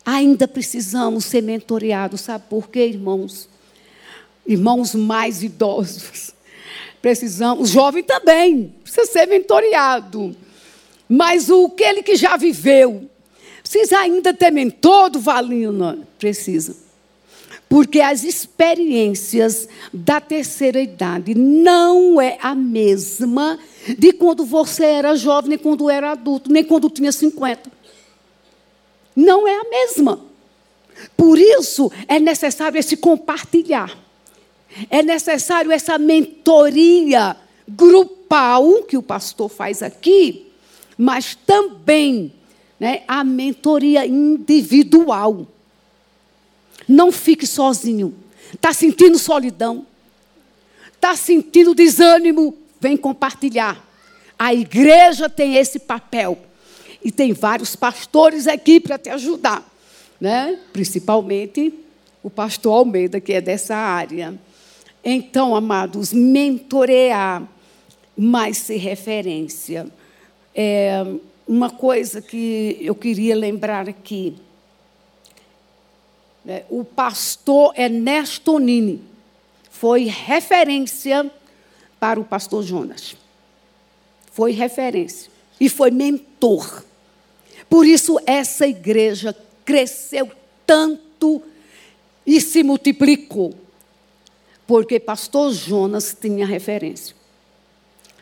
Ainda 0.06 0.48
precisamos 0.48 1.26
ser 1.26 1.42
mentoreados, 1.42 2.22
sabe 2.22 2.46
por 2.50 2.70
quê, 2.70 2.88
irmãos? 2.88 3.48
Irmãos 4.46 4.94
mais 4.96 5.44
idosos. 5.44 6.32
Precisamos, 7.02 7.70
jovem 7.70 8.04
também, 8.04 8.74
precisa 8.82 9.06
ser 9.06 9.28
mentoreado. 9.28 10.36
Mas 11.08 11.50
o 11.50 11.66
aquele 11.66 12.02
que 12.02 12.16
já 12.16 12.38
viveu, 12.38 13.10
precisa 13.62 14.00
ainda 14.00 14.34
ter 14.34 14.52
mentor 14.52 15.12
Valina? 15.20 16.00
Precisa. 16.18 16.76
Porque 17.70 18.02
as 18.02 18.24
experiências 18.24 19.68
da 19.92 20.22
terceira 20.22 20.80
idade 20.80 21.34
não 21.34 22.22
é 22.22 22.38
a 22.42 22.54
mesma 22.54 23.58
de 23.98 24.14
quando 24.14 24.46
você 24.46 24.86
era 24.86 25.16
jovem, 25.16 25.50
nem 25.50 25.58
quando 25.58 25.90
era 25.90 26.12
adulto, 26.12 26.52
nem 26.52 26.64
quando 26.64 26.90
tinha 26.90 27.12
50. 27.12 27.72
Não 29.16 29.48
é 29.48 29.56
a 29.56 29.64
mesma. 29.70 30.20
Por 31.18 31.40
isso 31.40 31.92
é 32.08 32.20
necessário 32.20 32.78
esse 32.78 32.96
compartilhar. 32.96 33.98
É 34.90 35.04
necessário 35.04 35.72
essa 35.72 35.98
mentoria 35.98 37.36
grupal 37.68 38.84
que 38.84 38.98
o 38.98 39.04
pastor 39.04 39.50
faz 39.50 39.84
aqui, 39.84 40.48
mas 40.98 41.36
também 41.46 42.34
né, 42.80 43.04
a 43.08 43.24
mentoria 43.24 44.06
individual. 44.06 45.48
Não 46.88 47.12
fique 47.12 47.46
sozinho. 47.48 48.14
Está 48.54 48.74
sentindo 48.74 49.18
solidão? 49.18 49.86
Está 50.94 51.16
sentindo 51.16 51.74
desânimo? 51.74 52.58
Vem 52.80 52.96
compartilhar. 52.96 53.84
A 54.38 54.54
igreja 54.54 55.30
tem 55.30 55.56
esse 55.56 55.80
papel. 55.80 56.38
E 57.04 57.12
tem 57.12 57.34
vários 57.34 57.76
pastores 57.76 58.48
aqui 58.48 58.80
para 58.80 58.98
te 58.98 59.10
ajudar. 59.10 59.70
Né? 60.20 60.58
Principalmente 60.72 61.74
o 62.22 62.30
pastor 62.30 62.74
Almeida, 62.74 63.20
que 63.20 63.34
é 63.34 63.42
dessa 63.42 63.76
área. 63.76 64.40
Então, 65.04 65.54
amados, 65.54 66.14
mentorear, 66.14 67.44
mas 68.18 68.58
ser 68.58 68.78
referência. 68.78 69.88
É 70.56 71.06
uma 71.46 71.70
coisa 71.70 72.22
que 72.22 72.78
eu 72.80 72.96
queria 72.96 73.36
lembrar 73.36 73.90
aqui. 73.90 74.36
Né? 76.44 76.64
O 76.70 76.84
pastor 76.84 77.74
Ernesto 77.78 78.60
Nini 78.60 79.02
foi 79.70 80.06
referência 80.06 81.32
para 82.00 82.20
o 82.20 82.26
pastor 82.26 82.64
Jonas. 82.64 83.16
Foi 84.32 84.52
referência. 84.52 85.32
E 85.60 85.70
foi 85.70 85.92
mentor. 85.92 86.84
Por 87.70 87.86
isso, 87.86 88.20
essa 88.26 88.68
igreja 88.68 89.36
cresceu 89.64 90.32
tanto 90.66 91.42
e 92.26 92.42
se 92.42 92.64
multiplicou. 92.64 93.54
Porque 94.68 95.00
pastor 95.00 95.54
Jonas 95.54 96.16
tinha 96.20 96.46
referência. 96.46 97.16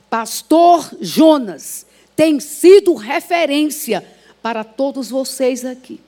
Pastor 0.10 0.92
Jonas 1.00 1.86
tem 2.16 2.40
sido 2.40 2.94
referência 2.94 4.06
para 4.42 4.64
todos 4.64 5.10
vocês 5.10 5.64
aqui 5.64 6.00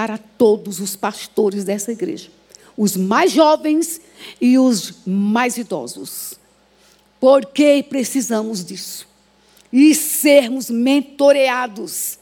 para 0.00 0.16
todos 0.16 0.80
os 0.80 0.96
pastores 0.96 1.62
dessa 1.62 1.92
igreja, 1.92 2.30
os 2.74 2.96
mais 2.96 3.32
jovens 3.32 4.00
e 4.40 4.58
os 4.58 4.94
mais 5.06 5.58
idosos. 5.58 6.36
Porque 7.20 7.84
precisamos 7.86 8.64
disso. 8.64 9.06
E 9.70 9.94
sermos 9.94 10.70
mentoreados. 10.70 12.18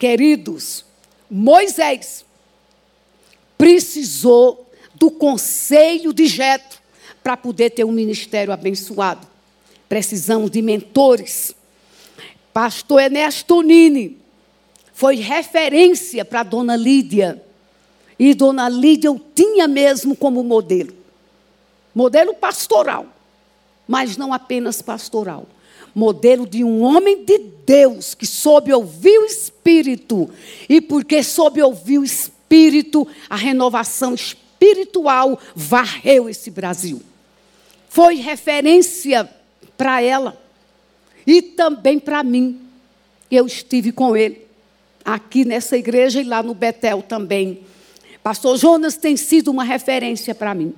Queridos, 0.00 0.84
Moisés 1.30 2.24
precisou 3.56 4.68
do 4.96 5.08
conselho 5.08 6.12
de 6.12 6.26
Jetro 6.26 6.80
para 7.22 7.36
poder 7.36 7.70
ter 7.70 7.84
um 7.84 7.92
ministério 7.92 8.52
abençoado. 8.52 9.28
Precisamos 9.88 10.50
de 10.50 10.60
mentores. 10.60 11.54
Pastor 12.52 13.00
Ernesto 13.00 13.62
Nini 13.62 14.21
foi 15.02 15.16
referência 15.16 16.24
para 16.24 16.44
Dona 16.44 16.76
Lídia. 16.76 17.42
E 18.16 18.34
Dona 18.34 18.68
Lídia 18.68 19.08
eu 19.08 19.20
tinha 19.34 19.66
mesmo 19.66 20.14
como 20.14 20.44
modelo. 20.44 20.94
Modelo 21.92 22.32
pastoral, 22.32 23.06
mas 23.88 24.16
não 24.16 24.32
apenas 24.32 24.80
pastoral. 24.80 25.48
Modelo 25.92 26.46
de 26.46 26.62
um 26.62 26.82
homem 26.82 27.24
de 27.24 27.36
Deus 27.66 28.14
que 28.14 28.24
soube 28.24 28.72
ouvir 28.72 29.18
o 29.18 29.24
Espírito. 29.24 30.30
E 30.68 30.80
porque 30.80 31.20
soube 31.24 31.60
ouvir 31.60 31.98
o 31.98 32.04
Espírito, 32.04 33.04
a 33.28 33.34
renovação 33.34 34.14
espiritual 34.14 35.36
varreu 35.52 36.28
esse 36.28 36.48
Brasil. 36.48 37.02
Foi 37.88 38.14
referência 38.14 39.28
para 39.76 40.00
ela 40.00 40.40
e 41.26 41.42
também 41.42 41.98
para 41.98 42.22
mim. 42.22 42.60
Eu 43.28 43.46
estive 43.46 43.90
com 43.90 44.16
ele 44.16 44.51
aqui 45.04 45.44
nessa 45.44 45.76
igreja 45.76 46.20
e 46.20 46.24
lá 46.24 46.42
no 46.42 46.54
Betel 46.54 47.02
também. 47.02 47.60
Pastor 48.22 48.56
Jonas 48.56 48.96
tem 48.96 49.16
sido 49.16 49.50
uma 49.50 49.64
referência 49.64 50.34
para 50.34 50.54
mim. 50.54 50.74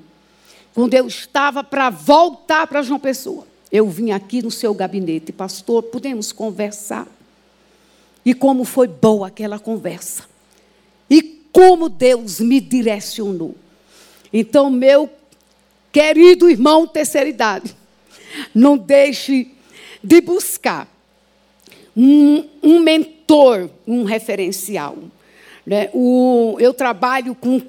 Quando 0.74 0.94
eu 0.94 1.06
estava 1.06 1.62
para 1.62 1.90
voltar 1.90 2.66
para 2.66 2.82
João 2.82 2.98
Pessoa, 2.98 3.46
eu 3.70 3.88
vim 3.88 4.10
aqui 4.10 4.42
no 4.42 4.50
seu 4.50 4.72
gabinete, 4.74 5.32
pastor, 5.32 5.82
podemos 5.84 6.32
conversar. 6.32 7.06
E 8.24 8.32
como 8.32 8.64
foi 8.64 8.88
boa 8.88 9.28
aquela 9.28 9.58
conversa. 9.58 10.24
E 11.10 11.22
como 11.52 11.88
Deus 11.88 12.40
me 12.40 12.60
direcionou. 12.60 13.54
Então, 14.32 14.70
meu 14.70 15.10
querido 15.92 16.48
irmão 16.48 16.86
terceira 16.86 17.28
idade, 17.28 17.76
não 18.54 18.76
deixe 18.76 19.52
de 20.02 20.20
buscar 20.20 20.88
um, 21.96 22.48
um 22.62 22.80
mentor, 23.24 23.70
um 23.86 24.04
referencial. 24.04 24.96
Né? 25.66 25.90
O, 25.92 26.56
eu 26.60 26.74
trabalho 26.74 27.34
com 27.34 27.60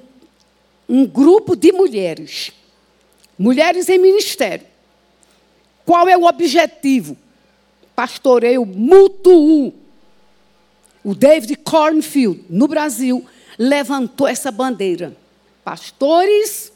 um 0.88 1.06
grupo 1.06 1.56
de 1.56 1.72
mulheres, 1.72 2.52
mulheres 3.38 3.88
em 3.88 3.98
ministério. 3.98 4.66
Qual 5.84 6.08
é 6.08 6.16
o 6.16 6.24
objetivo? 6.24 7.16
Pastoreio 7.94 8.64
mútuo. 8.66 9.72
O 11.02 11.14
David 11.14 11.56
Cornfield, 11.56 12.44
no 12.50 12.68
Brasil, 12.68 13.24
levantou 13.58 14.26
essa 14.26 14.50
bandeira. 14.50 15.16
Pastores 15.64 16.72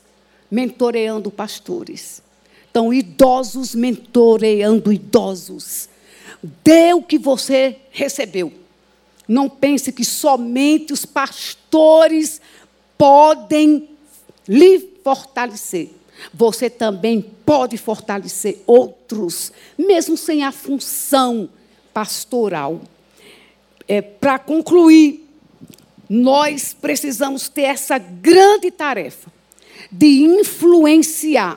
mentoreando 0.51 1.31
pastores. 1.31 2.23
Então, 2.71 2.95
idosos 2.95 3.75
mentoreando 3.75 4.93
idosos. 4.93 5.89
Dê 6.65 6.95
o 6.95 7.03
que 7.03 7.19
você 7.19 7.77
recebeu. 7.91 8.60
Não 9.31 9.49
pense 9.49 9.93
que 9.93 10.05
somente 10.05 10.93
os 10.93 11.07
pastores 11.07 12.41
podem 12.99 13.89
lhe 14.49 14.81
fortalecer. 15.05 15.91
Você 16.35 16.69
também 16.69 17.23
pode 17.47 17.77
fortalecer 17.77 18.59
outros, 18.67 19.53
mesmo 19.79 20.17
sem 20.17 20.43
a 20.43 20.51
função 20.51 21.49
pastoral. 21.95 22.81
É, 23.87 24.03
Para 24.03 24.37
concluir, 24.37 25.25
nós 26.09 26.75
precisamos 26.75 27.49
ter 27.49 27.63
essa 27.63 27.99
grande 27.99 28.69
tarefa 28.73 29.33
de 29.93 30.25
influenciar 30.25 31.57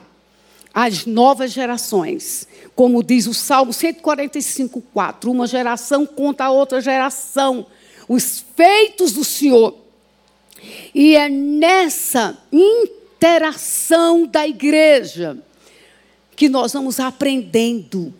as 0.74 1.06
novas 1.06 1.52
gerações. 1.52 2.48
Como 2.74 3.04
diz 3.04 3.28
o 3.28 3.32
Salmo 3.32 3.72
145, 3.72 4.82
4, 4.92 5.30
uma 5.30 5.46
geração 5.46 6.04
conta 6.04 6.44
a 6.44 6.50
outra 6.50 6.80
geração, 6.80 7.64
os 8.08 8.44
feitos 8.56 9.12
do 9.12 9.22
Senhor. 9.22 9.76
E 10.92 11.14
é 11.14 11.28
nessa 11.28 12.36
interação 12.50 14.26
da 14.26 14.48
igreja 14.48 15.38
que 16.34 16.48
nós 16.48 16.72
vamos 16.72 16.98
aprendendo, 16.98 18.12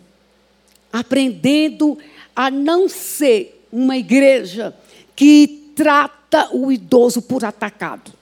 aprendendo 0.93 1.97
a 2.33 2.49
não 2.49 2.87
ser 2.87 3.67
uma 3.71 3.97
igreja 3.97 4.73
que 5.13 5.71
trata 5.75 6.49
o 6.55 6.71
idoso 6.71 7.21
por 7.21 7.43
atacado, 7.43 8.13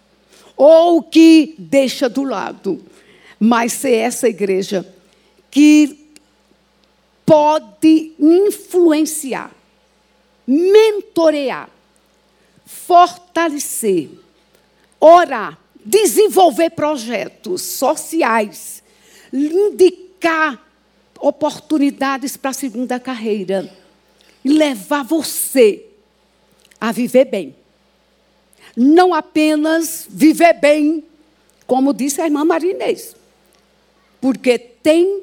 ou 0.58 1.04
que 1.04 1.54
deixa 1.60 2.10
do 2.10 2.24
lado 2.24 2.84
mas 3.46 3.74
ser 3.74 3.96
essa 3.96 4.30
igreja 4.30 4.88
que 5.52 6.14
pode 7.26 8.14
influenciar, 8.18 9.52
mentorear, 10.48 11.70
fortalecer, 12.66 14.12
orar, 14.98 15.60
desenvolver 15.84 16.70
projetos 16.70 17.64
sociais, 17.64 18.82
indicar 19.34 20.66
oportunidades 21.20 22.38
para 22.38 22.52
a 22.52 22.54
segunda 22.54 22.98
carreira 22.98 23.70
e 24.46 24.54
levar 24.54 25.04
você 25.04 25.86
a 26.80 26.94
viver 26.94 27.26
bem. 27.26 27.54
Não 28.74 29.14
apenas 29.14 30.08
viver 30.10 30.54
bem, 30.54 31.04
como 31.68 31.94
disse 31.94 32.22
a 32.22 32.26
irmã 32.26 32.46
Marinês, 32.46 33.18
porque 34.24 34.58
tem 34.58 35.22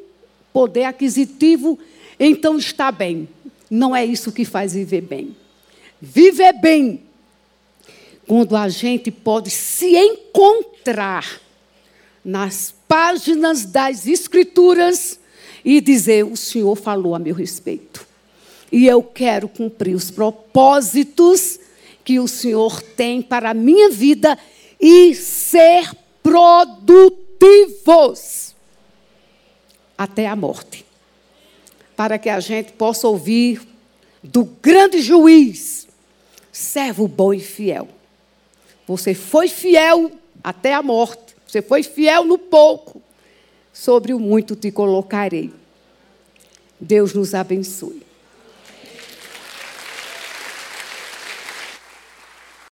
poder 0.52 0.84
aquisitivo, 0.84 1.78
então 2.18 2.58
está 2.58 2.92
bem. 2.92 3.26
Não 3.70 3.96
é 3.96 4.04
isso 4.04 4.30
que 4.30 4.44
faz 4.44 4.74
viver 4.74 5.00
bem. 5.00 5.34
Viver 5.98 6.52
bem 6.60 7.00
quando 8.26 8.54
a 8.54 8.68
gente 8.68 9.10
pode 9.10 9.48
se 9.48 9.96
encontrar 9.96 11.40
nas 12.22 12.74
páginas 12.86 13.64
das 13.64 14.06
Escrituras 14.06 15.18
e 15.64 15.80
dizer: 15.80 16.26
O 16.26 16.36
Senhor 16.36 16.76
falou 16.76 17.14
a 17.14 17.18
meu 17.18 17.34
respeito. 17.34 18.06
E 18.70 18.86
eu 18.86 19.02
quero 19.02 19.48
cumprir 19.48 19.94
os 19.94 20.10
propósitos 20.10 21.58
que 22.04 22.20
o 22.20 22.28
Senhor 22.28 22.82
tem 22.82 23.22
para 23.22 23.52
a 23.52 23.54
minha 23.54 23.88
vida 23.88 24.38
e 24.78 25.14
ser 25.14 25.90
produtivos 26.22 27.30
até 30.00 30.26
a 30.26 30.34
morte. 30.34 30.86
Para 31.94 32.18
que 32.18 32.30
a 32.30 32.40
gente 32.40 32.72
possa 32.72 33.06
ouvir 33.06 33.60
do 34.22 34.44
grande 34.44 35.02
juiz, 35.02 35.86
servo 36.50 37.06
bom 37.06 37.34
e 37.34 37.40
fiel. 37.40 37.86
Você 38.86 39.12
foi 39.12 39.46
fiel 39.46 40.10
até 40.42 40.72
a 40.72 40.82
morte. 40.82 41.36
Você 41.46 41.60
foi 41.60 41.82
fiel 41.82 42.24
no 42.24 42.38
pouco. 42.38 43.02
Sobre 43.74 44.14
o 44.14 44.18
muito 44.18 44.56
te 44.56 44.70
colocarei. 44.70 45.52
Deus 46.80 47.12
nos 47.12 47.34
abençoe. 47.34 48.02